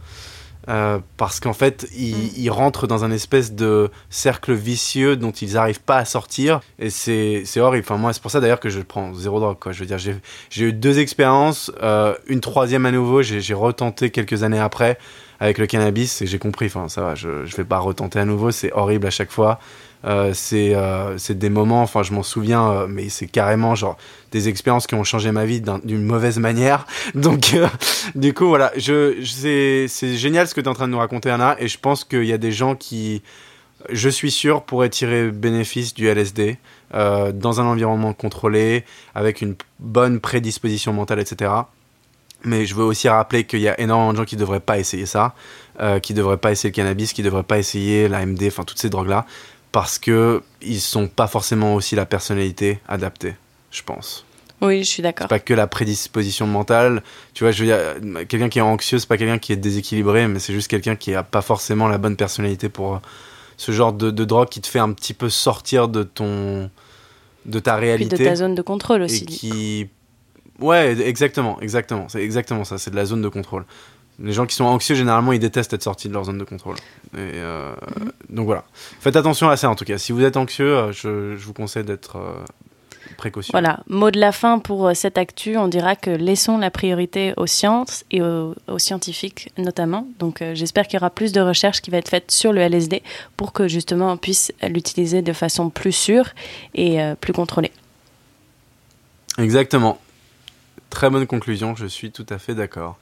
Euh, 0.69 0.99
parce 1.17 1.41
qu'en 1.41 1.53
fait, 1.53 1.87
ils, 1.95 2.47
mm. 2.47 2.49
rentrent 2.49 2.87
dans 2.87 3.03
un 3.03 3.11
espèce 3.11 3.53
de 3.53 3.89
cercle 4.09 4.53
vicieux 4.53 5.17
dont 5.17 5.31
ils 5.31 5.53
n'arrivent 5.53 5.81
pas 5.81 5.97
à 5.97 6.05
sortir. 6.05 6.61
Et 6.79 6.89
c'est 6.89 7.43
horrible. 7.59 7.85
Enfin, 7.85 7.97
moi, 7.97 8.13
c'est 8.13 8.21
pour 8.21 8.31
ça 8.31 8.39
d'ailleurs 8.39 8.59
que 8.59 8.69
je 8.69 8.79
prends 8.79 9.13
zéro 9.13 9.39
drogue. 9.39 9.57
Quoi. 9.59 9.71
Je 9.71 9.79
veux 9.79 9.85
dire, 9.85 9.97
j'ai 9.97 10.63
eu 10.63 10.73
deux 10.73 10.99
expériences. 10.99 11.71
Euh, 11.81 12.15
une 12.27 12.39
troisième 12.39 12.85
à 12.85 12.91
nouveau, 12.91 13.21
j'ai 13.21 13.53
retenté 13.53 14.09
quelques 14.09 14.43
années 14.43 14.59
après 14.59 14.97
avec 15.39 15.57
le 15.57 15.67
cannabis 15.67 16.21
et 16.21 16.27
j'ai 16.27 16.39
compris. 16.39 16.67
Enfin, 16.67 16.87
ça 16.87 17.01
va, 17.01 17.15
je 17.15 17.27
ne 17.27 17.45
vais 17.45 17.65
pas 17.65 17.79
retenter 17.79 18.19
à 18.19 18.25
nouveau. 18.25 18.51
C'est 18.51 18.71
horrible 18.71 19.07
à 19.07 19.11
chaque 19.11 19.31
fois. 19.31 19.59
Euh, 20.05 20.33
euh, 20.53 21.15
c'est 21.17 21.37
des 21.37 21.49
moments, 21.49 21.81
enfin 21.81 22.03
je 22.03 22.13
m'en 22.13 22.23
souviens, 22.23 22.69
euh, 22.69 22.87
mais 22.89 23.07
c'est 23.09 23.27
carrément 23.27 23.73
genre 23.73 23.97
des 24.31 24.49
expériences 24.49 24.85
qui 24.85 24.95
ont 24.95 25.03
changé 25.03 25.31
ma 25.31 25.45
vie 25.45 25.61
d'une 25.61 26.03
mauvaise 26.03 26.39
manière. 26.39 26.85
Donc 27.15 27.55
du 28.15 28.33
coup 28.33 28.47
voilà, 28.47 28.71
je, 28.75 29.23
c'est 29.23 30.17
génial 30.17 30.47
ce 30.47 30.53
que 30.53 30.61
tu 30.61 30.65
es 30.65 30.69
en 30.69 30.73
train 30.73 30.87
de 30.87 30.91
nous 30.91 30.99
raconter 30.99 31.29
Anna, 31.29 31.55
et 31.59 31.67
je 31.67 31.79
pense 31.79 32.03
qu'il 32.03 32.25
y 32.25 32.33
a 32.33 32.37
des 32.37 32.51
gens 32.51 32.75
qui, 32.75 33.21
je 33.89 34.09
suis 34.09 34.31
sûr, 34.31 34.63
pourraient 34.63 34.89
tirer 34.89 35.31
bénéfice 35.31 35.93
du 35.93 36.07
LSD 36.07 36.57
dans 36.91 37.59
un 37.59 37.65
environnement 37.65 38.13
contrôlé, 38.13 38.85
avec 39.15 39.41
une 39.41 39.55
bonne 39.79 40.19
prédisposition 40.19 40.93
mentale, 40.93 41.19
etc. 41.19 41.51
Mais 42.43 42.65
je 42.65 42.75
veux 42.75 42.83
aussi 42.83 43.07
rappeler 43.07 43.45
qu'il 43.45 43.61
y 43.61 43.69
a 43.69 43.79
énormément 43.79 44.11
de 44.11 44.17
gens 44.17 44.25
qui 44.25 44.35
ne 44.35 44.41
devraient 44.41 44.59
pas 44.59 44.77
essayer 44.77 45.05
ça, 45.05 45.33
qui 46.01 46.13
ne 46.13 46.17
devraient 46.17 46.37
pas 46.37 46.51
essayer 46.51 46.69
le 46.69 46.75
cannabis, 46.75 47.13
qui 47.13 47.21
ne 47.21 47.25
devraient 47.25 47.43
pas 47.43 47.57
essayer 47.57 48.07
la 48.07 48.25
MD, 48.25 48.43
enfin 48.47 48.63
toutes 48.63 48.79
ces 48.79 48.89
drogues-là, 48.89 49.25
parce 49.73 49.97
que 49.97 50.41
ils 50.61 50.79
sont 50.79 51.07
pas 51.07 51.27
forcément 51.27 51.73
aussi 51.75 51.95
la 51.95 52.05
personnalité 52.05 52.79
adaptée, 52.87 53.35
je 53.71 53.81
pense. 53.81 54.23
Oui, 54.61 54.83
je 54.83 54.89
suis 54.89 55.03
d'accord. 55.03 55.27
Pas 55.27 55.39
que 55.39 55.53
la 55.53 55.67
prédisposition 55.67 56.47
mentale. 56.47 57.03
Tu 57.33 57.43
vois, 57.43 57.51
je 57.51 57.65
veux 57.65 57.69
dire, 57.69 58.27
quelqu'un 58.27 58.47
qui 58.47 58.59
est 58.59 58.61
anxieux, 58.61 58.99
c'est 58.99 59.09
pas 59.09 59.17
quelqu'un 59.17 59.39
qui 59.39 59.51
est 59.51 59.57
déséquilibré, 59.57 60.27
mais 60.27 60.39
c'est 60.39 60.53
juste 60.53 60.69
quelqu'un 60.69 60.95
qui 60.95 61.13
a 61.15 61.23
pas 61.23 61.41
forcément 61.41 61.89
la 61.89 61.97
bonne 61.97 62.15
personnalité 62.15 62.69
pour 62.69 63.01
ce 63.57 63.71
genre 63.73 63.91
de, 63.91 64.11
drogue 64.11 64.47
qui 64.47 64.61
te 64.61 64.67
fait 64.67 64.79
un 64.79 64.93
petit 64.93 65.13
peu 65.13 65.29
sortir 65.29 65.89
de 65.89 66.03
ton, 66.03 66.69
de 67.45 67.59
ta 67.59 67.75
réalité. 67.75 68.15
de 68.15 68.23
ta 68.23 68.35
zone 68.35 68.55
de 68.55 68.61
contrôle 68.61 69.01
aussi. 69.01 69.23
Et 69.23 69.25
qui, 69.25 69.89
ouais, 70.59 70.97
exactement, 71.01 71.59
exactement, 71.59 72.07
c'est 72.09 72.23
exactement 72.23 72.63
ça. 72.63 72.77
C'est 72.77 72.91
de 72.91 72.95
la 72.95 73.05
zone 73.05 73.23
de 73.23 73.29
contrôle. 73.29 73.65
Les 74.23 74.31
gens 74.31 74.45
qui 74.45 74.55
sont 74.55 74.63
anxieux, 74.63 74.95
généralement, 74.95 75.33
ils 75.33 75.39
détestent 75.39 75.73
être 75.73 75.83
sortis 75.83 76.07
de 76.07 76.13
leur 76.13 76.23
zone 76.23 76.37
de 76.37 76.45
contrôle. 76.45 76.77
Et 77.13 77.19
euh, 77.35 77.73
Donc 78.29 78.45
voilà. 78.45 78.63
Faites 79.01 79.17
attention 79.17 79.49
à 79.49 79.57
ça, 79.57 79.69
en 79.69 79.75
tout 79.75 79.83
cas. 79.83 79.97
Si 79.97 80.13
vous 80.13 80.23
êtes 80.23 80.37
anxieux, 80.37 80.77
euh, 80.77 80.91
je, 80.93 81.35
vous 81.35 81.51
conseille 81.51 81.83
d'être 81.83 82.15
euh, 82.15 82.39
précautionneux. 83.17 83.51
Voilà. 83.51 83.81
Mot 83.89 84.11
de 84.11 84.19
la 84.21 84.31
fin 84.31 84.59
pour 84.59 84.89
cette 84.95 85.17
actu. 85.17 85.57
On 85.57 85.67
dira 85.67 85.97
que 85.97 86.09
laissons 86.09 86.57
la 86.57 86.71
priorité 86.71 87.33
aux 87.35 87.47
sciences 87.47 88.05
et 88.11 88.21
aux, 88.21 88.55
scientifiques, 88.77 89.51
notamment. 89.57 90.07
Donc 90.19 90.41
j'espère 90.53 90.87
qu'il 90.87 90.99
y 90.99 91.01
aura 91.01 91.09
plus 91.09 91.33
de 91.33 91.41
recherches 91.41 91.81
qui 91.81 91.91
va 91.91 91.97
être 91.97 92.07
faites 92.07 92.31
sur 92.31 92.53
le 92.53 92.61
LSD 92.61 93.03
pour 93.35 93.51
que, 93.51 93.67
justement, 93.67 94.09
on 94.09 94.17
puisse 94.17 94.53
l'utiliser 94.63 95.21
de 95.21 95.33
façon 95.33 95.69
plus 95.69 95.91
sûre 95.91 96.29
et 96.75 96.97
plus 97.19 97.33
contrôlée. 97.33 97.73
Exactement. 99.37 99.99
Très 100.89 101.09
bonne 101.09 101.27
conclusion. 101.27 101.75
Je 101.75 101.87
suis 101.87 102.11
tout 102.11 102.25
à 102.29 102.37
fait 102.37 102.55
d'accord. 102.55 102.97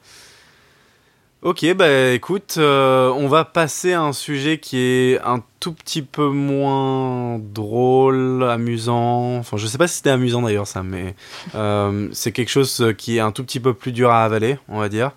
Ok, 1.43 1.65
bah 1.73 2.11
écoute, 2.11 2.57
euh, 2.59 3.09
on 3.17 3.27
va 3.27 3.45
passer 3.45 3.93
à 3.93 4.03
un 4.03 4.13
sujet 4.13 4.59
qui 4.59 4.77
est 4.77 5.19
un 5.21 5.41
tout 5.59 5.73
petit 5.73 6.03
peu 6.03 6.29
moins 6.29 7.39
drôle, 7.39 8.43
amusant. 8.43 9.37
Enfin, 9.39 9.57
je 9.57 9.65
sais 9.65 9.79
pas 9.79 9.87
si 9.87 9.95
c'était 9.97 10.11
amusant 10.11 10.43
d'ailleurs 10.43 10.67
ça, 10.67 10.83
mais 10.83 11.15
euh, 11.55 12.09
c'est 12.11 12.31
quelque 12.31 12.49
chose 12.49 12.93
qui 12.95 13.17
est 13.17 13.21
un 13.21 13.31
tout 13.31 13.43
petit 13.43 13.59
peu 13.59 13.73
plus 13.73 13.91
dur 13.91 14.11
à 14.11 14.23
avaler, 14.23 14.59
on 14.67 14.77
va 14.77 14.87
dire. 14.87 15.13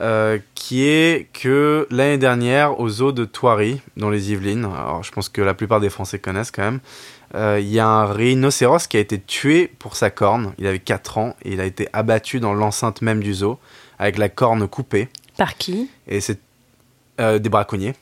Euh, 0.00 0.38
qui 0.54 0.84
est 0.84 1.28
que 1.34 1.86
l'année 1.90 2.16
dernière, 2.16 2.80
aux 2.80 2.88
zoo 2.88 3.12
de 3.12 3.26
Thoiry, 3.26 3.82
dans 3.98 4.08
les 4.08 4.32
Yvelines, 4.32 4.64
alors 4.64 5.02
je 5.02 5.12
pense 5.12 5.28
que 5.28 5.42
la 5.42 5.52
plupart 5.52 5.80
des 5.80 5.90
Français 5.90 6.18
connaissent 6.18 6.50
quand 6.50 6.62
même, 6.62 6.80
il 7.58 7.68
y 7.68 7.78
a 7.78 7.86
un 7.86 8.06
rhinocéros 8.06 8.86
qui 8.88 8.96
a 8.96 9.00
été 9.00 9.20
tué 9.20 9.70
pour 9.78 9.96
sa 9.96 10.08
corne. 10.08 10.54
Il 10.56 10.66
avait 10.66 10.78
4 10.78 11.18
ans 11.18 11.36
et 11.44 11.52
il 11.52 11.60
a 11.60 11.66
été 11.66 11.88
abattu 11.92 12.40
dans 12.40 12.54
l'enceinte 12.54 13.02
même 13.02 13.22
du 13.22 13.34
zoo, 13.34 13.58
avec 13.98 14.16
la 14.16 14.30
corne 14.30 14.66
coupée. 14.66 15.08
Par 15.36 15.56
qui 15.56 15.88
Et 16.08 16.20
c'est 16.20 16.38
euh, 17.20 17.38
des 17.38 17.48
braconniers. 17.48 17.94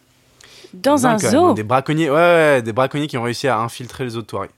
Dans 0.72 1.06
un 1.06 1.18
zoo 1.18 1.54
Des 1.54 1.62
braconniers, 1.62 2.10
ouais, 2.10 2.62
des 2.62 2.72
braconniers 2.72 3.06
qui 3.06 3.18
ont 3.18 3.22
réussi 3.22 3.48
à 3.48 3.58
infiltrer 3.58 4.04
les 4.04 4.10
zoo 4.10 4.22
de 4.22 4.26
Thoiry. 4.26 4.48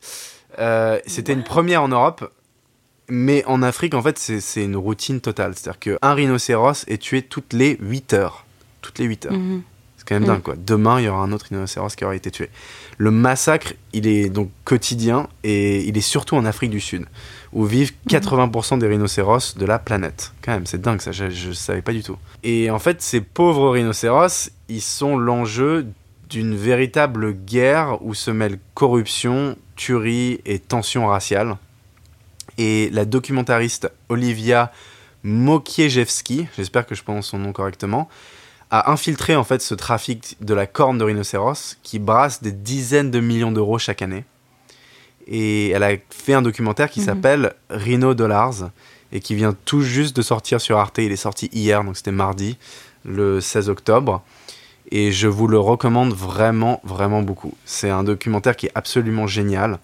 Euh, 0.59 0.99
c'était 1.07 1.33
une 1.33 1.45
première 1.45 1.83
en 1.83 1.89
Europe, 1.89 2.31
mais 3.09 3.45
en 3.47 3.63
Afrique, 3.63 3.95
en 3.95 4.03
fait, 4.03 4.19
c'est 4.19 4.65
une 4.65 4.77
routine 4.77 5.21
totale. 5.21 5.55
C'est-à-dire 5.55 5.79
qu'un 5.79 6.15
rhinocéros 6.15 6.85
est 6.87 7.01
tué 7.01 7.23
toutes 7.23 7.53
les 7.53 7.77
8 7.81 8.13
heures. 8.13 8.45
Toutes 8.83 8.99
les 8.99 9.07
8 9.07 9.27
heures. 9.27 9.33
Mhm. 9.33 9.63
C'est 9.97 10.09
quand 10.09 10.15
même 10.17 10.25
dingue, 10.25 10.39
mm. 10.41 10.43
quoi. 10.43 10.55
Demain, 10.57 11.01
il 11.01 11.05
y 11.05 11.09
aura 11.09 11.23
un 11.23 11.31
autre 11.31 11.47
rhinocéros 11.49 11.95
qui 11.95 12.05
aura 12.05 12.17
été 12.17 12.31
tué. 12.33 12.51
Le 12.99 13.13
massacre, 13.13 13.75
il 13.93 14.09
est 14.09 14.31
donc 14.31 14.51
quotidien 14.65 15.29
et 15.45 15.85
il 15.85 15.97
est 15.97 16.01
surtout 16.01 16.35
en 16.35 16.45
Afrique 16.45 16.71
du 16.71 16.81
Sud, 16.81 17.07
où 17.53 17.65
vivent 17.65 17.93
80% 18.09 18.75
mhm. 18.75 18.81
des 18.81 18.87
rhinocéros 18.87 19.57
de 19.57 19.67
la 19.67 19.79
planète. 19.79 20.33
Quand 20.43 20.53
même, 20.53 20.67
c'est 20.67 20.81
dingue 20.81 21.01
ça, 21.01 21.13
je, 21.13 21.25
ne 21.25 21.53
savais 21.53 21.83
pas 21.83 21.93
du 21.93 22.03
tout. 22.03 22.17
Et 22.43 22.71
en 22.71 22.79
fait, 22.79 23.03
ces 23.03 23.21
pauvres 23.21 23.71
rhinocéros, 23.71 24.51
ils 24.69 24.81
sont 24.81 25.17
l'enjeu 25.17 25.87
d'une 26.31 26.57
véritable 26.57 27.33
guerre 27.33 27.99
où 28.01 28.15
se 28.15 28.31
mêlent 28.31 28.59
corruption, 28.75 29.57
tuerie 29.77 30.41
et 30.47 30.59
tension 30.59 31.07
raciale. 31.07 31.57
Et 32.57 32.89
la 32.91 33.05
documentariste 33.05 33.91
Olivia 34.09 34.73
Mokiejewski, 35.25 36.49
j'espère 36.57 36.87
que 36.87 36.95
je 36.95 37.03
prononce 37.03 37.29
son 37.29 37.39
nom 37.39 37.53
correctement, 37.53 38.09
a 38.71 38.91
infiltré 38.91 39.37
en 39.37 39.45
fait 39.45 39.61
ce 39.61 39.75
trafic 39.75 40.37
de 40.41 40.55
la 40.55 40.67
corne 40.67 40.97
de 40.97 41.05
rhinocéros 41.05 41.77
qui 41.83 41.99
brasse 41.99 42.43
des 42.43 42.53
dizaines 42.53 43.11
de 43.11 43.21
millions 43.21 43.53
d'euros 43.53 43.79
chaque 43.79 44.01
année. 44.01 44.25
Et 45.27 45.71
elle 45.71 45.83
a 45.83 45.93
fait 46.11 46.35
un 46.35 46.43
documentaire 46.43 46.91
qui 46.91 47.01
mhm. 47.01 47.07
s'appelle 47.07 47.53
Rhino 47.71 48.15
Dollars 48.15 48.71
et 49.13 49.21
qui 49.21 49.35
vient 49.35 49.55
tout 49.65 49.83
juste 49.83 50.17
de 50.17 50.23
sortir 50.23 50.61
sur 50.61 50.79
Arte. 50.79 50.99
Il 50.99 51.13
est 51.13 51.17
sorti 51.17 51.49
hier, 51.53 51.85
donc 51.85 51.97
c'était 51.97 52.13
mardi, 52.13 52.57
le 53.05 53.41
16 53.41 53.69
octobre. 53.69 54.23
Et 54.91 55.13
je 55.13 55.29
vous 55.29 55.49
le 55.49 55.59
recommande 55.59 56.13
vraiment, 56.13 56.81
vraiment 56.85 57.23
beaucoup. 57.23 57.55
C'est 57.65 57.91
un 57.91 58.05
documentaire 58.05 58.57
qui 58.57 58.67
est 58.67 58.73
absolument 58.75 59.27
génial. 59.27 59.79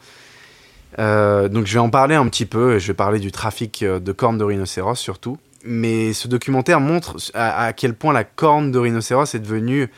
Euh, 0.98 1.48
donc 1.48 1.66
je 1.66 1.74
vais 1.74 1.80
en 1.80 1.90
parler 1.90 2.14
un 2.14 2.26
petit 2.28 2.46
peu, 2.46 2.78
je 2.78 2.88
vais 2.88 2.94
parler 2.94 3.18
du 3.18 3.30
trafic 3.30 3.84
de 3.84 4.12
cornes 4.12 4.38
de 4.38 4.44
rhinocéros 4.44 4.98
surtout 4.98 5.38
mais 5.64 6.12
ce 6.12 6.28
documentaire 6.28 6.80
montre 6.80 7.16
à, 7.34 7.72
quel 7.72 7.94
point 7.94 8.12
la 8.12 8.24
corne 8.24 8.70
de 8.70 8.78
rhinocéros 8.78 9.34
est 9.34 9.40
devenue 9.40 9.90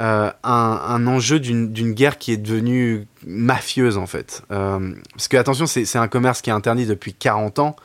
euh, 0.00 0.30
un, 0.42 1.06
enjeu 1.06 1.38
d'une 1.38 1.92
guerre 1.92 2.18
qui 2.18 2.32
est 2.32 2.36
devenue 2.36 3.06
mafieuse 3.26 3.96
en 3.96 4.06
fait. 4.06 4.42
Euh, 4.50 4.92
parce 5.12 5.28
que 5.28 5.36
attention, 5.36 5.66
c'est 5.66 5.96
un 5.96 6.08
commerce 6.08 6.42
qui 6.42 6.50
est 6.50 6.52
interdit 6.52 6.86
depuis 6.86 7.14
40 7.14 7.60
ans, 7.60 7.76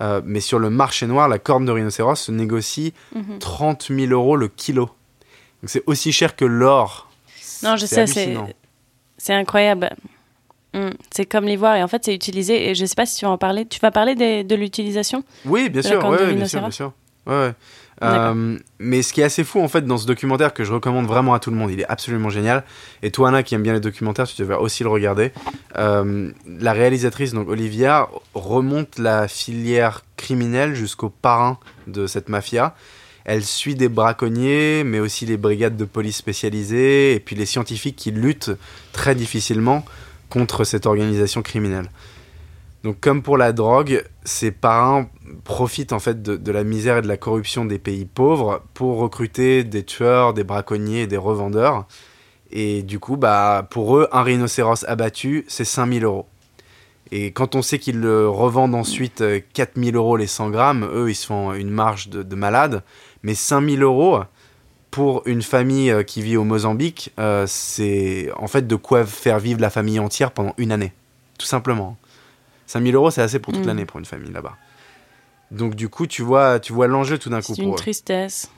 euh, 0.00 0.22
mais 0.24 0.40
sur 0.40 0.58
le 0.58 0.70
marché 0.70 1.06
noir, 1.06 1.28
la 1.28 1.38
corne 1.38 1.66
de 1.66 1.72
rhinocéros 1.72 2.16
se 2.16 2.32
négocie 2.32 2.94
30 3.40 3.90
mhm. 3.90 4.00
000 4.08 4.12
euros 4.12 4.36
le 4.36 4.48
kilo. 4.48 4.86
Donc 5.62 5.68
c'est 5.68 5.82
aussi 5.86 6.10
cher 6.10 6.36
que 6.36 6.46
l'or. 6.46 7.10
Non, 7.62 7.76
je 7.76 7.86
sais, 7.86 8.06
c'est 9.18 9.34
incroyable. 9.34 9.90
Mm. 10.74 10.88
c'est 11.10 11.26
comme 11.26 11.44
l'ivoire 11.44 11.76
et 11.76 11.82
en 11.82 11.88
fait 11.88 12.02
c'est 12.06 12.14
utilisé 12.14 12.70
et 12.70 12.74
je 12.74 12.86
sais 12.86 12.94
pas 12.94 13.04
si 13.04 13.16
tu 13.16 13.26
vas 13.26 13.30
en 13.30 13.36
parler. 13.36 13.66
Tu 13.66 13.78
vas 13.78 13.90
parler 13.90 14.14
de 14.14 14.54
l'utilisation 14.54 15.22
Oui, 15.44 15.68
bien 15.68 15.82
sûr, 15.82 16.02
ouais, 16.06 16.34
bien 16.34 16.46
sûr, 16.46 16.60
bien 16.60 16.70
sûr. 16.70 16.92
Ouais, 17.26 17.52
euh, 18.02 18.58
mais 18.78 19.02
ce 19.02 19.12
qui 19.12 19.20
est 19.20 19.24
assez 19.24 19.44
fou 19.44 19.60
en 19.60 19.68
fait 19.68 19.86
dans 19.86 19.98
ce 19.98 20.06
documentaire 20.06 20.54
que 20.54 20.64
je 20.64 20.72
recommande 20.72 21.06
vraiment 21.06 21.34
à 21.34 21.40
tout 21.40 21.50
le 21.50 21.56
monde, 21.56 21.70
il 21.70 21.80
est 21.80 21.88
absolument 21.88 22.30
génial. 22.30 22.64
Et 23.02 23.10
toi 23.10 23.28
Anna 23.28 23.42
qui 23.42 23.54
aime 23.54 23.62
bien 23.62 23.72
les 23.72 23.80
documentaires, 23.80 24.26
tu 24.26 24.40
devrais 24.40 24.56
aussi 24.56 24.82
le 24.82 24.88
regarder. 24.88 25.32
Euh, 25.76 26.30
la 26.46 26.72
réalisatrice 26.72 27.32
donc 27.32 27.48
Olivia 27.48 28.08
remonte 28.34 28.98
la 28.98 29.28
filière 29.28 30.04
criminelle 30.16 30.74
jusqu'au 30.74 31.10
parrain 31.10 31.58
de 31.86 32.06
cette 32.06 32.28
mafia. 32.28 32.74
Elle 33.24 33.44
suit 33.44 33.76
des 33.76 33.88
braconniers, 33.88 34.82
mais 34.84 34.98
aussi 34.98 35.26
les 35.26 35.36
brigades 35.36 35.76
de 35.76 35.84
police 35.84 36.16
spécialisées 36.16 37.14
et 37.14 37.20
puis 37.20 37.36
les 37.36 37.46
scientifiques 37.46 37.94
qui 37.94 38.10
luttent 38.10 38.50
très 38.92 39.14
difficilement 39.14 39.84
contre 40.28 40.64
cette 40.64 40.86
organisation 40.86 41.42
criminelle. 41.42 41.88
Donc 42.84 42.98
comme 43.00 43.22
pour 43.22 43.36
la 43.36 43.52
drogue, 43.52 44.04
ces 44.24 44.50
parrains 44.50 45.08
profitent 45.44 45.92
en 45.92 46.00
fait 46.00 46.22
de, 46.22 46.52
la 46.52 46.64
misère 46.64 46.98
et 46.98 47.02
de 47.02 47.08
la 47.08 47.16
corruption 47.16 47.64
des 47.64 47.78
pays 47.78 48.04
pauvres 48.04 48.62
pour 48.74 48.98
recruter 48.98 49.62
des 49.64 49.84
tueurs, 49.84 50.34
des 50.34 50.44
braconniers 50.44 51.02
et 51.02 51.06
des 51.06 51.16
revendeurs. 51.16 51.86
Et 52.50 52.82
du 52.82 52.98
coup, 52.98 53.16
bah, 53.16 53.66
pour 53.70 53.96
eux, 53.96 54.08
un 54.12 54.22
rhinocéros 54.22 54.84
abattu, 54.86 55.44
c'est 55.48 55.64
5000 55.64 56.04
euros. 56.04 56.26
Et 57.10 57.30
quand 57.30 57.54
on 57.54 57.62
sait 57.62 57.78
qu'ils 57.78 58.00
le 58.00 58.28
revendent 58.28 58.74
ensuite 58.74 59.22
4000 59.52 59.94
euh, 59.94 59.98
euros 59.98 60.16
les 60.16 60.26
100 60.26 60.50
grammes, 60.50 60.88
eux, 60.92 61.10
ils 61.10 61.14
se 61.14 61.26
font 61.26 61.52
une 61.52 61.70
marge 61.70 62.08
de, 62.08 62.22
de 62.22 62.34
malade. 62.34 62.82
Mais 63.22 63.34
5000 63.34 63.82
euros, 63.82 64.20
pour 64.92 65.22
une 65.26 65.42
famille 65.42 65.90
euh, 65.90 66.02
qui 66.04 66.22
vit 66.22 66.36
au 66.36 66.44
Mozambique, 66.44 67.12
euh, 67.18 67.46
c'est 67.48 68.30
en 68.36 68.46
fait 68.46 68.66
de 68.66 68.76
quoi 68.76 69.04
faire 69.04 69.40
vivre 69.40 69.60
la 69.60 69.70
famille 69.70 69.98
entière 69.98 70.30
pendant 70.30 70.54
une 70.58 70.70
année. 70.70 70.92
Tout 71.38 71.46
simplement. 71.46 71.96
5000 72.72 72.94
euros, 72.94 73.10
c'est 73.10 73.22
assez 73.22 73.38
pour 73.38 73.52
toute 73.52 73.64
mm. 73.64 73.66
l'année 73.66 73.84
pour 73.84 73.98
une 73.98 74.04
famille 74.04 74.32
là-bas. 74.32 74.56
Donc 75.50 75.74
du 75.74 75.88
coup, 75.88 76.06
tu 76.06 76.22
vois, 76.22 76.58
tu 76.58 76.72
vois 76.72 76.86
l'enjeu 76.86 77.18
tout 77.18 77.30
d'un 77.30 77.40
coup. 77.40 77.54
C'est 77.54 77.62
une 77.62 77.74
tristesse. 77.74 78.50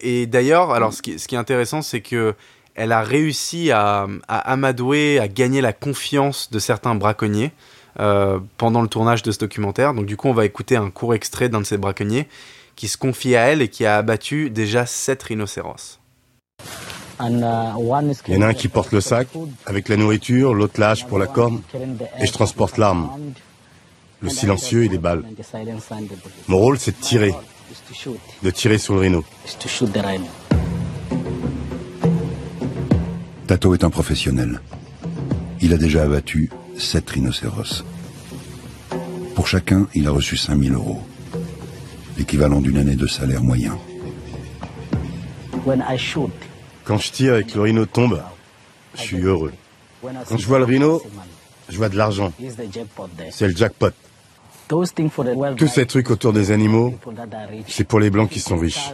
et 0.00 0.26
d'ailleurs, 0.26 0.72
alors 0.72 0.92
ce 0.92 1.02
qui, 1.02 1.18
ce 1.18 1.26
qui 1.28 1.34
est 1.34 1.38
intéressant, 1.38 1.82
c'est 1.82 2.00
que 2.00 2.34
elle 2.74 2.92
a 2.92 3.00
réussi 3.00 3.70
à, 3.70 4.06
à, 4.28 4.52
amadouer, 4.52 5.18
à 5.18 5.28
gagner 5.28 5.62
la 5.62 5.72
confiance 5.72 6.50
de 6.50 6.58
certains 6.58 6.94
braconniers 6.94 7.52
pendant 8.58 8.82
le 8.82 8.88
tournage 8.88 9.22
de 9.22 9.32
ce 9.32 9.38
documentaire. 9.38 9.94
Donc 9.94 10.04
du 10.04 10.18
coup, 10.18 10.28
on 10.28 10.34
va 10.34 10.44
écouter 10.44 10.76
un 10.76 10.90
court 10.90 11.14
extrait 11.14 11.48
d'un 11.48 11.60
de 11.60 11.66
ces 11.66 11.78
braconniers 11.78 12.28
qui 12.76 12.88
se 12.88 12.98
confie 12.98 13.34
à 13.34 13.46
elle 13.46 13.62
et 13.62 13.68
qui 13.68 13.86
a 13.86 13.96
abattu 13.96 14.50
déjà 14.50 14.86
sept 14.86 15.22
rhinocéros. 15.22 15.98
Il 17.18 18.34
y 18.34 18.36
en 18.36 18.42
a 18.42 18.46
un 18.46 18.54
qui 18.54 18.68
porte 18.68 18.92
le 18.92 19.00
sac 19.00 19.28
avec 19.64 19.88
la 19.88 19.96
nourriture, 19.96 20.54
l'autre 20.54 20.78
lâche 20.80 21.06
pour 21.06 21.18
la 21.18 21.26
corne, 21.26 21.60
et 22.20 22.26
je 22.26 22.32
transporte 22.32 22.76
l'arme, 22.76 23.10
le 24.20 24.28
silencieux 24.28 24.84
et 24.84 24.88
les 24.88 24.98
balles. 24.98 25.24
Mon 26.48 26.58
rôle, 26.58 26.78
c'est 26.78 26.98
de 26.98 27.02
tirer, 27.02 27.34
de 28.42 28.50
tirer 28.50 28.78
sur 28.78 28.94
le 28.94 29.00
rhino. 29.00 29.24
Tato 33.46 33.74
est 33.74 33.84
un 33.84 33.90
professionnel. 33.90 34.60
Il 35.60 35.72
a 35.72 35.76
déjà 35.78 36.02
abattu 36.02 36.50
sept 36.76 37.08
rhinocéros. 37.08 37.84
Pour 39.34 39.46
chacun, 39.46 39.86
il 39.94 40.06
a 40.06 40.10
reçu 40.10 40.36
5000 40.36 40.74
euros, 40.74 41.02
l'équivalent 42.18 42.60
d'une 42.60 42.76
année 42.78 42.96
de 42.96 43.06
salaire 43.06 43.42
moyen. 43.42 43.78
Quand 46.86 46.98
je 46.98 47.10
tire 47.10 47.36
et 47.36 47.44
que 47.44 47.54
le 47.56 47.62
rhino 47.62 47.84
tombe, 47.84 48.22
je 48.94 49.00
suis 49.00 49.20
heureux. 49.20 49.52
Quand 50.02 50.38
je 50.38 50.46
vois 50.46 50.58
le 50.58 50.64
rhino, 50.64 51.02
je 51.68 51.76
vois 51.76 51.88
de 51.88 51.96
l'argent. 51.96 52.32
C'est 53.30 53.48
le 53.48 53.56
jackpot. 53.56 53.90
Tous 54.68 55.66
ces 55.66 55.86
trucs 55.86 56.10
autour 56.10 56.32
des 56.32 56.52
animaux, 56.52 56.94
c'est 57.66 57.84
pour 57.84 57.98
les 57.98 58.10
blancs 58.10 58.30
qui 58.30 58.40
sont 58.40 58.56
riches. 58.56 58.90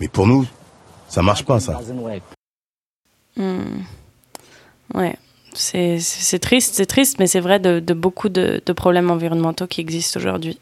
Mais 0.00 0.08
pour 0.08 0.26
nous, 0.26 0.46
ça 1.08 1.22
marche 1.22 1.44
pas, 1.44 1.60
ça. 1.60 1.80
Hmm. 3.36 3.82
Ouais, 4.94 5.16
c'est 5.54 6.38
triste, 6.40 6.74
c'est 6.74 6.86
triste, 6.86 7.18
mais 7.18 7.26
c'est 7.26 7.40
vrai 7.40 7.58
de, 7.58 7.94
beaucoup 7.94 8.30
de, 8.30 8.60
problèmes 8.72 9.10
environnementaux 9.10 9.66
qui 9.66 9.82
existent 9.82 10.18
aujourd'hui. 10.18 10.58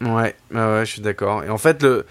Ouais, 0.00 0.34
ouais, 0.52 0.80
je 0.84 0.90
suis 0.90 1.02
d'accord. 1.02 1.44
Et 1.44 1.50
en 1.50 1.58
fait, 1.58 1.82
le, 1.82 2.04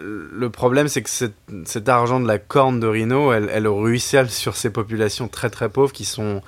le 0.00 0.50
problème, 0.50 0.88
c'est 0.88 1.02
que 1.02 1.10
cet, 1.10 1.88
argent 1.88 2.20
de 2.20 2.26
la 2.26 2.38
corne 2.38 2.80
de 2.80 2.86
rhino, 2.86 3.32
elle, 3.32 3.50
elle, 3.52 3.66
ruisselle 3.66 4.30
sur 4.30 4.56
ces 4.56 4.70
populations 4.70 5.28
très 5.28 5.50
très 5.50 5.68
pauvres 5.68 5.92
qui 5.92 6.04
sont, 6.04 6.40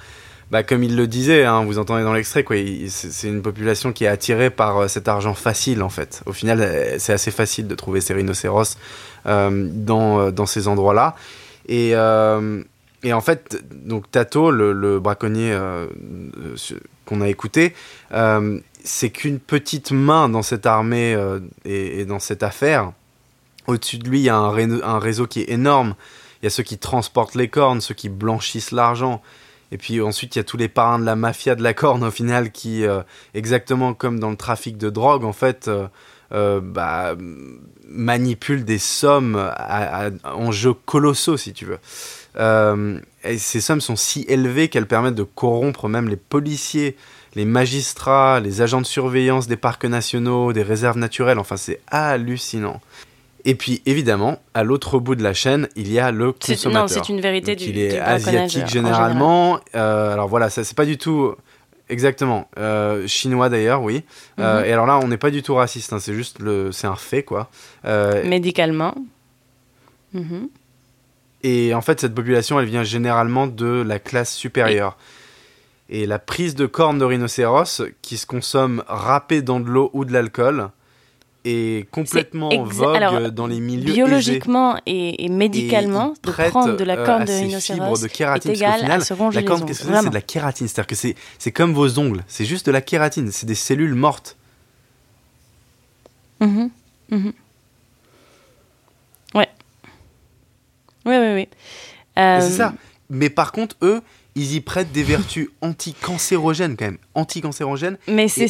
bah, 0.51 0.65
comme 0.65 0.83
il 0.83 0.97
le 0.97 1.07
disait, 1.07 1.45
hein, 1.45 1.65
vous 1.65 1.79
entendez 1.79 2.03
dans 2.03 2.13
l'extrait, 2.13 2.45
c'est 2.89 3.29
une 3.29 3.41
population 3.41 3.93
qui 3.93 4.05
est 4.05 4.09
attirée 4.09 4.51
par 4.51 4.79
euh, 4.79 4.89
cet 4.89 5.07
argent 5.07 5.35
facile 5.35 5.81
en 5.83 5.91
fait. 5.91 6.23
Au 6.27 6.33
final, 6.33 6.61
euh, 6.61 6.97
c'est 6.99 7.13
assez 7.13 7.31
facile 7.31 7.69
de 7.69 7.75
trouver 7.77 8.01
ces 8.01 8.15
rhinocéros 8.15 8.77
euh, 9.27 9.69
dans, 9.73 10.47
ces 10.47 10.67
endroits-là. 10.67 11.15
Et, 11.69 11.95
en 11.97 13.21
fait, 13.21 13.63
donc 13.73 14.11
Tato, 14.11 14.51
le, 14.51 14.99
braconnier 14.99 15.57
qu'on 17.07 17.21
a 17.21 17.29
écouté, 17.29 17.75
c'est 18.83 19.11
qu'une 19.11 19.39
petite 19.39 19.93
main 19.93 20.29
dans 20.29 20.43
cette 20.43 20.67
armée 20.67 21.17
et, 21.65 22.05
dans 22.07 22.19
cette 22.19 22.43
affaire. 22.43 22.93
Au-dessus 23.71 23.99
de 23.99 24.09
lui, 24.09 24.19
il 24.19 24.25
y 24.25 24.29
a 24.29 24.37
un, 24.37 24.99
réseau 24.99 25.27
qui 25.29 25.43
est 25.43 25.51
énorme. 25.51 25.95
Il 26.43 26.47
y 26.47 26.49
a 26.49 26.51
ceux 26.51 26.65
qui 26.65 26.77
transportent 26.77 27.37
les 27.37 27.47
cornes, 27.47 27.81
ceux 27.81 27.95
qui 27.95 28.09
blanchissent 28.09 28.73
l'argent. 28.73 29.23
Et 29.71 29.79
puis 29.79 30.01
ensuite, 30.01 30.35
il 30.35 30.41
y 30.41 30.41
a 30.41 30.45
tous 30.45 30.57
les 30.57 30.69
parrains 30.69 30.99
de 30.99 31.05
la 31.05 31.15
mafia 31.15 31.55
de 31.55 31.63
la 31.63 31.73
corne, 31.73 32.03
au 32.03 32.11
final, 32.11 32.51
qui, 32.51 32.85
euh, 32.85 33.03
exactement 33.35 33.95
comme 33.95 34.19
dans 34.19 34.31
le 34.31 34.37
trafic 34.37 34.77
de 34.77 34.91
drogue, 34.91 35.25
en 35.25 35.33
fait, 35.33 35.69
euh, 35.69 35.87
euh, 36.33 36.61
bah, 36.61 37.15
manipulent 37.89 38.65
des 38.65 38.79
sommes 38.79 39.37
en 40.25 40.51
jeux 40.51 40.75
colossaux, 40.75 41.37
si 41.37 41.53
tu 41.53 41.67
veux. 41.67 41.79
et 43.23 43.39
ces 43.39 43.61
sommes 43.61 43.81
sont 43.81 43.97
si 43.97 44.25
élevées 44.29 44.69
qu'elles 44.69 44.89
permettent 44.89 45.15
de 45.15 45.23
corrompre 45.23 45.89
même 45.89 46.09
les 46.09 46.17
policiers, 46.17 46.97
les 47.37 47.45
magistrats, 47.45 48.41
les 48.41 48.63
agents 48.63 48.81
de 48.81 48.87
surveillance 48.87 49.47
des 49.47 49.57
parcs 49.57 49.85
nationaux, 49.85 50.53
des 50.53 50.63
réserves 50.63 50.99
naturelles. 50.99 51.39
Enfin, 51.39 51.57
c'est 51.57 51.81
hallucinant. 51.87 52.81
Et 53.45 53.55
puis 53.55 53.83
évidemment, 53.87 54.41
à 54.55 54.65
l'autre 54.65 54.99
bout 54.99 55.15
de 55.15 55.23
la 55.23 55.35
chaîne, 55.35 55.69
il 55.77 55.91
y 55.91 55.99
a 55.99 56.11
le 56.11 56.33
consommateur. 56.33 56.83
Non, 56.83 56.89
c'est 56.89 57.09
une 57.09 57.21
vérité 57.21 57.57
du. 57.57 57.65
Il 57.65 57.79
est 57.79 57.99
asiatique 57.99 58.67
généralement. 58.67 59.61
Euh, 59.75 60.13
alors 60.13 60.29
voilà, 60.29 60.51
ça 60.51 60.65
c'est 60.65 60.77
pas 60.77 60.85
du 60.85 60.99
tout 60.99 61.35
exactement 61.89 62.49
euh, 62.59 63.07
chinois 63.07 63.49
d'ailleurs, 63.49 63.83
oui. 63.83 64.05
Euh, 64.39 64.61
mhm. 64.61 64.67
et 64.67 64.73
alors 64.73 64.87
là, 64.87 64.99
on 64.99 65.09
n'est 65.09 65.17
pas 65.17 65.31
du 65.31 65.43
tout 65.43 65.55
raciste. 65.55 65.93
Hein, 65.93 65.99
c'est 66.01 66.15
juste 66.15 66.39
le, 66.39 66.73
c'est 66.73 66.87
un 66.87 66.97
fait 66.97 67.23
quoi. 67.23 67.51
Médicalement. 67.85 68.95
Mhm. 70.13 70.49
Et 71.43 71.73
en 71.73 71.81
fait, 71.81 72.01
cette 72.01 72.15
population, 72.15 72.61
elle 72.61 72.67
vient 72.67 72.85
généralement 72.85 73.47
de 73.47 73.83
la 73.83 73.99
classe 73.99 74.35
supérieure. 74.35 74.99
Et, 75.89 76.03
et 76.03 76.07
la 76.07 76.19
prise 76.19 76.55
de 76.55 76.67
cornes 76.67 76.99
de 76.99 77.05
rhinocéros 77.05 77.83
qui 78.03 78.19
se 78.19 78.27
consomme 78.27 78.85
râpée 78.87 79.41
dans 79.41 79.61
de 79.61 79.69
l'eau 79.69 79.91
ou 79.95 80.05
de 80.05 80.13
l'alcool 80.13 80.71
est 81.45 81.91
complètement 81.91 82.51
vogue 82.65 83.29
dans 83.29 83.47
les 83.47 83.61
milieux 83.61 83.93
biologiquement 83.93 84.79
et, 84.87 85.29
médicalement 85.29 86.15
de 86.23 86.31
prendre 86.31 86.77
de 86.77 86.85
la 86.85 86.99
euh, 86.99 87.05
corne 87.07 87.25
de 87.25 87.33
rhinocéros 87.33 88.01
de 88.01 88.09
kératine, 88.09 88.51
est 88.51 88.55
égal 88.55 88.81
final, 88.81 89.01
à 89.01 89.05
se 89.05 89.15
ronger 89.15 89.41
la 89.41 89.47
corne, 89.47 89.63
ongles. 89.63 89.75
C'est 89.75 90.09
de 90.09 90.15
la 90.15 90.21
kératine, 90.21 90.69
c'est-à-dire 90.69 90.87
que 90.87 90.95
c'est 90.95 91.15
c'est 91.39 91.53
comme 91.53 91.73
vos 91.73 91.99
ongles, 91.99 92.25
c'est 92.29 92.45
juste 92.45 92.67
de 92.67 92.73
la 92.73 92.81
kératine, 92.81 93.31
c'est 93.33 93.47
des 93.47 93.55
cellules 93.55 93.95
mortes. 93.95 94.37
Mmh, 96.41 96.69
mmh. 97.11 97.31
Ouais. 99.35 99.49
Oui, 101.05 101.17
oui, 101.17 101.35
oui. 101.35 101.49
C'est 102.17 102.51
ça. 102.51 102.69
Euh, 102.69 102.79
Mais 103.11 103.31
par 103.31 103.53
contre, 103.53 103.77
eux, 103.83 104.03
ils 104.35 104.55
y 104.55 104.61
prêtent 104.61 104.93
des 104.93 105.03
vertus 105.03 105.49
anticancérogènes 105.61 106.77
quand 106.77 106.87
même, 106.87 106.99
anticancérogènes. 107.15 107.99
Mais 108.09 108.29
c'est 108.29 108.49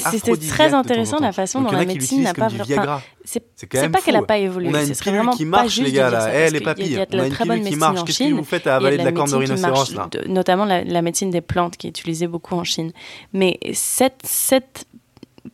très 0.48 0.74
intéressant 0.74 1.18
la 1.20 1.32
façon 1.32 1.62
dont 1.62 1.70
la 1.70 1.84
médecine 1.84 2.22
n'a 2.22 2.34
pas. 2.34 2.46
Enfin, 2.46 3.00
c'est 3.24 3.88
pas 3.88 4.00
qu'elle 4.00 4.14
n'a 4.14 4.22
pas 4.22 4.38
évolué. 4.38 4.70
On 4.70 4.74
a 4.74 4.82
une 4.82 4.94
pilule 4.94 5.30
qui 5.36 5.44
marche, 5.44 5.78
les 5.78 5.92
gars, 5.92 6.10
là. 6.10 6.28
Elle 6.28 6.56
est 6.56 6.60
pas 6.60 6.74
pire. 6.74 7.06
On 7.12 7.18
a 7.18 7.26
une 7.26 7.34
pilule 7.34 7.64
qui 7.64 7.76
marche. 7.76 8.04
Qu'est-ce 8.04 8.18
que 8.18 8.34
vous 8.34 8.44
faites 8.44 8.66
à 8.66 8.76
avaler 8.76 8.98
de 8.98 9.04
la 9.04 9.12
corne 9.12 9.30
de 9.30 9.36
rhinocéros, 9.36 9.94
là 9.94 10.08
Notamment 10.26 10.64
la 10.64 11.02
médecine 11.02 11.30
des 11.30 11.40
plantes 11.40 11.76
qui 11.76 11.86
est 11.86 11.90
utilisée 11.90 12.26
beaucoup 12.26 12.54
en 12.54 12.64
Chine. 12.64 12.92
Mais 13.32 13.58
cette, 13.72 14.20
cette 14.24 14.86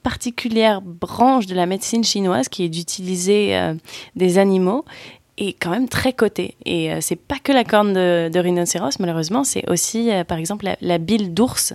particulière 0.02 0.82
branche 0.82 1.46
de 1.46 1.54
la 1.54 1.66
médecine 1.66 2.04
chinoise 2.04 2.48
qui 2.48 2.64
est 2.64 2.68
d'utiliser 2.68 3.56
euh, 3.56 3.74
des 4.14 4.38
animaux 4.38 4.84
est 5.38 5.52
quand 5.52 5.70
même 5.70 5.88
très 5.88 6.12
coté. 6.12 6.56
Et 6.64 6.92
euh, 6.92 6.98
c'est 7.00 7.16
pas 7.16 7.36
que 7.42 7.52
la 7.52 7.64
corne 7.64 7.92
de, 7.92 8.38
rhinocéros, 8.38 8.98
malheureusement, 9.00 9.44
c'est 9.44 9.68
aussi, 9.68 10.10
euh, 10.10 10.24
par 10.24 10.38
exemple, 10.38 10.66
la, 10.80 10.98
bile 10.98 11.34
d'ours. 11.34 11.74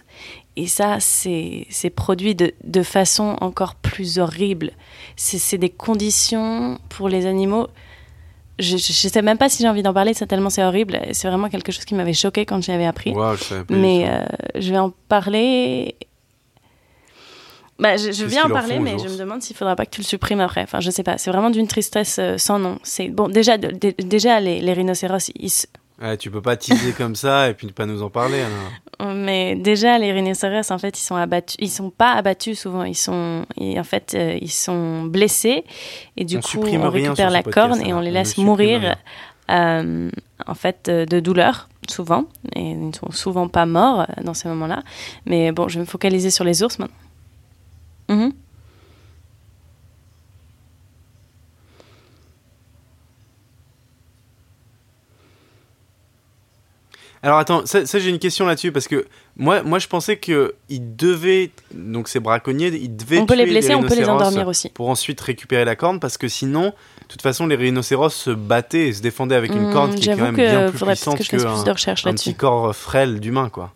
Et 0.55 0.68
ça, 0.68 0.97
c'est 0.99 1.68
produit 1.95 2.36
de, 2.36 2.53
de, 2.64 2.84
façon 2.84 3.38
encore 3.41 3.76
plus 3.76 4.20
horrible. 4.20 4.72
C'est 5.16 5.57
des 5.57 5.70
conditions 5.70 6.80
pour 6.89 7.07
les 7.07 7.26
animaux. 7.26 7.68
Je, 8.59 8.78
je, 8.78 8.91
sais 8.91 9.22
même 9.22 9.38
pas 9.38 9.49
si 9.49 9.64
j'ai 9.64 9.70
envie 9.70 9.82
d'en 9.82 9.93
parler, 9.93 10.14
c'est 10.14 10.28
tellement 10.28 10.49
c'est 10.49 10.64
horrible. 10.64 10.99
C'est 11.14 11.28
vraiment 11.28 11.49
quelque 11.49 11.72
chose 11.72 11.86
qui 11.86 11.95
m'avait 11.95 12.14
choqué 12.14 12.45
quand 12.45 12.62
j'avais 12.62 12.86
appris. 12.86 13.14
Mais 13.70 14.07
euh, 14.07 14.24
je 14.55 14.72
vais 14.72 14.78
en 14.78 14.91
parler 15.07 15.95
bah, 17.82 17.97
je, 17.97 18.11
je 18.11 18.25
viens 18.25 18.45
en 18.45 18.49
parler, 18.49 18.77
mais 18.77 18.99
je 18.99 19.09
me 19.09 19.17
demande 19.17 19.41
s'il 19.41 19.55
faudra 19.55 19.75
pas 19.75 19.88
que 19.88 19.89
tu 19.89 20.01
le 20.01 20.05
supprimes 20.05 20.39
après. 20.39 20.61
Enfin, 20.61 20.79
je 20.79 20.91
sais 20.91 21.01
pas. 21.01 21.17
C'est 21.17 21.32
vraiment 21.32 21.49
d'une 21.49 21.67
tristesse 21.67 22.17
euh, 22.19 22.38
sans 22.38 22.59
nom. 22.59 22.77
C'est 22.84 23.07
bon. 23.07 23.27
Déjà, 23.27 23.57
déjà 23.57 24.39
les, 24.39 24.61
les, 24.61 24.73
rhinocéros, 24.73 25.32
ils. 25.36 25.51
Ouais, 25.99 26.15
tu 26.15 26.29
peux 26.29 26.43
pas 26.43 26.57
teaser 26.57 26.93
comme 26.93 27.15
ça 27.15 27.49
et 27.49 27.55
puis 27.55 27.65
ne 27.65 27.71
pas 27.71 27.88
nous 27.88 28.03
en 28.03 28.11
parler. 28.11 28.43
Mais 29.03 29.55
déjà, 29.55 29.97
les 29.97 30.11
rhinocéros, 30.11 30.69
en 30.69 30.77
fait, 30.77 30.99
ils 30.99 31.03
sont 31.03 31.15
abattus. 31.15 31.55
Ils 31.59 31.71
sont 31.71 31.89
pas 31.89 32.11
abattus 32.11 32.59
souvent. 32.59 32.84
Ils 32.84 32.95
sont, 32.95 33.45
en 33.59 33.84
fait, 33.84 34.13
euh, 34.13 34.38
ils 34.39 34.51
sont 34.51 35.03
blessés 35.05 35.63
et 36.17 36.23
du 36.23 36.39
coup, 36.39 36.63
on 36.63 36.89
récupère 36.89 37.32
la 37.32 37.41
corne 37.41 37.82
et 37.84 37.95
on 37.95 37.99
les 37.99 38.11
laisse 38.11 38.38
mourir. 38.38 38.95
Euh, 39.49 40.09
en 40.45 40.53
fait, 40.53 40.88
de 40.88 41.19
douleur, 41.19 41.67
souvent. 41.89 42.25
Et 42.55 42.61
ils 42.61 42.88
ne 42.89 42.93
sont 42.93 43.11
souvent 43.11 43.47
pas 43.47 43.65
morts 43.65 44.05
dans 44.23 44.36
ces 44.36 44.47
moments-là. 44.49 44.84
Mais 45.25 45.51
bon, 45.51 45.67
je 45.67 45.75
vais 45.75 45.82
me 45.82 45.86
focaliser 45.86 46.29
sur 46.29 46.43
les 46.43 46.61
ours 46.61 46.77
maintenant. 46.77 46.95
Mhm. 48.12 48.34
Alors 57.24 57.38
attends, 57.38 57.66
ça, 57.66 57.84
j'ai 57.84 58.09
une 58.09 58.18
question 58.18 58.47
là-dessus 58.47 58.72
parce 58.72 58.88
que 58.88 59.05
moi, 59.38 59.62
moi 59.62 59.78
je 59.78 59.88
pensais 59.88 60.18
que 60.18 60.55
ils 60.70 60.95
devaient 60.95 61.51
donc 61.72 62.07
ces 62.07 62.20
braconniers, 62.20 62.70
ils 62.70 62.95
devaient 62.95 63.20
on 63.20 63.28
peut 63.28 63.36
les 63.36 63.45
blesser, 63.45 63.76
on 63.76 63.84
peut 63.84 63.95
les 63.95 64.09
endormir 64.09 64.47
aussi 64.47 64.70
pour 64.70 64.89
ensuite 64.89 65.22
récupérer 65.22 65.64
la 65.64 65.76
corne 65.76 65.99
parce 65.99 66.18
que 66.18 66.28
sinon, 66.28 66.66
de 67.01 67.07
toute 67.07 67.22
façon, 67.22 67.45
les 67.45 67.55
rhinocéros 67.55 68.09
se 68.09 68.32
battaient 68.32 68.88
et 68.88 68.93
se 68.93 69.03
défendaient 69.03 69.36
avec 69.36 69.51
une 69.51 69.70
hmm, 69.70 69.74
corne 69.74 69.95
qui 69.95 70.09
est 70.09 70.16
quand 70.16 70.24
même 70.24 70.36
bien 70.36 70.72
plus 70.72 70.84
puissante 70.84 71.20
que, 71.20 71.38
que 71.38 72.07
un 72.09 72.14
petit 72.14 72.34
corps 72.34 72.76
frêle 72.76 73.20
d'humain 73.20 73.49
quoi. 73.49 73.72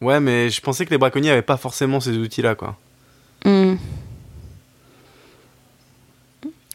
Ouais, 0.00 0.20
mais 0.20 0.48
je 0.50 0.60
pensais 0.60 0.84
que 0.86 0.90
les 0.90 0.98
braconniers 0.98 1.30
avaient 1.30 1.42
pas 1.42 1.56
forcément 1.56 2.00
ces 2.00 2.16
outils-là, 2.16 2.54
quoi. 2.54 2.76
Hmm. 3.44 3.74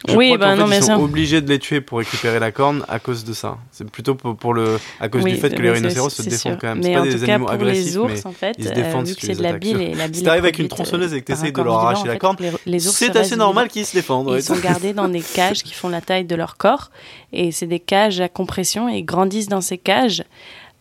Je 0.06 0.18
oui, 0.18 0.26
crois 0.34 0.38
bah 0.38 0.56
non, 0.58 0.66
fait, 0.66 0.70
mais 0.72 0.78
ils 0.80 0.82
sont 0.82 0.88
ça. 0.88 1.00
obligés 1.00 1.40
de 1.40 1.48
les 1.48 1.60
tuer 1.60 1.80
pour 1.80 2.00
récupérer 2.00 2.38
la 2.38 2.52
corne 2.52 2.84
à 2.90 3.00
cause 3.00 3.24
de 3.24 3.32
ça. 3.32 3.58
C'est 3.72 3.90
plutôt 3.90 4.16
pour, 4.16 4.36
pour 4.36 4.54
le, 4.54 4.78
à 5.00 5.08
cause 5.08 5.24
Oui, 5.24 5.32
du 5.32 5.38
fait 5.38 5.50
que 5.56 5.62
les 5.62 5.72
rhinocéros 5.72 6.10
se 6.10 6.24
défendent 6.24 6.40
sûr. 6.54 6.58
quand 6.60 6.68
même. 6.68 6.80
Mais 6.80 6.84
C'est 6.88 6.94
pas 6.94 7.00
en 7.00 7.04
des 7.06 7.12
tout 7.20 7.26
cas, 7.26 7.34
animaux 7.36 7.46
pour 7.46 7.54
agressifs, 7.54 7.86
les 7.86 7.98
ours, 7.98 8.26
en 8.26 8.32
fait, 8.34 8.56
ils 8.58 8.66
se 8.66 8.70
euh, 8.72 8.74
défendent 8.74 9.06
vu 9.08 9.14
si 9.14 9.20
que 9.22 9.28
c'est 9.28 9.36
de 9.36 9.44
la 9.44 9.54
bile 9.54 9.80
et 9.80 9.96
la 9.96 10.08
bile 10.10 10.18
Si 10.18 10.24
t'arrives 10.24 10.44
avec 10.44 10.60
une 10.60 10.68
produite, 10.68 10.88
tronçonneuse 10.90 11.14
et 11.14 11.22
que 11.22 11.26
t'essayes 11.26 11.54
de 11.54 11.62
leur 11.62 11.76
arracher 11.80 12.04
la 12.04 12.10
en 12.10 12.14
fait, 12.16 12.20
corne, 12.20 12.38
c'est 12.82 13.16
assez 13.16 13.38
normal 13.38 13.70
qu'ils 13.70 13.86
se 13.86 13.94
défendent. 13.96 14.28
Ouais. 14.28 14.40
Ils 14.40 14.44
sont 14.44 14.58
gardés 14.60 14.92
dans 14.92 15.08
des 15.08 15.22
cages 15.34 15.64
qui 15.64 15.74
font 15.74 15.88
la 15.88 16.02
taille 16.02 16.26
de 16.26 16.36
leur 16.36 16.58
corps. 16.58 16.92
Et 17.32 17.54
c'est 17.54 17.68
des 17.68 17.80
cages 17.80 18.20
à 18.20 18.28
compression 18.28 18.90
et 18.90 18.98
ils 18.98 19.06
grandissent 19.06 19.48
dans 19.48 19.62
ces 19.62 19.78
cages 19.78 20.24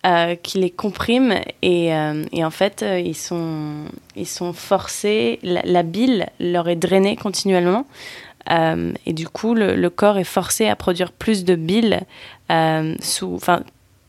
euh, 0.06 0.34
qui 0.34 0.58
les 0.58 0.70
compriment. 0.70 1.40
Et, 1.62 1.94
euh, 1.94 2.24
et 2.32 2.44
en 2.44 2.50
fait, 2.50 2.82
euh, 2.82 2.98
ils, 2.98 3.16
sont, 3.16 3.84
ils 4.16 4.26
sont 4.26 4.52
forcés, 4.52 5.38
la, 5.42 5.62
la 5.64 5.82
bile 5.82 6.26
leur 6.40 6.68
est 6.68 6.76
drainée 6.76 7.16
continuellement. 7.16 7.86
Euh, 8.50 8.92
et 9.06 9.12
du 9.12 9.28
coup, 9.28 9.54
le, 9.54 9.76
le 9.76 9.90
corps 9.90 10.18
est 10.18 10.24
forcé 10.24 10.66
à 10.66 10.74
produire 10.74 11.12
plus 11.12 11.44
de 11.44 11.54
bile 11.54 12.00
euh, 12.50 12.96
sous, 13.00 13.38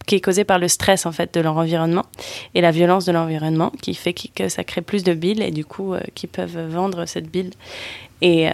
qui 0.08 0.16
est 0.16 0.22
causée 0.22 0.44
par 0.44 0.58
le 0.58 0.68
stress 0.68 1.06
en 1.06 1.12
fait 1.12 1.34
de 1.36 1.40
leur 1.40 1.58
environnement 1.58 2.06
et 2.56 2.62
la 2.62 2.72
violence 2.72 3.06
de 3.06 3.12
l'environnement 3.12 3.72
qui 3.82 3.94
fait 3.94 4.14
que 4.14 4.50
ça 4.50 4.64
crée 4.64 4.82
plus 4.82 5.04
de 5.04 5.14
bile 5.14 5.44
et 5.44 5.52
du 5.52 5.64
coup 5.64 5.94
qui 6.16 6.26
peuvent 6.28 6.68
vendre 6.68 7.06
cette 7.06 7.30
bile 7.30 7.52
et 8.22 8.50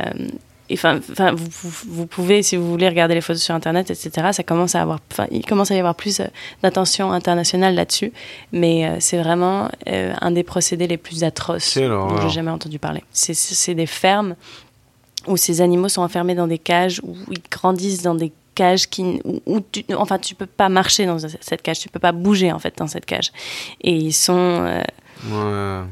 enfin, 0.73 0.99
vous, 1.33 2.05
pouvez, 2.05 2.43
si 2.43 2.55
vous 2.57 2.69
voulez, 2.69 2.87
regarder 2.89 3.15
les 3.15 3.21
photos 3.21 3.41
sur 3.41 3.55
Internet, 3.55 3.89
etc. 3.91 4.29
Ça 4.33 4.43
commence 4.43 4.75
à 4.75 4.81
avoir, 4.81 4.99
enfin, 5.11 5.27
il 5.31 5.45
commence 5.45 5.71
à 5.71 5.75
y 5.75 5.79
avoir 5.79 5.95
plus 5.95 6.19
euh, 6.19 6.25
d'attention 6.63 7.11
internationale 7.11 7.75
là-dessus, 7.75 8.11
mais 8.51 8.85
euh, 8.87 8.97
c'est 8.99 9.17
vraiment 9.17 9.69
euh, 9.87 10.13
un 10.21 10.31
des 10.31 10.43
procédés 10.43 10.87
les 10.87 10.97
plus 10.97 11.23
atroces 11.23 11.75
dont 12.09 12.21
j'ai 12.21 12.29
jamais 12.29 12.51
entendu 12.51 12.79
parler. 12.79 13.03
C'est- 13.11 13.73
des 13.73 13.85
fermes 13.85 14.35
où 15.27 15.37
ces 15.37 15.61
animaux 15.61 15.89
sont 15.89 16.01
enfermés 16.01 16.33
dans 16.35 16.47
des 16.47 16.57
cages, 16.57 17.01
où 17.03 17.15
ils 17.29 17.41
grandissent 17.51 18.01
dans 18.01 18.15
des 18.15 18.31
cages 18.55 18.89
qui, 18.89 19.21
où, 19.23 19.41
où 19.45 19.59
tu, 19.61 19.83
enfin, 19.95 20.17
tu 20.17 20.33
peux 20.35 20.45
pas 20.45 20.69
marcher 20.69 21.05
dans 21.05 21.17
cette 21.19 21.61
cage, 21.61 21.79
tu 21.79 21.89
peux 21.89 21.99
pas 21.99 22.11
bouger 22.11 22.51
en 22.51 22.59
fait 22.59 22.73
dans 22.77 22.87
cette 22.87 23.05
cage. 23.05 23.31
Et 23.81 23.93
ils 23.93 24.13
sont, 24.13 24.33
euh, 24.65 24.81
Ouais. 25.29 25.85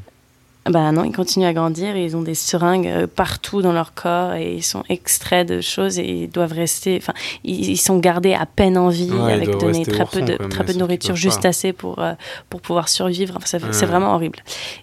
Bah 0.70 0.92
non, 0.92 1.04
ils 1.04 1.12
continuent 1.12 1.46
à 1.46 1.54
grandir 1.54 1.96
et 1.96 2.04
ils 2.06 2.16
ont 2.16 2.22
des 2.22 2.36
seringues 2.36 2.88
euh, 2.88 3.08
partout 3.08 3.62
dans 3.62 3.74
leur 3.74 3.94
corps 3.94 4.34
et 4.34 4.56
ils 4.56 4.64
sont 4.64 4.84
extraits 4.90 5.48
de 5.48 5.62
choses 5.62 6.00
et 6.00 6.06
ils 6.24 6.30
doivent 6.30 6.52
rester, 6.54 6.98
enfin, 7.02 7.14
ils, 7.44 7.70
ils 7.70 7.78
sont 7.78 7.98
gardés 8.00 8.34
à 8.34 8.46
peine 8.46 8.78
en 8.78 8.90
vie 8.90 9.12
Ouais, 9.12 9.34
avec 9.34 9.50
très 9.88 10.06
peu 10.06 10.22
de 10.22 10.36
très 10.48 10.66
peu 10.66 10.74
de 10.74 10.80
nourriture, 10.80 11.16
juste 11.16 11.44
pas. 11.44 11.50
assez 11.50 11.74
pour 11.74 12.00
euh, 12.00 12.14
pour 12.50 12.62
pouvoir 12.62 12.90
survivre. 12.90 13.36
Enfin, 13.38 13.46
c'est 13.60 13.64
Ouais. 13.64 13.86
vraiment 13.86 14.14
horrible. 14.16 14.40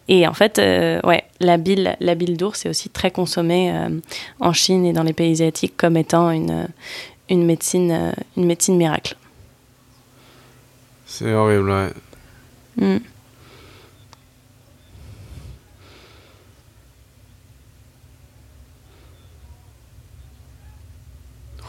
Et 0.09 0.27
en 0.29 0.35
fait, 0.35 0.59
euh, 0.59 1.01
ouais, 1.05 1.25
la 1.41 1.57
bile, 1.57 1.97
la 2.01 2.15
bile 2.15 2.37
d'ours 2.37 2.65
est 2.67 2.69
aussi 2.69 2.89
très 2.89 3.11
consommée 3.11 3.73
euh, 3.73 3.89
en 4.41 4.53
Chine 4.53 4.85
et 4.87 4.93
dans 4.93 5.03
les 5.03 5.13
pays 5.13 5.33
asiatiques 5.33 5.77
comme 5.77 5.97
étant 5.97 6.31
une 6.31 6.69
une 7.31 7.45
médecine 7.47 8.13
une 8.37 8.45
médecine 8.47 8.77
miracle. 8.77 9.17
C'est 11.07 11.33
horrible, 11.33 11.71
ouais. 11.71 11.91
Mm. 12.77 12.99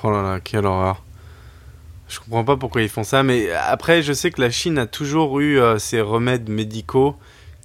Oh 0.06 0.12
là 0.12 0.22
là, 0.22 0.40
quelle 0.40 0.66
horreur. 0.68 1.02
Je 2.08 2.20
comprends 2.20 2.44
pas 2.44 2.58
pourquoi 2.58 2.84
ils 2.84 2.90
font 2.90 3.04
ça, 3.04 3.24
mais 3.24 3.50
après, 3.52 4.04
je 4.04 4.14
sais 4.14 4.30
que 4.30 4.40
la 4.40 4.52
Chine 4.52 4.78
a 4.78 4.86
toujours 4.86 5.40
eu 5.40 5.60
euh, 5.60 5.80
ces 5.80 6.00
remèdes 6.00 6.48
médicaux 6.48 7.16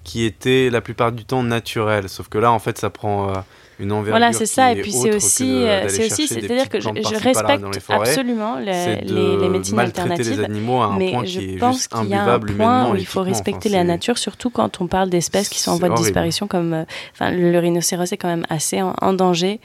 qui 0.04 0.24
étaient 0.24 0.70
la 0.70 0.80
plupart 0.80 1.12
du 1.12 1.26
temps 1.26 1.42
naturels. 1.42 2.08
Sauf 2.08 2.28
que 2.28 2.38
là, 2.38 2.50
en 2.50 2.58
fait, 2.58 2.78
ça 2.78 2.88
prend 2.88 3.28
euh, 3.28 3.32
une 3.78 3.92
envergure. 3.92 4.12
Voilà, 4.12 4.32
c'est 4.32 4.46
ça. 4.46 4.72
Et 4.72 4.80
puis 4.80 4.94
autre 4.94 5.02
c'est 5.02 5.16
aussi, 5.16 5.64
euh, 5.66 5.88
c'est 5.88 6.06
aussi, 6.06 6.26
c'est-à-dire 6.26 6.70
que 6.70 6.80
je, 6.80 6.88
respecte 7.22 7.80
forêts. 7.80 8.08
absolument 8.08 8.58
les, 8.58 9.02
les, 9.02 9.36
les 9.36 9.48
médecines 9.50 9.78
alternatives. 9.78 10.38
les 10.38 10.44
animaux 10.44 10.80
à 10.80 10.86
un 10.86 10.96
mais 10.96 11.12
point 11.12 11.24
je 11.24 11.38
qui 11.38 11.54
est 11.54 11.58
pense 11.58 11.88
qu'il 11.88 12.08
y 12.08 12.14
a 12.14 12.24
un 12.24 12.38
point 12.40 12.90
où 12.90 12.96
il 12.96 13.06
faut 13.06 13.22
respecter 13.22 13.68
Enfin, 13.68 13.78
la 13.78 13.84
nature, 13.84 14.16
surtout 14.16 14.48
quand 14.48 14.80
on 14.80 14.86
parle 14.86 15.10
d'espèces 15.10 15.50
qui 15.50 15.60
sont 15.60 15.72
en 15.72 15.76
voie 15.76 15.90
de 15.90 15.96
disparition, 15.96 16.46
comme 16.46 16.72
euh, 16.72 16.84
enfin, 17.12 17.30
le 17.30 17.58
rhinocéros 17.58 18.10
est 18.12 18.16
quand 18.16 18.28
même 18.28 18.46
assez 18.48 18.80
en, 18.80 18.94
en 19.02 19.12
danger 19.12 19.60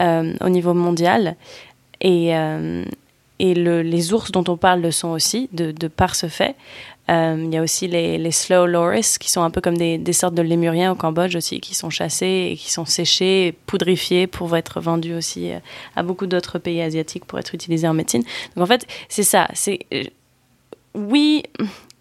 euh, 0.00 0.32
au 0.40 0.48
niveau 0.48 0.72
mondial. 0.72 1.36
Et, 2.00 2.36
euh, 2.36 2.84
et 3.38 3.54
le- 3.54 3.82
les 3.82 4.12
ours 4.12 4.30
dont 4.32 4.44
on 4.48 4.56
parle 4.56 4.80
le 4.80 4.90
sont 4.90 5.08
aussi, 5.08 5.48
de, 5.52 5.72
par 5.88 6.14
ce 6.14 6.28
fait. 6.28 6.56
Euh, 7.10 7.42
il 7.44 7.52
y 7.52 7.56
a 7.56 7.62
aussi 7.62 7.88
les, 7.88 8.30
slow 8.30 8.66
loris, 8.66 9.18
qui 9.18 9.30
sont 9.30 9.42
un 9.42 9.50
peu 9.50 9.60
comme 9.60 9.76
des, 9.76 10.12
sortes 10.12 10.34
de 10.34 10.42
lémuriens 10.42 10.92
au 10.92 10.94
Cambodge 10.94 11.34
aussi, 11.34 11.60
qui 11.60 11.74
sont 11.74 11.90
chassés 11.90 12.50
et 12.52 12.56
qui 12.56 12.70
sont 12.70 12.84
séchés, 12.84 13.54
poudrifiés 13.66 14.26
pour 14.26 14.56
être 14.56 14.80
vendus 14.80 15.14
aussi 15.14 15.52
euh, 15.52 15.58
à 15.96 16.02
beaucoup 16.02 16.26
d'autres 16.26 16.58
pays 16.58 16.80
asiatiques 16.80 17.24
pour 17.24 17.38
être 17.38 17.54
utilisés 17.54 17.88
en 17.88 17.94
médecine. 17.94 18.22
Donc 18.54 18.64
en 18.64 18.66
fait, 18.66 18.86
c'est 19.08 19.24
ça. 19.24 19.48
C'est 19.54 19.80
oui, 20.94 21.42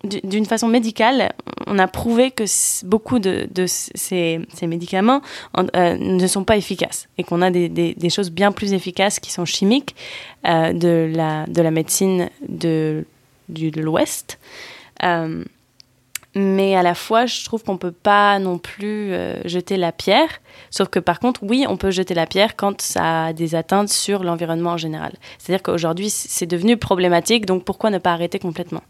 d'une 0.04 0.46
façon 0.46 0.68
médicale, 0.68 1.34
on 1.68 1.78
a 1.78 1.88
prouvé 1.88 2.32
que 2.32 2.46
beaucoup 2.86 3.20
de, 3.20 3.48
ces, 3.68 4.40
médicaments 4.62 5.22
en- 5.54 5.68
euh, 5.76 5.98
ne 5.98 6.28
sont 6.28 6.44
pas 6.44 6.58
efficaces 6.58 7.10
et 7.18 7.24
qu'on 7.24 7.42
a 7.42 7.52
des, 7.52 8.10
choses 8.10 8.32
bien 8.32 8.52
plus 8.52 8.74
efficaces 8.74 9.20
qui 9.20 9.32
sont 9.32 9.46
chimiques 9.46 9.96
euh, 10.48 10.74
de, 10.74 11.12
la, 11.14 11.46
de 11.48 11.62
la 11.62 11.72
médecine 11.72 12.30
de, 12.48 13.06
l'Ouest. 13.50 14.40
Euh, 15.04 15.44
mais 16.36 16.76
à 16.76 16.84
la 16.84 16.94
fois, 16.94 17.26
je 17.26 17.44
trouve 17.44 17.64
qu'on 17.64 17.78
peut 17.78 17.92
pas 17.92 18.38
non 18.40 18.60
plus 18.60 19.12
jeter 19.46 19.78
la 19.78 19.92
pierre. 19.92 20.30
Sauf 20.70 20.88
que 20.88 21.00
par 21.00 21.20
contre, 21.20 21.42
oui, 21.44 21.66
on 21.68 21.76
peut 21.76 21.90
jeter 21.90 22.14
la 22.14 22.28
pierre 22.28 22.56
quand 22.56 22.82
ça 22.82 23.26
a 23.26 23.34
des 23.34 23.56
atteintes 23.56 23.90
sur 23.90 24.24
l'environnement 24.24 24.72
en 24.72 24.78
général. 24.78 25.14
C'est-à-dire 25.40 25.64
qu'aujourd'hui, 25.64 26.12
c'est 26.12 26.46
devenu 26.46 26.78
problématique, 26.78 27.48
donc 27.48 27.66
pourquoi 27.66 27.90
ne 27.90 27.98
pas 27.98 28.14
arrêter 28.14 28.38
complètement? 28.38 28.84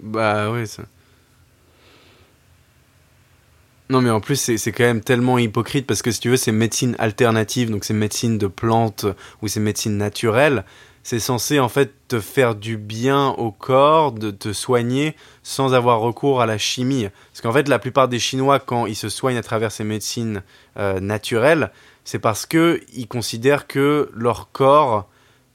Bah 0.00 0.50
oui, 0.50 0.66
ça. 0.66 0.84
Non, 3.90 4.02
mais 4.02 4.10
en 4.10 4.20
plus, 4.20 4.36
c'est 4.36 4.72
quand 4.72 4.84
même 4.84 5.00
tellement 5.00 5.38
hypocrite 5.38 5.86
parce 5.86 6.02
que 6.02 6.10
si 6.10 6.20
tu 6.20 6.28
veux, 6.28 6.36
c'est 6.36 6.52
médecine 6.52 6.94
alternative, 6.98 7.70
donc 7.70 7.84
c'est 7.84 7.94
médecine 7.94 8.36
de 8.36 8.46
plantes 8.46 9.06
ou 9.40 9.48
c'est 9.48 9.60
médecine 9.60 9.96
naturelle. 9.96 10.64
C'est 11.02 11.20
censé 11.20 11.58
en 11.58 11.70
fait 11.70 11.94
te 12.06 12.20
faire 12.20 12.54
du 12.54 12.76
bien 12.76 13.28
au 13.30 13.50
corps, 13.50 14.12
de 14.12 14.30
te 14.30 14.52
soigner 14.52 15.16
sans 15.42 15.72
avoir 15.72 16.00
recours 16.00 16.42
à 16.42 16.46
la 16.46 16.58
chimie. 16.58 17.08
Parce 17.32 17.40
qu'en 17.40 17.52
fait, 17.52 17.66
la 17.66 17.78
plupart 17.78 18.08
des 18.08 18.18
Chinois, 18.18 18.60
quand 18.60 18.84
ils 18.84 18.94
se 18.94 19.08
soignent 19.08 19.38
à 19.38 19.42
travers 19.42 19.72
ces 19.72 19.84
médecines 19.84 20.42
euh, 20.76 21.00
naturelles, 21.00 21.70
c'est 22.04 22.18
parce 22.18 22.44
que 22.44 22.82
ils 22.92 23.08
considèrent 23.08 23.66
que 23.66 24.10
leur 24.14 24.50
corps 24.52 25.08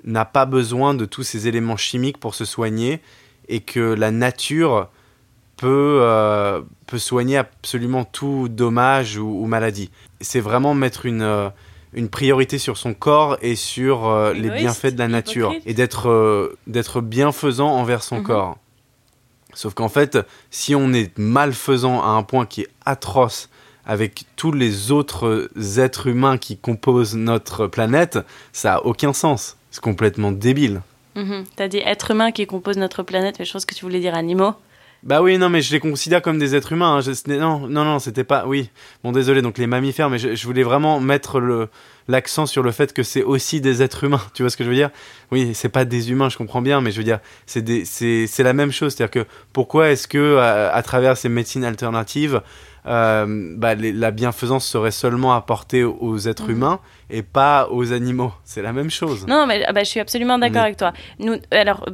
n'a 0.06 0.26
pas 0.26 0.46
besoin 0.46 0.96
de 0.96 1.06
tous 1.06 1.24
ces 1.24 1.48
éléments 1.48 1.78
chimiques 1.78 2.18
pour 2.18 2.34
se 2.34 2.46
soigner 2.46 3.00
et 3.50 3.60
que 3.60 3.80
la 3.80 4.12
nature 4.12 4.90
peut, 5.58 6.00
euh, 6.02 6.62
peut 6.88 6.98
soigner 7.00 7.38
absolument 7.38 8.04
tout 8.04 8.48
dommage 8.50 9.18
ou, 9.18 9.28
ou 9.44 9.46
maladie. 9.46 9.92
C'est 10.22 10.40
vraiment 10.40 10.74
mettre 10.74 11.06
une, 11.06 11.22
euh, 11.22 11.50
une 11.94 12.10
priorité 12.10 12.58
sur 12.58 12.78
son 12.78 12.94
corps 12.94 13.38
et 13.42 13.56
sur 13.56 14.08
euh, 14.08 14.34
les 14.34 14.50
bienfaits 14.50 14.88
de 14.94 15.00
la 15.00 15.08
nature 15.08 15.52
hypocrite. 15.52 15.70
et 15.70 15.74
d'être 15.74 16.10
euh, 16.10 16.58
d'être 16.68 17.02
bienfaisant 17.02 17.70
envers 17.70 18.04
son 18.04 18.18
Mhm. 18.18 18.24
corps. 18.24 18.58
Sauf 19.54 19.76
qu'en 19.76 19.90
fait, 19.90 20.18
si 20.50 20.74
on 20.74 20.94
est 20.94 21.16
malfaisant 21.18 22.02
à 22.02 22.08
un 22.08 22.24
point 22.24 22.46
qui 22.48 22.62
est 22.62 22.70
atroce 22.86 23.50
avec 23.86 24.24
tous 24.36 24.52
les 24.52 24.92
autres 24.92 25.50
êtres 25.78 26.08
humains 26.08 26.38
qui 26.40 26.58
composent 26.58 27.16
notre 27.16 27.68
planète, 27.68 28.18
ça 28.54 28.76
a 28.76 28.82
aucun 28.82 29.14
sens. 29.14 29.58
C'est 29.70 29.84
complètement 29.84 30.32
débile. 30.32 30.82
Mhm. 31.16 31.46
T'as 31.56 31.68
dit 31.68 31.82
être 31.86 32.12
humain 32.12 32.32
qui 32.32 32.46
compose 32.48 32.78
notre 32.78 33.04
planète, 33.04 33.38
mais 33.40 33.46
je 33.46 33.54
pense 33.54 33.66
que 33.66 33.76
tu 33.76 33.86
voulais 33.86 34.00
dire 34.00 34.16
animaux. 34.16 34.54
Bah 35.04 35.22
oui, 35.22 35.38
non, 35.38 35.50
mais 35.50 35.62
je 35.62 35.74
les 35.74 35.82
considère 35.82 36.22
comme 36.22 36.40
des 36.40 36.56
êtres 36.56 36.72
humains. 36.72 36.98
hein. 36.98 37.14
Non, 37.28 37.68
non, 37.68 37.84
non, 37.84 38.00
c'était 38.00 38.24
pas. 38.24 38.46
Oui, 38.48 38.70
bon, 39.04 39.12
désolé. 39.12 39.42
Donc 39.42 39.58
les 39.58 39.68
mammifères, 39.68 40.10
mais 40.10 40.18
je, 40.18 40.46
voulais 40.46 40.64
vraiment 40.64 41.02
mettre 41.02 41.42
l'accent 42.08 42.46
sur 42.46 42.64
le 42.64 42.72
fait 42.72 42.94
que 42.94 43.04
c'est 43.04 43.22
aussi 43.22 43.60
des 43.60 43.84
êtres 43.84 44.06
humains. 44.06 44.22
Tu 44.34 44.44
vois 44.44 44.50
ce 44.50 44.56
que 44.56 44.64
je 44.64 44.70
veux 44.70 44.76
dire? 44.76 44.92
Oui, 45.32 45.52
c'est 45.54 45.68
pas 45.68 45.84
des 45.84 46.10
humains, 46.10 46.30
je 46.30 46.38
comprends 46.38 46.62
bien, 46.62 46.80
mais 46.80 46.92
je 46.92 46.98
veux 46.98 47.04
dire, 47.04 47.20
c'est 47.46 48.44
la 48.44 48.54
même 48.54 48.72
chose. 48.72 48.96
C'est-à-dire 48.96 49.24
que 49.26 49.30
pourquoi 49.52 49.90
est-ce 49.90 50.08
que 50.08 50.38
à 50.38 50.82
travers 50.84 51.18
ces 51.18 51.28
médecines 51.28 51.66
alternatives, 51.66 52.42
euh, 52.86 53.54
bah, 53.58 53.76
les- 53.76 53.92
la 53.94 54.12
bienfaisance 54.12 54.66
serait 54.66 54.92
seulement 54.92 55.34
apportée 55.34 55.84
aux, 55.84 56.18
êtres 56.28 56.44
Mhm. 56.48 56.52
humains 56.52 56.80
et 57.10 57.24
pas 57.24 57.68
aux 57.72 57.94
animaux 57.94 58.32
C'est 58.44 58.62
la 58.62 58.74
même 58.74 58.90
chose. 58.90 59.26
Non, 59.28 59.46
mais 59.48 59.64
ah 59.66 59.74
bah, 59.74 59.84
je 59.84 59.90
suis 59.90 60.00
absolument 60.00 60.38
d'accord 60.38 60.62
Mais- 60.62 60.68
avec 60.68 60.78
toi. 60.78 60.94
Nous, 61.20 61.36
alors, 61.52 61.86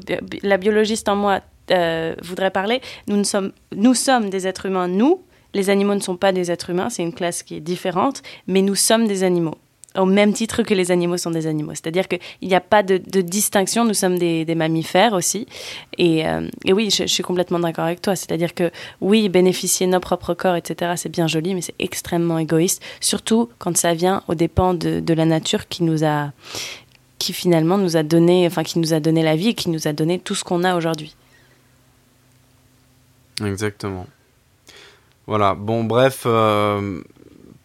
la 0.44 0.58
biologiste 0.58 1.08
en 1.10 1.16
moi 1.16 1.42
euh, 1.72 2.16
voudrait 2.24 2.50
parler. 2.50 2.82
Nous, 3.08 3.16
ne 3.16 3.24
sommes, 3.24 3.52
nous 3.76 3.94
sommes 3.94 4.32
des 4.32 4.48
êtres 4.48 4.66
humains, 4.66 4.88
nous. 4.88 5.22
Les 5.54 5.70
animaux 5.70 5.94
ne 5.96 6.00
sont 6.00 6.16
pas 6.18 6.32
des 6.32 6.50
êtres 6.52 6.72
humains, 6.72 6.90
c'est 6.90 7.04
une 7.04 7.14
classe 7.14 7.44
qui 7.44 7.56
est 7.58 7.60
différente, 7.60 8.22
mais 8.48 8.62
nous 8.64 8.74
sommes 8.76 9.08
des 9.08 9.24
animaux. 9.24 9.56
Au 9.98 10.06
même 10.06 10.34
titre 10.34 10.62
que 10.64 10.74
les 10.74 10.92
animaux 10.92 11.18
sont 11.18 11.32
des 11.32 11.48
animaux. 11.48 11.72
C'est-à-dire 11.72 12.08
qu'il 12.08 12.20
n'y 12.44 12.56
a 12.56 12.62
pas 12.62 12.84
de, 12.84 12.98
distinction, 13.22 13.86
nous 13.86 13.94
sommes 13.94 14.20
des, 14.20 14.56
mammifères 14.56 15.14
aussi. 15.14 15.48
Et, 15.98 16.28
euh, 16.28 16.48
oui, 16.68 16.90
je, 16.92 17.06
suis 17.06 17.24
complètement 17.24 17.60
d'accord 17.60 17.86
avec 17.86 18.02
toi. 18.02 18.16
C'est-à-dire 18.16 18.54
que 18.54 18.72
oui, 19.02 19.30
bénéficier 19.30 19.88
de 19.88 19.92
nos 19.92 20.00
propres 20.00 20.34
corps, 20.34 20.56
etc., 20.56 20.94
c'est 20.96 21.10
bien 21.10 21.28
joli, 21.28 21.56
mais 21.56 21.62
c'est 21.62 21.76
extrêmement 21.80 22.38
égoïste, 22.38 22.84
surtout 23.00 23.50
quand 23.58 23.76
ça 23.76 23.94
vient 23.94 24.24
aux 24.28 24.36
dépens 24.36 24.74
de, 24.74 25.14
la 25.14 25.26
nature 25.26 25.68
qui 25.68 25.84
nous 25.84 26.06
a 26.06 26.32
qui 27.18 27.34
finalement 27.34 27.78
nous 27.78 27.98
a 27.98 28.04
donné, 28.04 28.48
enfin 28.48 28.64
qui 28.64 28.80
nous 28.80 28.94
a 28.94 29.02
donné 29.02 29.24
la 29.24 29.36
vie 29.36 29.50
et 29.50 29.54
qui 29.54 29.70
nous 29.70 29.90
a 29.90 29.92
donné 29.92 30.20
tout 30.20 30.36
ce 30.36 30.46
qu'on 30.46 30.64
a 30.64 30.78
aujourd'hui. 30.78 31.16
Exactement. 33.44 34.08
Voilà. 35.28 35.54
Bon, 35.54 35.84
bref, 35.84 36.24
euh, 36.26 37.02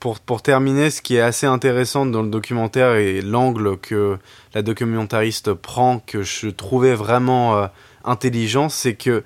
pour, 0.04 0.20
pour, 0.20 0.42
terminer, 0.42 0.90
ce 0.90 1.00
qui 1.00 1.16
est 1.16 1.22
assez 1.22 1.46
intéressant 1.46 2.04
dans 2.04 2.20
le 2.20 2.28
documentaire 2.28 2.96
et 2.96 3.22
l'angle 3.22 3.78
que 3.78 4.18
la 4.52 4.60
documentariste 4.60 5.54
prend, 5.54 5.98
que 5.98 6.22
je 6.22 6.48
trouvais 6.48 6.94
vraiment 6.94 7.56
euh, 7.56 7.66
intelligent, 8.04 8.68
c'est 8.68 8.96
que 8.96 9.24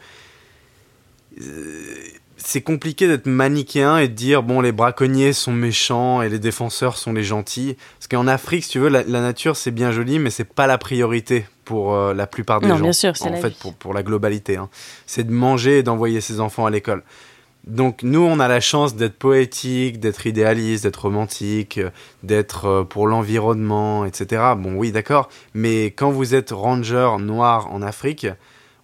euh, 1.40 1.94
c'est 2.36 2.60
compliqué 2.60 3.08
d'être 3.08 3.26
manichéen 3.26 3.98
et 3.98 4.06
de 4.06 4.14
dire 4.14 4.44
bon 4.44 4.60
les 4.60 4.70
braconniers 4.70 5.32
sont 5.32 5.50
méchants 5.50 6.22
et 6.22 6.28
les 6.28 6.38
défenseurs 6.38 6.96
sont 6.96 7.12
les 7.12 7.24
gentils. 7.24 7.76
Parce 7.98 8.06
qu'en 8.06 8.28
Afrique 8.28 8.62
si 8.62 8.70
tu 8.70 8.78
veux 8.78 8.88
la, 8.88 9.02
nature 9.02 9.56
c'est 9.56 9.72
bien 9.72 9.90
joli 9.90 10.20
mais 10.20 10.30
c'est 10.30 10.44
pas 10.44 10.68
la 10.68 10.78
priorité 10.78 11.46
pour 11.64 11.96
la 12.14 12.26
plupart 12.28 12.60
des 12.60 12.68
non, 12.68 12.76
gens. 12.76 12.84
bien 12.84 12.92
sûr, 12.92 13.12
en 13.22 13.30
la 13.30 13.38
fait 13.38 13.58
pour, 13.58 13.74
pour, 13.74 13.94
la 13.94 14.04
globalité 14.04 14.56
hein. 14.56 14.70
c'est 15.06 15.24
de 15.24 15.32
manger 15.32 15.78
et 15.78 15.82
d'envoyer 15.82 16.20
ses 16.20 16.38
enfants 16.38 16.66
à 16.66 16.70
l'école 16.70 17.02
donc 17.68 18.02
nous, 18.02 18.20
on 18.20 18.40
a 18.40 18.48
la 18.48 18.60
chance 18.60 18.96
d'être 18.96 19.18
poétique, 19.18 20.00
d'être 20.00 20.26
idéaliste, 20.26 20.84
d'être 20.84 21.02
romantique, 21.02 21.78
d'être 22.22 22.64
euh, 22.64 22.84
pour 22.84 23.06
l'environnement, 23.06 24.06
etc. 24.06 24.54
Bon, 24.56 24.74
oui, 24.74 24.90
d'accord. 24.90 25.28
Mais 25.52 25.86
quand 25.86 26.10
vous 26.10 26.34
êtes 26.34 26.50
ranger 26.50 27.16
noir 27.20 27.70
en 27.70 27.82
Afrique, 27.82 28.26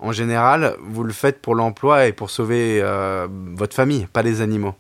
en 0.01 0.13
général, 0.13 0.77
vous 0.83 1.03
le 1.03 1.15
faites 1.15 1.41
pour 1.41 1.55
l'emploi 1.55 2.07
et 2.07 2.13
pour 2.13 2.29
sauver 2.29 2.81
euh, 2.83 3.27
votre 3.55 3.75
famille, 3.75 4.07
pas 4.13 4.23
les 4.23 4.43
animaux. 4.43 4.75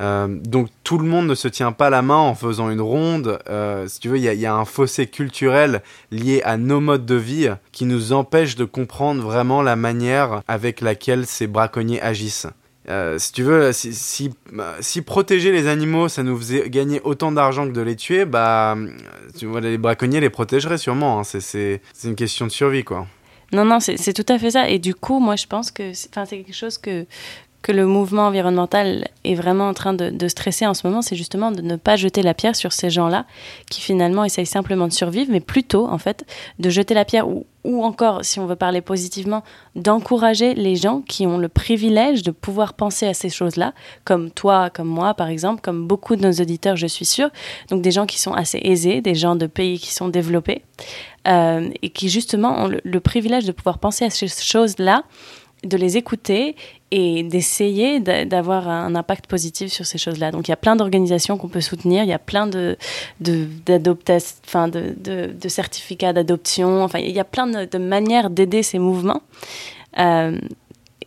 Euh, 0.00 0.26
donc 0.28 0.68
tout 0.82 0.98
le 0.98 1.06
monde 1.06 1.26
ne 1.28 1.34
se 1.34 1.46
tient 1.46 1.72
pas 1.72 1.90
la 1.90 2.02
main 2.02 2.16
en 2.16 2.34
faisant 2.34 2.70
une 2.70 2.80
ronde. 2.80 3.38
si 3.86 4.00
tu 4.00 4.08
veux, 4.08 4.18
il 4.18 4.24
y, 4.24 4.46
a 4.46 4.54
un 4.54 4.64
fossé 4.64 5.06
culturel 5.06 5.82
lié 6.10 6.42
à 6.44 6.56
nos 6.56 6.80
modes 6.80 7.06
de 7.06 7.14
vie 7.14 7.50
qui 7.70 7.84
nous 7.84 8.12
empêche 8.12 8.56
de 8.56 8.64
comprendre 8.64 9.22
vraiment 9.22 9.62
la 9.62 9.76
manière 9.76 10.42
avec 10.48 10.80
laquelle 10.80 11.24
ces 11.24 11.46
braconniers 11.46 12.00
agissent. 12.00 12.48
Euh, 12.88 13.18
si 13.18 13.32
tu 13.32 13.42
veux, 13.42 13.72
si, 13.72 13.92
si, 13.92 15.02
protéger 15.02 15.52
les 15.52 15.66
animaux, 15.66 16.08
ça 16.08 16.22
nous 16.22 16.36
faisait 16.38 16.70
gagner 16.70 17.00
autant 17.04 17.32
d'argent 17.32 17.66
que 17.66 17.72
de 17.72 17.82
les 17.82 17.96
tuer, 17.96 18.24
bah, 18.24 18.76
tu 19.38 19.46
vois, 19.46 19.60
les 19.60 19.76
braconniers 19.76 20.20
les 20.20 20.30
protégeraient 20.30 20.78
sûrement. 20.78 21.20
Hein. 21.20 21.24
C'est 21.24 21.80
une 22.04 22.16
question 22.16 22.46
de 22.46 22.50
survie, 22.50 22.84
quoi. 22.84 23.06
Non, 23.52 23.64
non, 23.64 23.80
c'est 23.80 24.12
tout 24.12 24.30
à 24.32 24.38
fait 24.38 24.50
ça. 24.52 24.68
Et 24.68 24.78
du 24.78 24.94
coup, 24.94 25.20
moi, 25.20 25.36
je 25.36 25.46
pense 25.46 25.70
que 25.70 25.92
c'est 25.94 26.10
quelque 26.12 26.52
chose 26.52 26.78
que, 26.78 27.06
que 27.68 27.72
le 27.72 27.84
mouvement 27.84 28.28
environnemental 28.28 29.08
est 29.24 29.34
vraiment 29.34 29.68
en 29.68 29.74
train 29.74 29.92
de, 29.92 30.28
stresser 30.28 30.66
en 30.66 30.72
ce 30.72 30.86
moment, 30.86 31.02
c'est 31.02 31.16
justement 31.16 31.50
de 31.50 31.60
ne 31.60 31.76
pas 31.76 31.96
jeter 31.96 32.22
la 32.22 32.32
pierre 32.32 32.56
sur 32.56 32.72
ces 32.72 32.88
gens-là 32.88 33.26
qui 33.68 33.82
finalement 33.82 34.24
essayent 34.24 34.46
simplement 34.46 34.88
de 34.88 34.92
survivre, 34.94 35.30
mais 35.30 35.40
plutôt 35.40 35.86
en 35.86 35.98
fait 35.98 36.24
de 36.58 36.70
jeter 36.70 36.94
la 36.94 37.04
pierre 37.04 37.28
ou, 37.28 37.44
encore, 37.84 38.24
si 38.24 38.40
on 38.40 38.46
veut 38.46 38.56
parler 38.56 38.80
positivement, 38.80 39.44
d'encourager 39.76 40.54
les 40.54 40.76
gens 40.76 41.02
qui 41.02 41.26
ont 41.26 41.36
le 41.36 41.50
privilège 41.50 42.22
de 42.22 42.30
pouvoir 42.30 42.72
penser 42.72 43.06
à 43.06 43.12
ces 43.12 43.28
choses-là, 43.28 43.74
comme 44.06 44.30
toi, 44.30 44.70
comme 44.70 44.88
moi 44.88 45.12
par 45.12 45.28
exemple, 45.28 45.60
comme 45.60 45.86
beaucoup 45.86 46.16
de 46.16 46.22
nos 46.22 46.32
auditeurs, 46.32 46.76
je 46.76 46.86
suis 46.86 47.04
sûre. 47.04 47.28
Donc 47.68 47.82
des 47.82 47.90
gens 47.90 48.06
qui 48.06 48.18
sont 48.18 48.32
assez 48.32 48.60
aisés, 48.62 49.02
des 49.02 49.14
gens 49.14 49.36
de 49.36 49.46
pays 49.46 49.78
qui 49.78 49.92
sont 49.92 50.08
développés 50.08 50.62
euh, 51.26 51.68
et 51.82 51.90
qui 51.90 52.08
justement 52.08 52.64
ont 52.64 52.70
le 52.82 53.00
privilège 53.00 53.44
de 53.44 53.52
pouvoir 53.52 53.78
penser 53.78 54.06
à 54.06 54.10
ces 54.10 54.28
choses-là 54.28 55.02
de 55.64 55.76
les 55.76 55.96
écouter 55.96 56.54
et 56.90 57.22
d'essayer 57.22 58.00
d'avoir 58.00 58.68
un 58.68 58.94
impact 58.94 59.26
positif 59.26 59.72
sur 59.72 59.84
ces 59.84 59.98
choses-là. 59.98 60.30
Donc 60.30 60.48
il 60.48 60.50
y 60.50 60.54
a 60.54 60.56
plein 60.56 60.76
d'organisations 60.76 61.36
qu'on 61.36 61.48
peut 61.48 61.60
soutenir, 61.60 62.04
il 62.04 62.08
y 62.08 62.14
a 62.14 62.18
plein 62.18 62.46
de, 62.46 62.76
de, 63.20 63.46
enfin, 64.46 64.68
de, 64.68 64.94
de, 64.96 65.48
certificats 65.48 66.12
d'adoption, 66.12 66.82
enfin 66.82 67.00
il 67.00 67.10
y 67.10 67.20
a 67.20 67.24
plein 67.24 67.46
de, 67.46 67.78
manières 67.78 68.30
d'aider 68.30 68.62
ces 68.62 68.78
mouvements. 68.78 69.22
Euh, 69.98 70.38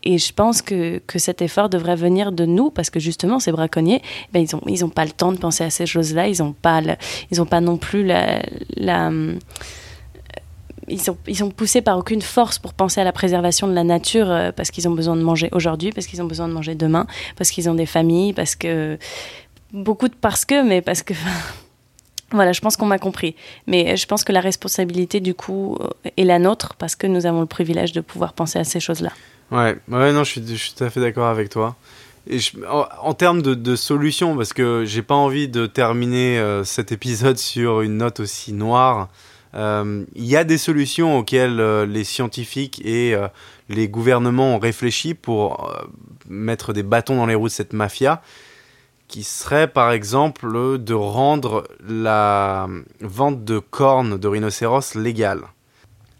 et 0.03 0.17
je 0.17 0.33
pense 0.33 0.63
que, 0.63 0.97
que, 1.05 1.19
cet 1.19 1.43
effort 1.43 1.69
devrait 1.69 1.95
venir 1.95 2.31
de 2.31 2.45
nous 2.45 2.71
parce 2.71 2.89
que 2.89 2.99
justement, 2.99 3.39
ces 3.39 3.51
braconniers, 3.51 4.01
ben, 4.33 4.39
ils 4.39 4.55
n'ont 4.55 4.61
ils 4.67 4.83
ont 4.83 4.89
pas 4.89 5.05
le 5.05 5.11
temps 5.11 5.31
de 5.31 5.37
penser 5.37 5.63
à 5.63 5.69
ces 5.69 5.85
choses-là, 5.85 6.27
ils 6.27 6.41
n'ont 6.41 6.53
pas, 6.53 6.81
pas 7.49 7.61
non 7.61 7.77
plus 7.77 8.03
la 8.03 8.41
ils 10.91 11.01
sont, 11.01 11.17
sont 11.33 11.49
poussés 11.49 11.81
par 11.81 11.97
aucune 11.97 12.21
force 12.21 12.59
pour 12.59 12.73
penser 12.73 13.01
à 13.01 13.03
la 13.03 13.11
préservation 13.11 13.67
de 13.67 13.73
la 13.73 13.83
nature 13.83 14.29
euh, 14.29 14.51
parce 14.51 14.71
qu'ils 14.71 14.87
ont 14.87 14.93
besoin 14.93 15.15
de 15.15 15.21
manger 15.21 15.49
aujourd'hui, 15.51 15.91
parce 15.91 16.07
qu'ils 16.07 16.21
ont 16.21 16.25
besoin 16.25 16.47
de 16.47 16.53
manger 16.53 16.75
demain, 16.75 17.07
parce 17.37 17.51
qu'ils 17.51 17.69
ont 17.69 17.75
des 17.75 17.85
familles, 17.85 18.33
parce 18.33 18.55
que. 18.55 18.97
Beaucoup 19.73 20.09
de 20.09 20.15
parce 20.15 20.43
que, 20.45 20.63
mais 20.63 20.81
parce 20.81 21.03
que. 21.03 21.13
Voilà, 22.33 22.53
je 22.53 22.61
pense 22.61 22.77
qu'on 22.77 22.85
m'a 22.85 22.97
compris. 22.97 23.35
Mais 23.67 23.97
je 23.97 24.05
pense 24.05 24.23
que 24.23 24.31
la 24.31 24.39
responsabilité, 24.39 25.19
du 25.19 25.33
coup, 25.33 25.77
euh, 25.81 26.09
est 26.15 26.23
la 26.23 26.39
nôtre 26.39 26.75
parce 26.75 26.95
que 26.95 27.05
nous 27.05 27.25
avons 27.25 27.41
le 27.41 27.45
privilège 27.45 27.91
de 27.91 27.99
pouvoir 27.99 28.31
penser 28.31 28.57
à 28.57 28.63
ces 28.63 28.79
choses-là. 28.79 29.11
Ouais, 29.51 29.77
ouais 29.89 30.13
non, 30.13 30.23
je 30.23 30.39
suis, 30.39 30.73
tout 30.73 30.81
à 30.81 30.89
fait 30.89 31.01
d'accord 31.01 31.27
avec 31.27 31.49
toi. 31.49 31.75
Et 32.29 32.37
en, 32.69 33.13
termes 33.13 33.41
de, 33.41 33.53
de, 33.53 33.75
solutions, 33.75 34.37
parce 34.37 34.53
que 34.53 34.85
j'ai 34.85 35.01
pas 35.01 35.15
envie 35.15 35.49
de 35.49 35.65
terminer 35.65 36.39
euh, 36.39 36.63
cet 36.63 36.93
épisode 36.93 37.37
sur 37.51 37.81
une 37.81 37.97
note 37.97 38.21
aussi 38.21 38.53
noire, 38.53 39.09
il 39.53 40.25
y 40.25 40.35
a 40.35 40.43
des 40.43 40.57
solutions 40.57 41.17
auxquelles 41.17 41.59
euh, 41.59 41.85
les 41.85 42.03
scientifiques 42.03 42.81
et 42.85 43.13
euh, 43.13 43.27
les 43.69 43.89
gouvernements 43.89 44.55
ont 44.55 44.59
réfléchi 44.59 45.13
pour 45.13 45.71
mettre 46.29 46.73
des 46.73 46.83
bâtons 46.83 47.17
dans 47.17 47.25
les 47.25 47.35
roues 47.35 47.47
de 47.47 47.53
cette 47.53 47.73
mafia, 47.73 48.21
qui 49.07 49.23
serait 49.23 49.67
par 49.67 49.91
exemple 49.91 50.77
de 50.79 50.93
rendre 50.93 51.67
la 51.85 52.67
vente 53.01 53.43
de 53.43 53.59
cornes 53.59 54.17
de 54.17 54.27
rhinocéros 54.27 54.95
légale. 54.95 55.41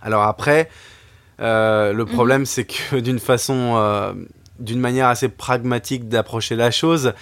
Alors 0.02 0.24
après, 0.24 0.70
le 1.40 1.94
mhm. 1.94 2.06
problème 2.06 2.46
c'est 2.46 2.66
que 2.66 3.00
d'une 3.00 3.20
façon, 3.20 4.14
d'une 4.60 4.80
manière 4.80 5.08
assez 5.08 5.30
pragmatique 5.30 6.10
d'approcher 6.10 6.56
la 6.56 6.72
chose, 6.72 7.14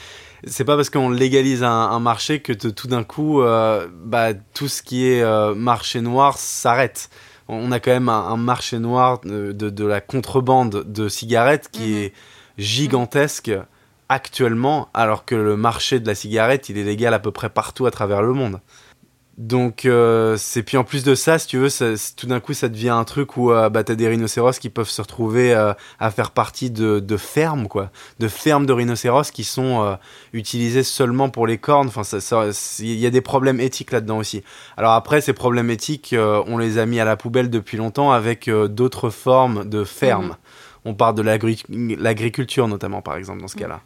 c'est 0.46 0.66
pas 0.66 0.76
parce 0.76 0.90
qu'on 0.90 1.10
légalise 1.10 1.64
un, 1.64 2.00
marché 2.00 2.40
que 2.40 2.54
tout 2.54 2.88
d'un 2.88 3.04
coup, 3.04 3.42
euh, 3.42 3.88
bah, 3.92 4.34
tout 4.34 4.68
ce 4.68 4.82
qui 4.82 5.08
est 5.08 5.22
euh, 5.22 5.54
marché 5.54 6.02
noir 6.02 6.38
s'arrête. 6.38 7.10
On 7.48 7.72
a 7.72 7.80
quand 7.80 7.92
même 7.92 8.10
un, 8.10 8.38
marché 8.38 8.80
noir 8.80 9.22
de, 9.22 9.52
de, 9.52 9.86
la 9.86 10.02
contrebande 10.02 10.84
de 10.86 11.10
cigarettes 11.10 11.70
qui 11.72 11.92
mhm. 11.92 11.98
est 11.98 12.14
gigantesque 12.58 13.52
actuellement, 14.08 14.90
alors 14.94 15.26
que 15.26 15.36
le 15.36 15.58
marché 15.58 16.00
de 16.00 16.08
la 16.08 16.16
cigarette, 16.16 16.70
il 16.70 16.78
est 16.78 16.84
légal 16.84 17.14
à 17.14 17.20
peu 17.20 17.32
près 17.32 17.50
partout 17.50 17.86
à 17.86 17.92
travers 17.92 18.22
le 18.22 18.34
monde. 18.34 18.60
Donc, 19.40 19.86
euh, 19.86 20.36
c'est 20.36 20.64
puis 20.64 20.76
en 20.76 20.84
plus 20.84 21.06
de 21.06 21.16
ça, 21.16 21.40
si 21.40 21.48
tu 21.48 21.58
veux, 21.58 21.70
tout 22.18 22.28
d'un 22.28 22.42
coup, 22.42 22.54
ça 22.54 22.68
devient 22.68 22.90
un 22.90 23.06
truc 23.06 23.38
où 23.38 23.54
euh, 23.54 23.70
bah, 23.70 23.86
t'as 23.86 23.96
des 23.96 24.10
rhinocéros 24.10 24.60
qui 24.60 24.70
peuvent 24.70 24.90
se 24.90 25.02
retrouver 25.02 25.54
euh, 25.54 25.72
à 25.98 26.12
faire 26.12 26.32
partie 26.32 26.70
de, 26.70 27.00
de, 27.00 27.16
fermes, 27.16 27.70
quoi, 27.70 27.90
de 28.20 28.28
fermes 28.28 28.66
de 28.66 28.74
rhinocéros 28.74 29.32
qui 29.32 29.46
sont 29.46 29.82
euh, 29.82 29.96
utilisées 30.34 30.84
seulement 30.84 31.30
pour 31.30 31.48
les 31.48 31.58
cornes. 31.58 31.88
Enfin, 31.88 32.02
il 32.80 33.00
y 33.00 33.06
a 33.06 33.10
des 33.10 33.22
problèmes 33.22 33.62
éthiques 33.62 33.94
là-dedans 33.94 34.18
aussi. 34.18 34.44
Alors 34.76 34.92
après, 34.92 35.22
ces 35.22 35.32
problèmes 35.32 35.70
éthiques, 35.70 36.14
on 36.20 36.58
les 36.58 36.78
a 36.78 36.86
mis 36.86 37.00
à 37.00 37.06
la 37.06 37.16
poubelle 37.16 37.50
depuis 37.50 37.78
longtemps 37.78 38.12
avec 38.12 38.50
d'autres 38.50 39.10
formes 39.10 39.70
de 39.70 39.86
fermes. 39.86 40.26
Mhm. 40.26 40.36
On 40.84 40.94
parle 40.96 41.16
de 41.16 41.22
l'agriculture 41.22 42.68
notamment, 42.68 43.02
par 43.02 43.16
exemple, 43.16 43.40
dans 43.40 43.48
ce 43.48 43.56
cas-là. 43.56 43.80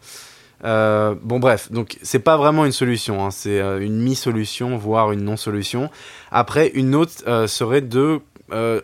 Euh, 0.64 1.16
bon 1.22 1.40
bref, 1.40 1.72
donc 1.72 1.98
c'est 2.02 2.20
pas 2.20 2.38
vraiment 2.38 2.66
une 2.66 2.72
solution, 2.72 3.24
hein, 3.24 3.32
c'est 3.32 3.60
euh, 3.60 3.80
une 3.80 3.98
mi-solution, 4.02 4.78
voire 4.78 5.12
une 5.12 5.24
non-solution. 5.24 5.90
Après, 6.32 6.70
une 6.74 6.96
autre 6.96 7.16
euh, 7.28 7.48
serait 7.48 7.82
de 7.82 8.22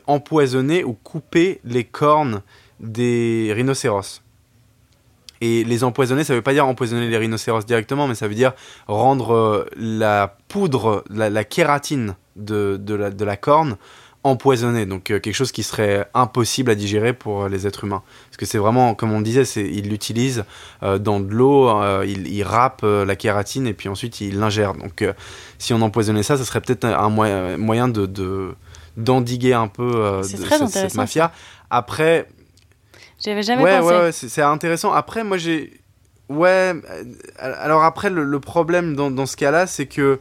empoisonner 0.07 0.83
ou 0.83 0.93
couper 0.93 1.61
les 1.63 1.83
cornes 1.83 2.41
des 2.79 3.51
rhinocéros. 3.53 4.23
Et 5.41 5.63
les 5.63 5.83
empoisonner, 5.83 6.23
ça 6.23 6.33
veut 6.33 6.41
pas 6.41 6.53
dire 6.53 6.65
empoisonner 6.65 7.07
les 7.07 7.17
rhinocéros 7.17 7.67
directement, 7.67 8.07
mais 8.07 8.15
ça 8.15 8.27
veut 8.27 8.33
dire 8.33 8.53
rendre 8.87 9.67
la 9.77 10.37
poudre, 10.47 11.03
la, 11.11 11.43
kératine 11.43 12.15
de, 12.35 12.79
la 13.23 13.37
corne 13.37 13.77
empoisonné, 14.23 14.85
donc 14.85 15.11
euh, 15.11 15.19
quelque 15.19 15.35
chose 15.35 15.51
qui 15.51 15.63
serait 15.63 16.09
impossible 16.13 16.71
à 16.71 16.75
digérer 16.75 17.13
pour 17.13 17.43
euh, 17.43 17.49
les 17.49 17.67
êtres 17.67 17.85
humains. 17.85 18.03
Parce 18.27 18.37
que 18.37 18.45
c'est 18.45 18.57
vraiment, 18.57 18.93
comme 18.93 19.13
on 19.13 19.19
le 19.19 19.23
disait, 19.23 19.45
c'est, 19.45 19.63
ils 19.63 19.89
l'utilisent 19.89 20.43
euh, 20.83 20.97
dans 20.97 21.21
de 21.21 21.33
l'eau, 21.33 21.69
ils, 22.03 22.27
ils 22.27 22.43
râpent 22.43 22.83
la 22.83 23.15
kératine 23.15 23.65
et 23.65 23.73
puis 23.73 23.87
ensuite 23.87 24.19
ils 24.19 24.37
l'ingèrent. 24.37 24.73
Donc 24.73 25.05
si 25.57 25.73
on 25.73 25.81
empoisonnait 25.81 26.23
ça, 26.23 26.37
ce 26.37 26.43
serait 26.43 26.61
peut-être 26.61 26.85
un, 26.85 27.09
moyen, 27.09 27.87
de, 27.87 28.55
d'endiguer 28.97 29.53
un 29.53 29.67
peu 29.67 30.21
cette, 30.23 30.95
mafia. 30.95 31.31
Après... 31.69 32.27
J'avais 33.23 33.43
jamais 33.43 33.63
ouais, 33.63 33.79
pensé. 33.79 33.95
Ouais, 33.95 34.11
c'est, 34.11 34.41
intéressant. 34.41 34.93
Après, 34.93 35.23
moi 35.23 35.37
j'ai... 35.37 35.79
Ouais, 36.29 36.73
alors 37.39 37.83
après, 37.83 38.09
le, 38.09 38.39
problème 38.39 38.95
dans, 38.95 39.09
dans 39.09 39.25
ce 39.25 39.35
cas-là, 39.35 39.65
c'est 39.65 39.87
que 39.87 40.19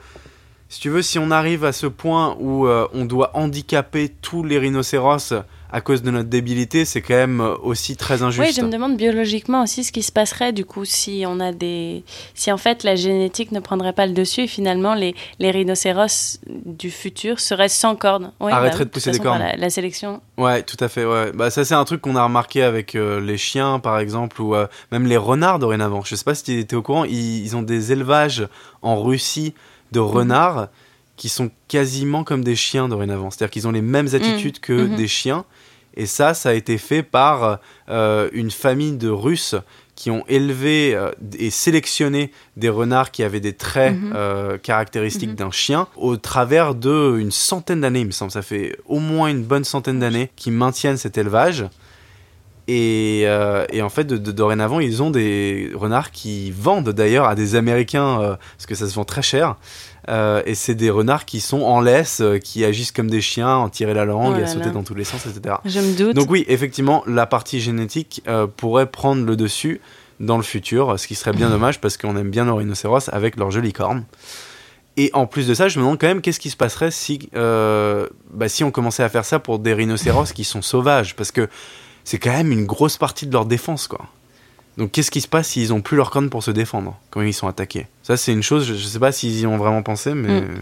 si 0.68 0.80
tu 0.80 0.90
veux, 0.90 1.02
si 1.02 1.18
on 1.18 1.30
arrive 1.30 1.64
à 1.64 1.72
ce 1.72 1.86
point 1.86 2.36
où 2.38 2.66
euh, 2.66 2.86
on 2.92 3.06
doit 3.06 3.30
handicaper 3.34 4.10
tous 4.20 4.44
les 4.44 4.58
rhinocéros 4.58 5.32
à 5.70 5.80
cause 5.80 6.02
de 6.02 6.10
notre 6.10 6.28
débilité, 6.28 6.84
c'est 6.84 7.02
quand 7.02 7.14
même 7.14 7.40
euh, 7.40 7.54
aussi 7.62 7.96
très 7.96 8.22
injuste. 8.22 8.46
Oui, 8.46 8.54
je 8.54 8.62
me 8.62 8.70
demande 8.70 8.96
biologiquement 8.96 9.62
aussi 9.62 9.84
ce 9.84 9.92
qui 9.92 10.02
se 10.02 10.12
passerait 10.12 10.52
du 10.52 10.64
coup 10.64 10.84
si 10.84 11.24
on 11.26 11.40
a 11.40 11.52
des, 11.52 12.04
si 12.34 12.50
en 12.50 12.56
fait 12.56 12.84
la 12.84 12.96
génétique 12.96 13.52
ne 13.52 13.60
prendrait 13.60 13.92
pas 13.92 14.06
le 14.06 14.12
dessus 14.12 14.42
et 14.42 14.46
finalement 14.46 14.94
les, 14.94 15.14
les 15.38 15.50
rhinocéros 15.50 16.38
du 16.46 16.90
futur 16.90 17.40
seraient 17.40 17.68
sans 17.68 17.96
cornes. 17.96 18.32
Ouais, 18.40 18.52
Arrêteraient 18.52 18.80
bah, 18.80 18.84
de 18.86 18.90
pousser 18.90 19.10
des 19.10 19.18
cornes. 19.18 19.44
La, 19.56 19.70
sélection. 19.70 20.22
Ouais, 20.38 20.62
tout 20.62 20.78
à 20.80 20.88
fait. 20.88 21.04
Ouais. 21.04 21.32
Bah 21.32 21.50
ça 21.50 21.64
c'est 21.64 21.74
un 21.74 21.84
truc 21.84 22.00
qu'on 22.00 22.16
a 22.16 22.24
remarqué 22.24 22.62
avec 22.62 22.94
euh, 22.94 23.20
les 23.20 23.36
chiens 23.36 23.78
par 23.78 23.98
exemple 23.98 24.40
ou 24.40 24.54
même 24.92 25.06
les 25.06 25.18
renards 25.18 25.58
dorénavant. 25.58 26.02
Je 26.02 26.14
sais 26.14 26.24
pas 26.24 26.34
si 26.34 26.44
tu 26.44 26.58
étais 26.58 26.76
au 26.76 26.82
courant, 26.82 27.04
ils, 27.04 27.44
ils, 27.44 27.56
ont 27.56 27.62
des 27.62 27.92
élevages 27.92 28.48
en 28.80 29.02
Russie 29.02 29.54
de 29.92 30.00
renards 30.00 30.68
qui 31.16 31.28
sont 31.28 31.50
quasiment 31.66 32.24
comme 32.24 32.44
des 32.44 32.56
chiens 32.56 32.88
dorénavant. 32.88 33.30
C'est-à-dire 33.30 33.50
qu'ils 33.50 33.68
ont 33.68 33.72
les 33.72 33.82
mêmes 33.82 34.08
attitudes 34.14 34.56
mm. 34.56 34.60
que 34.60 34.72
mm-hmm. 34.72 34.94
des 34.96 35.08
chiens. 35.08 35.44
Et 35.94 36.06
ça, 36.06 36.32
ça 36.32 36.50
a 36.50 36.52
été 36.52 36.78
fait 36.78 37.02
par 37.02 37.58
euh, 37.88 38.28
une 38.32 38.52
famille 38.52 38.96
de 38.96 39.08
Russes 39.08 39.56
qui 39.96 40.12
ont 40.12 40.24
élevé 40.28 40.94
euh, 40.94 41.10
et 41.36 41.50
sélectionné 41.50 42.30
des 42.56 42.68
renards 42.68 43.10
qui 43.10 43.24
avaient 43.24 43.40
des 43.40 43.54
traits 43.54 43.94
mm-hmm. 43.94 44.12
euh, 44.14 44.58
caractéristiques 44.58 45.30
mm-hmm. 45.30 45.34
d'un 45.34 45.50
chien 45.50 45.88
au 45.96 46.16
travers 46.16 46.76
de 46.76 47.16
une 47.18 47.32
centaine 47.32 47.80
d'années, 47.80 48.00
il 48.00 48.06
me 48.06 48.12
semble. 48.12 48.30
Ça 48.30 48.42
fait 48.42 48.78
au 48.86 49.00
moins 49.00 49.28
une 49.28 49.42
bonne 49.42 49.64
centaine 49.64 49.98
d'années 49.98 50.30
qu'ils 50.36 50.52
maintiennent 50.52 50.98
cet 50.98 51.18
élevage. 51.18 51.66
Et, 52.70 53.22
et, 53.22 53.82
en 53.82 53.88
fait, 53.88 54.04
de, 54.04 54.18
dorénavant, 54.30 54.78
ils 54.78 55.02
ont 55.02 55.10
des 55.10 55.70
renards 55.74 56.10
qui 56.10 56.50
vendent 56.50 56.90
d'ailleurs 56.90 57.24
à 57.24 57.34
des 57.34 57.54
Américains, 57.54 58.36
parce 58.56 58.66
que 58.66 58.74
ça 58.74 58.86
se 58.86 58.94
vend 58.94 59.04
très 59.04 59.22
cher. 59.22 59.56
Euh, 60.08 60.42
et 60.46 60.54
c'est 60.54 60.74
des 60.74 60.90
renards 60.90 61.26
qui 61.26 61.40
sont 61.40 61.62
en 61.62 61.80
laisse, 61.80 62.20
euh, 62.20 62.38
qui 62.38 62.64
agissent 62.64 62.92
comme 62.92 63.10
des 63.10 63.20
chiens, 63.20 63.56
en 63.56 63.68
tirer 63.68 63.94
la 63.94 64.04
langue, 64.04 64.36
oh 64.38 64.42
à 64.42 64.46
sauter 64.46 64.70
dans 64.70 64.82
tous 64.82 64.94
les 64.94 65.04
sens, 65.04 65.26
etc. 65.26 65.56
Je 65.64 65.80
me 65.80 65.96
doute. 65.96 66.14
Donc 66.14 66.30
oui, 66.30 66.44
effectivement, 66.48 67.02
la 67.06 67.26
partie 67.26 67.60
génétique 67.60 68.22
euh, 68.26 68.46
pourrait 68.46 68.86
prendre 68.86 69.24
le 69.26 69.36
dessus 69.36 69.80
dans 70.18 70.36
le 70.36 70.42
futur, 70.42 70.98
ce 70.98 71.06
qui 71.06 71.14
serait 71.14 71.32
bien 71.32 71.50
dommage 71.50 71.80
parce 71.80 71.96
qu'on 71.96 72.16
aime 72.16 72.30
bien 72.30 72.46
nos 72.46 72.56
rhinocéros 72.56 73.10
avec 73.12 73.36
leurs 73.36 73.50
jolies 73.50 73.72
cornes. 73.72 74.04
Et 74.96 75.10
en 75.12 75.26
plus 75.26 75.46
de 75.46 75.54
ça, 75.54 75.68
je 75.68 75.78
me 75.78 75.84
demande 75.84 76.00
quand 76.00 76.08
même 76.08 76.22
qu'est-ce 76.22 76.40
qui 76.40 76.50
se 76.50 76.56
passerait 76.56 76.90
si, 76.90 77.28
bah, 77.32 78.48
si 78.48 78.64
on 78.64 78.72
commençait 78.72 79.04
à 79.04 79.08
faire 79.08 79.24
ça 79.24 79.38
pour 79.38 79.60
des 79.60 79.72
rhinocéros 79.72 80.32
qui 80.32 80.42
sont 80.42 80.62
sauvages, 80.62 81.14
parce 81.14 81.30
que 81.30 81.48
c'est 82.08 82.18
quand 82.18 82.32
même 82.32 82.52
une 82.52 82.64
grosse 82.64 82.96
partie 82.96 83.26
de 83.26 83.32
leur 83.34 83.44
défense, 83.44 83.86
quoi. 83.86 84.06
Donc 84.78 84.92
qu'est-ce 84.92 85.10
qui 85.10 85.20
se 85.20 85.28
passe 85.28 85.48
s'ils 85.48 85.74
ont 85.74 85.82
plus 85.82 85.94
leur 85.94 86.08
corne 86.08 86.30
pour 86.30 86.42
se 86.42 86.50
défendre 86.50 86.98
quand 87.10 87.20
ils 87.20 87.34
sont 87.34 87.48
attaqués? 87.48 87.86
Ça 88.02 88.16
c'est 88.16 88.32
une 88.32 88.42
chose, 88.42 88.64
je, 88.64 88.72
ne 88.72 88.78
sais 88.78 88.98
pas 88.98 89.12
s'ils 89.12 89.40
y 89.40 89.46
ont 89.46 89.58
vraiment 89.58 89.82
pensé, 89.82 90.14
mais 90.14 90.40
mm. 90.40 90.58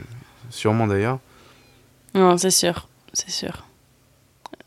sûrement 0.51 0.89
d'ailleurs. 0.89 1.21
Non, 2.15 2.37
c'est 2.37 2.51
sûr, 2.51 2.89
c'est 3.13 3.31
sûr. 3.31 3.65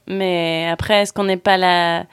Mais 0.07 0.69
après, 0.71 1.01
est-ce 1.01 1.11
qu'on 1.11 1.25
n'est 1.25 1.36
pas 1.36 1.57
la... 1.57 2.05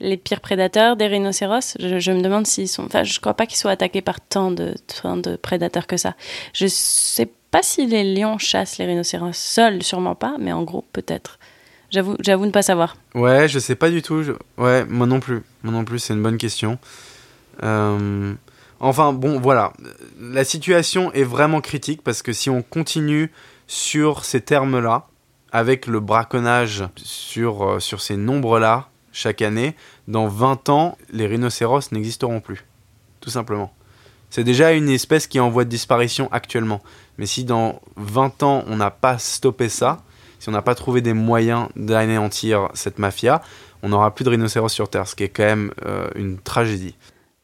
les 0.00 0.16
pires 0.16 0.40
prédateurs 0.40 0.96
des 0.96 1.08
rhinocéros? 1.08 1.76
Je, 1.78 2.10
me 2.10 2.22
demande 2.22 2.46
s'ils 2.46 2.68
sont... 2.68 2.86
Enfin, 2.86 3.04
je 3.04 3.20
crois 3.20 3.34
pas 3.34 3.44
qu'ils 3.44 3.58
soient 3.58 3.72
attaqués 3.72 4.00
par 4.00 4.18
tant 4.22 4.50
de, 4.50 4.74
tant 5.02 5.18
de 5.18 5.36
prédateurs 5.36 5.86
que 5.86 5.98
ça. 5.98 6.14
Je 6.54 6.66
sais 6.68 7.28
pas 7.50 7.62
si 7.62 7.84
les 7.86 8.14
lions 8.14 8.38
chassent 8.38 8.78
les 8.78 8.86
rhinocéros 8.86 9.36
seuls, 9.36 9.82
sûrement 9.82 10.14
pas, 10.14 10.36
mais 10.38 10.52
en 10.52 10.62
groupe 10.62 10.86
peut-être. 10.94 11.38
J'avoue, 11.96 12.16
j'avoue 12.20 12.44
ne 12.44 12.50
pas 12.50 12.60
savoir. 12.60 12.94
Ouais, 13.14 13.48
je 13.48 13.58
sais 13.58 13.74
pas 13.74 13.88
du 13.88 14.02
tout. 14.02 14.22
Ouais, 14.58 14.84
moi 14.84 15.06
non 15.06 15.18
plus. 15.18 15.42
Moi 15.62 15.72
non 15.72 15.82
plus, 15.82 15.98
c'est 15.98 16.12
une 16.12 16.22
bonne 16.22 16.36
question. 16.36 16.78
Euh, 17.62 18.34
enfin, 18.80 19.14
bon, 19.14 19.40
voilà. 19.40 19.72
La 20.20 20.44
situation 20.44 21.10
est 21.14 21.22
vraiment 21.22 21.62
critique 21.62 22.02
parce 22.02 22.20
que 22.20 22.34
si 22.34 22.50
on 22.50 22.60
continue 22.60 23.32
sur 23.66 24.26
ces 24.26 24.42
termes-là, 24.42 25.06
avec 25.52 25.86
le 25.86 26.00
braconnage 26.00 26.84
sur, 26.96 27.66
euh, 27.66 27.80
sur 27.80 28.02
ces 28.02 28.18
nombres-là, 28.18 28.90
chaque 29.10 29.40
année, 29.40 29.74
dans 30.06 30.28
20 30.28 30.68
ans, 30.68 30.98
les 31.10 31.26
rhinocéros 31.26 31.92
n'existeront 31.92 32.40
plus. 32.40 32.66
Tout 33.22 33.30
simplement. 33.30 33.72
C'est 34.28 34.44
déjà 34.44 34.72
une 34.72 34.90
espèce 34.90 35.26
qui 35.26 35.38
est 35.38 35.40
en 35.40 35.48
voie 35.48 35.64
de 35.64 35.70
disparition 35.70 36.28
actuellement. 36.30 36.82
Mais 37.16 37.24
si 37.24 37.44
dans 37.44 37.80
20 37.96 38.42
ans, 38.42 38.64
on 38.66 38.76
n'a 38.76 38.90
pas 38.90 39.16
stoppé 39.16 39.70
ça, 39.70 40.02
si 40.38 40.48
on 40.48 40.52
n'a 40.52 40.62
pas 40.62 40.74
trouvé 40.74 41.00
des 41.00 41.12
moyens 41.12 41.68
d'anéantir 41.76 42.68
cette 42.74 42.98
mafia, 42.98 43.42
on 43.82 43.90
n'aura 43.90 44.14
plus 44.14 44.24
de 44.24 44.30
rhinocéros 44.30 44.72
sur 44.72 44.88
Terre, 44.88 45.06
ce 45.06 45.14
qui 45.14 45.24
est 45.24 45.28
quand 45.28 45.44
même 45.44 45.72
euh, 45.84 46.08
une 46.14 46.38
tragédie. 46.38 46.94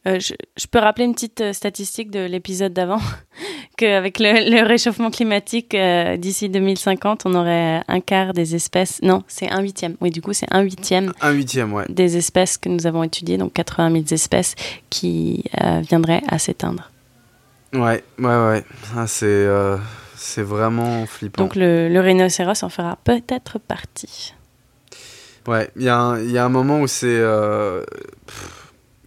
Euh, 0.05 0.19
je, 0.19 0.67
peux 0.67 0.79
rappeler 0.79 1.05
une 1.05 1.13
petite 1.13 1.39
euh, 1.39 1.53
statistique 1.53 2.11
de 2.11 2.25
l'épisode 2.25 2.73
d'avant, 2.73 2.99
qu'avec 3.77 4.19
le, 4.19 4.49
le, 4.49 4.67
réchauffement 4.67 5.11
climatique, 5.11 5.75
d'ici 6.17 6.49
2050, 6.49 7.25
on 7.25 7.35
aurait 7.35 7.83
un 7.87 8.01
quart 8.01 8.33
des 8.33 8.55
espèces, 8.55 9.01
non, 9.01 9.23
c'est 9.27 9.49
un 9.49 9.61
huitième, 9.61 9.95
oui, 10.01 10.11
du 10.11 10.21
coup, 10.21 10.33
c'est 10.33 10.51
un 10.51 10.61
huitième, 10.61 11.13
un 11.21 11.31
huitième 11.31 11.71
ouais. 11.73 11.85
des 11.87 12.17
espèces 12.17 12.57
que 12.57 12.67
nous 12.67 12.85
avons 12.85 13.03
étudiées, 13.03 13.37
donc 13.37 13.53
80 13.53 13.91
000 13.91 14.03
espèces 14.11 14.55
qui 14.89 15.45
viendraient 15.87 16.23
à 16.27 16.37
s'éteindre. 16.39 16.91
Ouais, 17.73 18.03
ouais, 18.19 18.25
ouais, 18.47 18.63
c'est 19.07 19.47
c'est 20.23 20.41
vraiment 20.41 21.05
flippant. 21.05 21.43
Donc 21.43 21.55
le, 21.55 21.89
le 21.89 21.99
rhinocéros 21.99 22.63
en 22.63 22.69
fera 22.69 22.97
peut-être 23.03 23.59
partie. 23.59 24.33
Ouais, 25.47 25.69
il 25.75 25.81
y, 25.81 25.85
y, 25.85 25.89
a 25.89 26.45
un 26.45 26.49
moment 26.49 26.79
où 26.79 26.87
c'est... 26.87 27.07
Il 27.07 27.19
euh, 27.19 27.83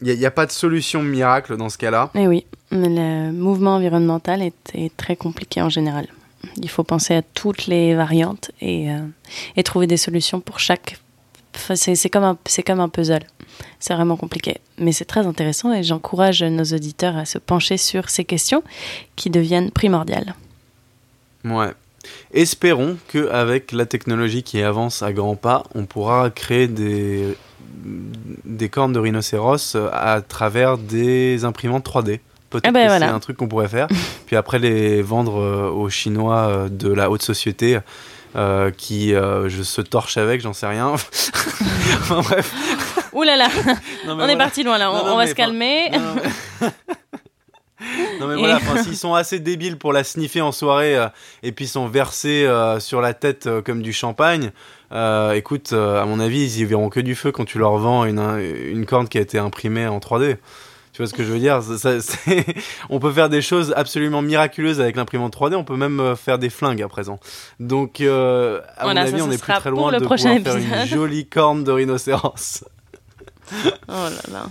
n'y 0.03 0.25
a, 0.25 0.29
a, 0.29 0.31
pas 0.31 0.45
de 0.45 0.53
solution 0.53 1.03
miracle 1.03 1.57
dans 1.57 1.71
ce 1.71 1.79
cas-là. 1.79 2.11
Et 2.15 2.23
eh 2.23 2.29
oui, 2.29 2.45
mais 2.71 2.91
le 2.91 3.33
mouvement 3.33 3.77
environnemental 3.77 4.43
est, 4.43 4.75
est, 4.75 4.95
très 4.95 5.17
compliqué 5.17 5.63
en 5.63 5.71
général. 5.71 6.07
Il 6.59 6.69
faut 6.69 6.85
penser 6.85 7.15
à 7.15 7.23
toutes 7.23 7.67
les 7.67 7.95
variantes 7.95 8.51
et, 8.61 8.91
euh, 8.91 8.99
et 9.57 9.63
trouver 9.63 9.87
des 9.87 9.97
solutions 9.97 10.41
pour 10.41 10.61
chaque... 10.61 10.99
c'est 11.75 12.11
comme, 12.11 12.25
un, 12.25 12.39
comme 12.67 12.81
un 12.81 12.91
puzzle. 12.91 13.25
C'est 13.81 13.95
vraiment 13.95 14.19
compliqué. 14.19 14.59
Mais 14.77 14.93
c'est 14.93 15.07
très 15.07 15.27
intéressant 15.27 15.73
et 15.73 15.83
j'encourage 15.83 16.43
nos 16.43 16.65
auditeurs 16.65 17.17
à 17.17 17.25
se 17.25 17.39
pencher 17.39 17.79
sur 17.79 18.11
ces 18.11 18.27
questions 18.27 18.63
qui 19.17 19.31
deviennent 19.31 19.71
primordiales. 19.71 20.35
Ouais. 21.47 21.73
Espérons 22.33 22.99
qu'avec 23.09 23.73
la 23.73 23.87
technologie 23.87 24.43
qui 24.43 24.63
avance 24.63 25.03
à 25.03 25.13
grands 25.13 25.37
pas, 25.37 25.65
on 25.75 25.87
pourra 25.87 26.31
créer 26.31 26.69
des, 26.69 27.37
des 28.45 28.69
cornes 28.69 28.93
de 28.93 28.99
rhinocéros 28.99 29.77
à 29.93 30.21
travers 30.21 30.79
des 30.79 31.45
imprimantes 31.45 31.87
3D. 31.87 32.21
Peut-être 32.51 32.67
ah 32.69 32.71
ben 32.71 32.89
que 32.89 32.99
c'est 32.99 33.05
un 33.05 33.21
truc 33.21 33.37
qu'on 33.37 33.49
pourrait 33.49 33.69
faire. 33.69 33.89
Puis 34.27 34.37
après 34.37 34.59
les 34.59 35.03
vendre 35.03 35.41
euh, 35.41 35.71
aux 35.71 35.91
Chinois 35.91 36.49
euh, 36.49 36.69
de 36.69 36.93
la 36.93 37.11
haute 37.11 37.23
société 37.23 37.79
euh, 38.37 38.71
qui 38.71 39.11
je 39.13 39.63
se 39.63 39.81
torche 39.81 40.17
avec, 40.17 40.41
j'en 40.41 40.53
sais 40.53 40.67
rien. 40.67 40.87
enfin 40.91 42.21
bref. 42.21 42.55
Ouh 43.13 43.23
là 43.23 43.37
là, 43.37 43.49
on 44.07 44.29
est 44.29 44.37
parti 44.37 44.63
loin 44.63 44.79
là, 44.79 44.93
on, 44.93 45.17
va 45.17 45.27
se 45.27 45.35
calmer. 45.35 45.91
Non 48.27 48.35
mais 48.35 48.39
voilà, 48.39 48.61
s'ils 48.83 48.97
sont 48.97 49.15
assez 49.15 49.39
débiles 49.39 49.79
pour 49.79 49.93
la 49.93 50.05
sniffer 50.05 50.41
en 50.41 50.53
soirée 50.53 50.97
euh, 50.97 51.09
et 51.43 51.53
puis 51.53 51.67
sont 51.67 51.87
versés 51.87 52.45
euh, 52.45 52.81
sur 52.81 53.01
la 53.01 53.15
tête 53.15 53.47
euh, 53.47 53.63
comme 53.63 53.83
du 53.83 53.93
champagne, 53.93 54.51
écoute, 55.35 55.73
à 55.73 56.05
mon 56.07 56.21
avis, 56.21 56.43
ils 56.43 56.61
y 56.61 56.65
verront 56.65 56.89
que 56.89 57.01
du 57.01 57.15
feu 57.15 57.33
quand 57.33 57.45
tu 57.45 57.59
leur 57.59 57.77
vends 57.77 58.05
une, 58.05 58.21
une 58.21 58.87
corne 58.87 59.09
qui 59.09 59.19
a 59.19 59.21
été 59.21 59.39
imprimée 59.39 59.87
en 59.87 59.99
3D. 59.99 60.37
Tu 60.93 61.03
vois 61.03 61.09
ce 61.09 61.13
que 61.13 61.25
je 61.25 61.33
veux 61.33 61.39
dire? 61.39 61.61
On 62.91 62.99
peut 62.99 63.13
faire 63.13 63.29
des 63.29 63.43
choses 63.43 63.75
absolument 63.77 64.23
miraculeuses 64.23 64.81
avec 64.81 64.97
l'imprimante 64.97 65.37
3D, 65.37 65.57
on 65.57 65.65
peut 65.65 65.77
même 65.77 66.15
faire 66.17 66.39
des 66.39 66.49
flingues 66.49 66.83
à 66.83 66.89
présent. 66.89 67.19
Donc, 67.61 68.01
à 68.01 68.85
mon 68.85 68.97
avis, 68.97 69.21
on 69.21 69.31
est 69.31 69.43
plus 69.43 69.53
très 69.53 69.71
loin 69.71 69.93
de 69.93 69.99
pouvoir 69.99 70.19
faire 70.19 70.57
une 70.57 70.87
jolie 70.87 71.27
corne 71.27 71.65
de 71.65 71.73
rhinocéros. 71.73 72.65
oh 73.55 73.63
là 73.89 74.11
là. 74.33 74.47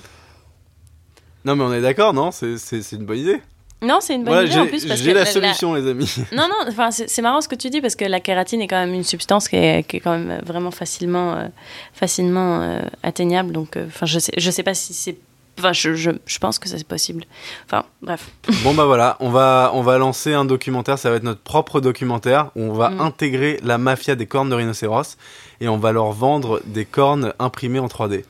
Non, 1.46 1.56
mais 1.56 1.64
on 1.64 1.74
est 1.74 1.82
d'accord, 1.82 2.14
non? 2.14 2.32
C'est 2.32 2.92
une 2.92 3.06
bonne 3.06 3.20
idée. 3.20 3.42
Non, 3.86 4.00
c'est 4.02 4.16
une 4.16 4.24
bonne 4.24 4.48
idée 4.48 4.58
en 4.58 4.68
plus. 4.68 4.86
J'ai 4.96 5.14
la 5.14 5.26
solution, 5.26 5.74
les 5.74 5.88
amis. 5.88 6.16
Non, 6.32 6.48
non, 6.48 6.68
enfin, 6.68 6.90
c'est 6.92 7.22
marrant 7.22 7.42
ce 7.42 7.48
que 7.48 7.56
tu 7.56 7.70
dis 7.70 7.82
parce 7.82 7.96
que 7.96 8.06
la 8.06 8.20
kératine 8.20 8.62
est 8.62 8.68
quand 8.68 8.80
même 8.80 8.94
une 8.94 9.04
substance 9.04 9.48
qui 9.48 9.56
est, 9.56 9.88
qui 9.88 9.98
est 9.98 10.00
quand 10.00 10.18
même 10.18 10.42
vraiment 10.44 10.72
facilement, 10.72 11.36
euh, 11.36 11.48
facilement 11.94 12.62
euh, 12.62 12.82
atteignable. 13.04 13.52
Donc, 13.52 13.78
euh, 13.78 13.88
je 14.04 14.20
sais, 14.20 14.34
je 14.38 14.52
sais 14.52 14.64
pas 14.64 14.74
si 14.74 14.94
c'est. 14.94 15.18
Enfin, 15.58 15.72
je, 15.72 15.96
je, 15.96 16.12
je, 16.26 16.40
pense 16.40 16.60
que 16.60 16.68
ça 16.68 16.78
c'est 16.78 16.88
possible. 16.88 17.24
Enfin, 17.66 17.86
bref. 18.02 18.30
Bon, 18.64 18.74
bah 18.74 18.86
voilà, 18.86 19.16
on 19.22 19.30
va, 19.30 19.72
on 19.74 19.82
va 19.82 19.98
lancer 19.98 20.34
un 20.34 20.44
documentaire. 20.44 21.00
Ça 21.00 21.10
va 21.10 21.16
être 21.16 21.24
notre 21.24 21.42
propre 21.42 21.80
documentaire 21.80 22.52
où 22.56 22.64
on 22.64 22.74
va 22.74 22.90
mm. 22.90 23.02
intégrer 23.02 23.60
la 23.64 23.78
mafia 23.78 24.16
des 24.16 24.26
cornes 24.26 24.50
de 24.50 24.56
rhinocéros 24.56 25.18
et 25.62 25.70
on 25.70 25.78
va 25.78 25.94
leur 25.94 26.12
vendre 26.12 26.62
des 26.66 26.84
cornes 26.86 27.34
imprimées 27.40 27.80
en 27.80 27.88
3D. 27.88 28.24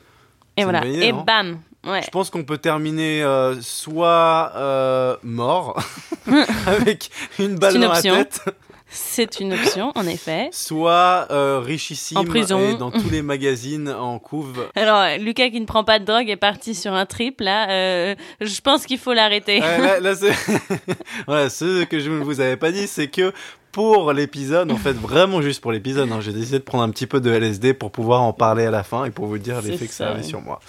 Et 0.58 0.64
voilà, 0.64 0.86
et 0.86 1.12
bam, 1.12 1.58
je 1.86 2.10
pense 2.10 2.30
qu'on 2.30 2.44
peut 2.44 2.58
terminer 2.58 3.22
euh, 3.22 3.60
soit 3.60 4.52
euh, 4.56 5.16
mort, 5.22 5.82
avec 6.66 7.10
une 7.38 7.56
balle 7.56 7.78
dans 7.80 7.92
la 7.92 8.02
tête, 8.02 8.40
C'est 8.88 9.40
une 9.40 9.52
option, 9.52 9.92
en 9.94 10.06
effet. 10.06 10.48
Soit 10.52 11.26
euh, 11.30 11.60
richissime 11.62 12.18
En 12.18 12.24
prison. 12.24 12.60
et 12.60 12.76
dans 12.76 12.90
tous 12.90 13.10
les 13.10 13.22
magazines 13.22 13.88
en 13.88 14.18
couve. 14.18 14.68
Alors, 14.76 15.18
Lucas 15.18 15.50
qui 15.50 15.60
ne 15.60 15.66
prend 15.66 15.84
pas 15.84 15.98
de 15.98 16.04
drogue 16.04 16.28
est 16.30 16.36
parti 16.36 16.74
sur 16.74 16.92
un 16.92 17.04
trip, 17.06 17.40
là. 17.40 17.68
euh, 17.70 18.14
je 18.40 18.60
pense 18.60 18.86
qu'il 18.86 18.98
faut 18.98 19.12
l'arrêter. 19.12 19.60
Ouais, 19.60 20.00
là, 20.00 20.00
là, 20.00 20.14
voilà, 21.26 21.50
ce 21.50 21.84
que 21.84 21.98
je 22.00 22.10
ne 22.10 22.22
vous 22.22 22.40
avais 22.40 22.56
pas 22.56 22.70
dit, 22.72 22.86
c'est 22.86 23.08
que 23.08 23.32
pour 23.76 24.10
l'épisode, 24.14 24.72
en 24.72 24.76
fait, 24.76 24.94
vraiment 24.94 25.42
juste 25.42 25.60
pour 25.60 25.70
l'épisode, 25.70 26.10
hein, 26.10 26.20
j'ai 26.22 26.32
décidé 26.32 26.58
de 26.60 26.64
prendre 26.64 26.82
un 26.82 26.88
petit 26.88 27.06
peu 27.06 27.20
de 27.20 27.30
LSD 27.30 27.74
pour 27.74 27.90
pouvoir 27.90 28.22
en 28.22 28.32
parler 28.32 28.64
à 28.64 28.70
la 28.70 28.82
fin 28.82 29.04
et 29.04 29.10
pour 29.10 29.26
vous 29.26 29.36
dire 29.36 29.60
l'effet 29.60 29.86
que 29.86 29.92
ça 29.92 30.12
avait 30.12 30.22
sur 30.22 30.40
moi. 30.40 30.60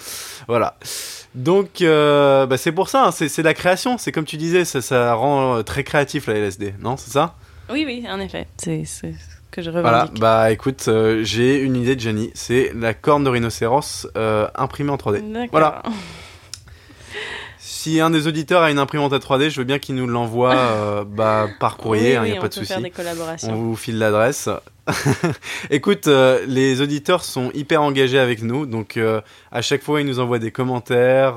Voilà. 0.46 0.76
Donc, 1.34 1.80
euh, 1.80 2.44
bah, 2.44 2.58
c'est 2.58 2.70
pour 2.70 2.90
ça, 2.90 3.06
hein, 3.06 3.10
c'est, 3.10 3.42
la 3.42 3.54
création. 3.54 3.96
C'est 3.96 4.12
comme 4.12 4.26
tu 4.26 4.36
disais, 4.36 4.66
ça, 4.66 4.82
ça 4.82 5.14
rend 5.14 5.56
euh, 5.56 5.62
très 5.62 5.84
créatif 5.84 6.26
la 6.26 6.34
LSD, 6.34 6.74
non 6.80 6.98
C'est 6.98 7.10
ça? 7.10 7.36
Oui, 7.70 7.84
oui, 7.86 8.04
en 8.10 8.20
effet. 8.20 8.46
C'est 8.58 8.84
c'est 8.84 9.12
ce 9.12 9.18
que 9.50 9.62
je 9.62 9.70
Voilà. 9.70 10.02
revendique. 10.02 10.20
Bah 10.20 10.52
écoute, 10.52 10.84
euh, 10.88 11.24
j'ai 11.24 11.60
une 11.60 11.76
idée 11.76 11.96
de 11.96 12.00
Jenny. 12.02 12.30
C'est 12.34 12.72
la 12.74 12.92
corne 12.92 13.24
de 13.24 13.30
rhinocéros 13.30 14.06
euh, 14.18 14.48
imprimée 14.54 14.90
en 14.90 14.96
3D. 14.96 15.32
D'accord. 15.32 15.48
Voilà. 15.50 15.82
Si 17.88 18.00
un 18.00 18.10
des 18.10 18.26
auditeurs 18.26 18.60
a 18.62 18.70
une 18.70 18.78
imprimante 18.78 19.14
à 19.14 19.18
3D, 19.18 19.48
je 19.48 19.56
veux 19.60 19.64
bien 19.64 19.78
qu'il 19.78 19.94
nous 19.94 20.06
l'envoie 20.06 20.54
euh, 20.56 21.04
bah, 21.04 21.48
par 21.58 21.78
courrier, 21.78 22.12
il 22.12 22.18
Oui, 22.18 22.26
n'y 22.26 22.32
oui, 22.32 22.36
a 22.36 22.40
pas 22.42 22.48
de 22.48 22.52
souci. 22.52 22.74
On 23.44 23.54
vous 23.54 23.76
file 23.76 23.96
l'adresse. 23.96 24.50
Écoute, 25.70 26.06
euh, 26.06 26.44
les 26.46 26.82
auditeurs 26.82 27.24
sont 27.24 27.50
hyper 27.54 27.80
engagés 27.80 28.18
avec 28.18 28.42
nous, 28.42 28.66
donc 28.66 28.98
euh, 28.98 29.22
à 29.52 29.62
chaque 29.62 29.82
fois 29.82 30.02
ils 30.02 30.06
nous 30.06 30.20
envoient 30.20 30.38
des 30.38 30.50
commentaires. 30.50 31.36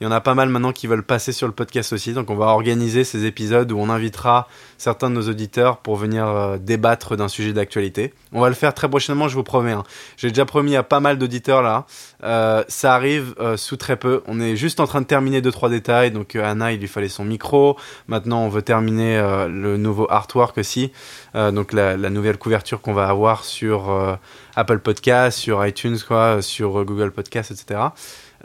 Il 0.00 0.04
y 0.04 0.06
en 0.06 0.12
a 0.12 0.20
pas 0.20 0.34
mal 0.34 0.48
maintenant 0.48 0.72
qui 0.72 0.86
veulent 0.86 1.02
passer 1.02 1.32
sur 1.32 1.46
le 1.46 1.52
podcast 1.52 1.92
aussi, 1.92 2.12
donc 2.14 2.30
on 2.30 2.36
va 2.36 2.46
organiser 2.46 3.04
ces 3.04 3.26
épisodes 3.26 3.70
où 3.72 3.78
on 3.78 3.90
invitera 3.90 4.48
certains 4.78 5.10
de 5.10 5.14
nos 5.14 5.28
auditeurs 5.28 5.78
pour 5.78 5.96
venir 5.96 6.26
euh, 6.26 6.56
débattre 6.58 7.16
d'un 7.16 7.28
sujet 7.28 7.52
d'actualité. 7.52 8.14
On 8.32 8.40
va 8.40 8.48
le 8.48 8.54
faire 8.54 8.72
très 8.72 8.88
prochainement, 8.88 9.28
je 9.28 9.34
vous 9.34 9.42
promets. 9.42 9.72
hein. 9.72 9.84
J'ai 10.16 10.28
déjà 10.28 10.44
promis 10.44 10.76
à 10.76 10.82
pas 10.82 11.00
mal 11.00 11.18
d'auditeurs 11.18 11.62
là. 11.62 11.84
Euh, 12.22 12.64
ça 12.68 12.94
arrive 12.94 13.34
euh, 13.40 13.56
sous 13.56 13.76
très 13.76 13.96
peu. 13.96 14.22
On 14.26 14.40
est 14.40 14.56
juste 14.56 14.80
en 14.80 14.86
train 14.86 15.00
de 15.00 15.06
terminer 15.06 15.40
deux 15.42 15.50
trois 15.52 15.68
détails. 15.68 16.10
Donc 16.10 16.34
euh, 16.34 16.44
Anna, 16.44 16.72
il 16.72 16.80
lui 16.80 16.88
fallait 16.88 17.08
son 17.08 17.24
micro. 17.24 17.76
Maintenant, 18.08 18.42
on 18.44 18.48
veut 18.48 18.62
terminer 18.62 19.20
le 19.48 19.76
nouveau 19.76 20.06
artwork 20.10 20.58
aussi. 20.58 20.92
Donc 21.34 21.72
la, 21.72 21.96
la 21.96 22.10
nouvelle 22.10 22.38
couverture 22.38 22.80
qu'on 22.80 22.92
va 22.92 23.08
avoir 23.08 23.44
sur 23.44 24.18
Apple 24.56 24.78
Podcast, 24.78 25.38
sur 25.38 25.64
iTunes, 25.66 25.98
quoi, 26.06 26.42
sur 26.42 26.84
Google 26.84 27.10
Podcast, 27.10 27.50
etc. 27.50 27.80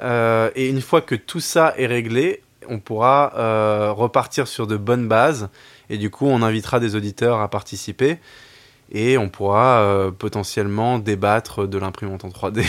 Euh, 0.01 0.49
et 0.55 0.69
une 0.69 0.81
fois 0.81 1.01
que 1.01 1.15
tout 1.15 1.39
ça 1.39 1.73
est 1.77 1.85
réglé, 1.85 2.41
on 2.67 2.79
pourra 2.79 3.33
euh, 3.35 3.91
repartir 3.91 4.47
sur 4.47 4.67
de 4.67 4.77
bonnes 4.77 5.07
bases. 5.07 5.49
Et 5.89 5.97
du 5.97 6.09
coup, 6.09 6.25
on 6.25 6.41
invitera 6.41 6.79
des 6.79 6.95
auditeurs 6.95 7.39
à 7.41 7.49
participer. 7.49 8.17
Et 8.91 9.17
on 9.17 9.29
pourra 9.29 9.79
euh, 9.79 10.11
potentiellement 10.11 10.99
débattre 10.99 11.67
de 11.67 11.77
l'imprimante 11.79 12.23
en 12.23 12.29
3D, 12.29 12.63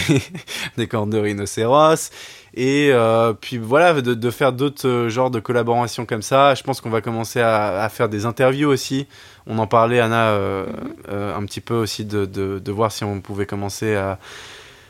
des 0.78 0.86
cornes 0.86 1.10
de 1.10 1.18
rhinocéros. 1.18 2.10
Et 2.54 2.88
euh, 2.90 3.34
puis 3.34 3.58
voilà, 3.58 4.00
de, 4.00 4.14
de 4.14 4.30
faire 4.30 4.54
d'autres 4.54 5.08
genres 5.08 5.30
de 5.30 5.40
collaborations 5.40 6.06
comme 6.06 6.22
ça. 6.22 6.54
Je 6.54 6.62
pense 6.62 6.80
qu'on 6.80 6.88
va 6.88 7.02
commencer 7.02 7.40
à, 7.40 7.82
à 7.82 7.88
faire 7.90 8.08
des 8.08 8.24
interviews 8.24 8.70
aussi. 8.70 9.06
On 9.46 9.58
en 9.58 9.66
parlait, 9.66 10.00
Anna, 10.00 10.30
euh, 10.30 10.66
euh, 11.10 11.36
un 11.36 11.44
petit 11.44 11.60
peu 11.60 11.74
aussi 11.74 12.06
de, 12.06 12.24
de, 12.24 12.58
de 12.58 12.72
voir 12.72 12.90
si 12.92 13.04
on 13.04 13.20
pouvait 13.20 13.46
commencer 13.46 13.94
à, 13.94 14.18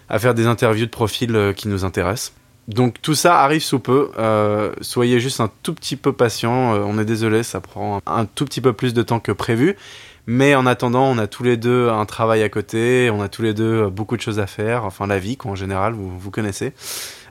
à 0.09 0.18
faire 0.18 0.34
des 0.34 0.46
interviews 0.46 0.86
de 0.86 0.90
profils 0.90 1.34
euh, 1.34 1.52
qui 1.52 1.68
nous 1.68 1.84
intéressent. 1.84 2.32
Donc 2.68 3.00
tout 3.00 3.14
ça 3.14 3.40
arrive 3.40 3.62
sous 3.62 3.78
peu. 3.78 4.11
Euh, 4.18 4.72
soyez 4.80 5.20
juste 5.20 5.40
un 5.40 5.50
tout 5.62 5.72
petit 5.72 5.96
peu 5.96 6.12
patient. 6.12 6.74
Euh, 6.74 6.80
on 6.84 6.98
est 6.98 7.04
désolé, 7.04 7.42
ça 7.42 7.61
prend 7.61 8.00
un 8.07 8.24
tout 8.24 8.44
petit 8.44 8.61
peu 8.61 8.72
plus 8.72 8.92
de 8.92 9.02
temps 9.02 9.20
que 9.20 9.32
prévu. 9.32 9.76
Mais 10.28 10.57
en 10.57 10.66
attendant, 10.66 11.04
on 11.04 11.18
a 11.18 11.28
tous 11.28 11.44
les 11.44 11.57
deux 11.57 11.88
un 11.88 12.04
travail 12.04 12.42
à 12.42 12.48
côté, 12.48 13.11
on 13.12 13.22
a 13.22 13.28
tous 13.28 13.42
les 13.42 13.54
deux 13.54 13.88
beaucoup 13.88 14.16
de 14.16 14.20
choses 14.20 14.40
à 14.40 14.48
faire, 14.48 14.84
enfin 14.84 15.07
la 15.07 15.20
vie 15.20 15.36
quoi 15.36 15.52
en 15.52 15.54
général, 15.54 15.92
vous, 15.92 16.30
connaissez. 16.32 16.72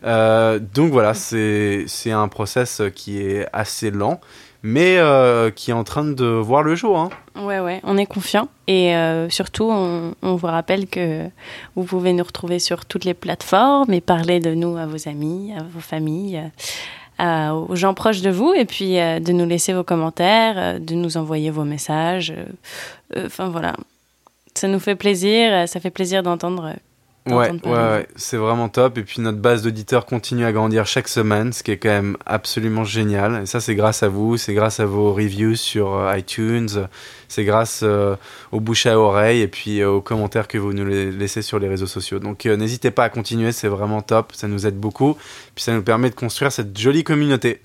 Donc 0.01 0.93
voilà, 0.93 1.13
c'est 1.13 1.83
c'est 1.87 2.11
un 2.11 2.29
process 2.29 2.81
qui 2.95 3.19
est 3.19 3.47
assez 3.51 3.91
lent, 3.91 4.21
mais 4.67 4.97
euh, 4.97 5.51
qui 5.51 5.69
est 5.69 5.75
en 5.75 5.83
train 5.83 6.03
de 6.03 6.25
voir 6.25 6.63
le 6.63 6.73
jour. 6.73 6.97
Hein. 6.97 7.11
Ouais, 7.35 7.59
ouais, 7.59 7.81
on 7.83 7.99
est 7.99 8.07
confiant. 8.07 8.47
Et 8.65 8.95
euh, 8.95 9.29
surtout, 9.29 9.69
on, 9.69 10.15
on 10.23 10.35
vous 10.35 10.47
rappelle 10.47 10.87
que 10.87 11.29
vous 11.75 11.83
pouvez 11.83 12.13
nous 12.13 12.23
retrouver 12.23 12.57
sur 12.57 12.83
toutes 12.83 13.05
les 13.05 13.13
plateformes 13.13 13.93
et 13.93 14.01
parler 14.01 14.39
de 14.39 14.55
nous 14.55 14.75
à 14.75 14.87
vos 14.87 15.07
amis, 15.07 15.53
à 15.55 15.61
vos 15.61 15.81
familles, 15.81 16.41
aux 17.19 17.75
gens 17.75 17.93
proches 17.93 18.21
de 18.21 18.31
vous. 18.31 18.53
Et 18.55 18.65
puis 18.65 18.99
euh, 18.99 19.19
de 19.19 19.33
nous 19.33 19.45
laisser 19.45 19.71
vos 19.71 19.83
commentaires, 19.83 20.79
de 20.79 20.95
nous 20.95 21.15
envoyer 21.15 21.51
vos 21.51 21.63
messages. 21.63 22.33
Enfin 23.15 23.49
voilà. 23.49 23.75
Ça 24.55 24.67
nous 24.67 24.79
fait 24.79 24.95
plaisir. 24.95 25.69
Ça 25.69 25.79
fait 25.79 25.91
plaisir 25.91 26.23
d'entendre. 26.23 26.73
Ouais, 27.27 27.51
ouais, 27.51 27.71
ouais, 27.71 28.07
c'est 28.15 28.37
vraiment 28.37 28.69
top. 28.69 28.99
Et 28.99 29.03
puis 29.03 29.19
notre 29.19 29.39
base 29.39 29.63
d'auditeurs 29.63 30.05
continue 30.05 30.45
à 30.45 30.51
grandir 30.51 30.85
chaque 30.85 31.07
semaine, 31.07 31.53
ce 31.53 31.63
qui 31.63 31.71
est 31.71 31.77
quand 31.77 31.89
même 31.89 32.17
absolument 32.25 32.83
génial. 32.83 33.41
Et 33.41 33.45
ça, 33.47 33.59
c'est 33.59 33.73
grâce 33.73 34.03
à 34.03 34.09
vous, 34.09 34.37
c'est 34.37 34.53
grâce 34.53 34.79
à 34.79 34.85
vos 34.85 35.11
reviews 35.11 35.55
sur 35.55 35.95
euh, 35.95 36.17
iTunes, 36.17 36.87
c'est 37.27 37.43
grâce 37.43 37.81
euh, 37.83 38.15
aux 38.51 38.59
bouches 38.59 38.85
à 38.85 38.99
oreille 38.99 39.41
et 39.41 39.47
puis 39.47 39.81
euh, 39.81 39.89
aux 39.89 40.01
commentaires 40.01 40.47
que 40.47 40.57
vous 40.57 40.73
nous 40.73 40.85
laissez 40.85 41.41
sur 41.41 41.59
les 41.59 41.67
réseaux 41.67 41.87
sociaux. 41.87 42.19
Donc 42.19 42.45
euh, 42.45 42.55
n'hésitez 42.55 42.91
pas 42.91 43.05
à 43.05 43.09
continuer, 43.09 43.51
c'est 43.51 43.67
vraiment 43.67 44.01
top, 44.01 44.33
ça 44.33 44.47
nous 44.47 44.67
aide 44.67 44.77
beaucoup. 44.77 45.17
Puis 45.55 45.63
ça 45.63 45.73
nous 45.73 45.83
permet 45.83 46.09
de 46.09 46.15
construire 46.15 46.51
cette 46.51 46.77
jolie 46.77 47.03
communauté. 47.03 47.61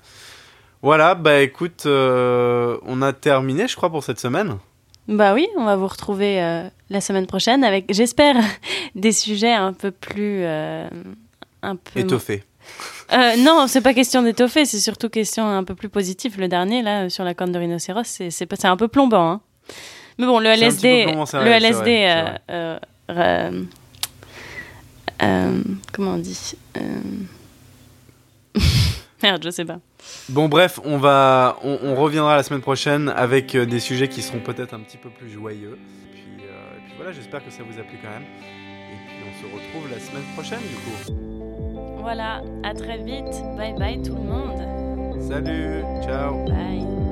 Voilà, 0.81 1.13
bah 1.13 1.41
écoute, 1.41 1.83
on 1.85 3.01
a 3.03 3.13
terminé, 3.13 3.67
je 3.67 3.75
crois, 3.75 3.91
pour 3.91 4.03
cette 4.03 4.19
semaine. 4.19 4.57
Bah 5.07 5.33
oui, 5.33 5.47
on 5.57 5.65
va 5.65 5.75
vous 5.75 5.87
retrouver 5.87 6.41
euh, 6.41 6.67
la 6.89 7.01
semaine 7.01 7.25
prochaine 7.27 7.63
avec, 7.63 7.85
j'espère, 7.93 8.35
des 8.95 9.11
sujets 9.11 9.53
un 9.53 9.73
peu 9.73 9.91
plus. 9.91 10.43
euh, 10.43 10.87
un 11.61 11.75
peu 11.75 11.99
Étoffé. 11.99 12.43
Euh, 13.11 13.35
non, 13.37 13.65
c'est 13.67 13.81
pas 13.81 13.93
question 13.93 14.21
d'étoffer, 14.21 14.65
c'est 14.65 14.79
surtout 14.79 15.09
question 15.09 15.45
un 15.47 15.63
peu 15.63 15.75
plus 15.75 15.89
positive. 15.89 16.39
Le 16.39 16.47
dernier, 16.47 16.81
là, 16.81 17.09
sur 17.09 17.23
la 17.23 17.33
corne 17.33 17.51
de 17.51 17.59
rhinocéros, 17.59 18.03
c'est 18.29 18.65
un 18.65 18.77
peu 18.77 18.87
plombant. 18.87 19.31
hein. 19.31 19.41
Mais 20.17 20.25
bon, 20.25 20.39
le 20.39 20.49
LSD, 20.49 21.03
plombant, 21.05 21.25
le 21.33 21.39
vrai, 21.39 21.57
LSD, 21.59 22.37
vrai, 23.09 23.51
euh, 25.23 25.61
comment 25.91 26.11
on 26.13 26.17
dit 26.17 26.53
Merde, 29.23 29.43
je 29.43 29.49
sais 29.49 29.65
pas. 29.65 29.79
Bon 30.29 30.47
bref, 30.47 30.79
on 30.83 30.97
va, 30.97 31.57
on, 31.63 31.77
on 31.83 31.95
reviendra 31.95 32.35
la 32.35 32.43
semaine 32.43 32.61
prochaine 32.61 33.09
avec 33.15 33.55
euh, 33.55 33.65
des 33.65 33.79
sujets 33.79 34.07
qui 34.07 34.21
seront 34.21 34.39
peut-être 34.39 34.73
un 34.73 34.79
petit 34.79 34.97
peu 34.97 35.09
plus 35.09 35.29
joyeux. 35.29 35.77
Puis, 36.11 36.45
euh, 36.45 36.77
et 36.77 36.81
puis 36.85 36.93
voilà, 36.97 37.11
j'espère 37.11 37.43
que 37.43 37.51
ça 37.51 37.63
vous 37.63 37.79
a 37.79 37.83
plu 37.83 37.97
quand 38.01 38.09
même. 38.09 38.23
Et 38.23 39.07
puis 39.07 39.25
on 39.29 39.39
se 39.39 39.53
retrouve 39.53 39.91
la 39.91 39.99
semaine 39.99 40.23
prochaine 40.33 40.59
du 40.61 40.75
coup. 40.75 42.01
Voilà, 42.01 42.41
à 42.63 42.73
très 42.73 42.97
vite. 42.97 43.43
Bye 43.57 43.73
bye 43.77 44.01
tout 44.01 44.15
le 44.15 44.21
monde. 44.21 45.21
Salut, 45.21 45.83
ciao. 46.03 46.45
Bye. 46.45 47.10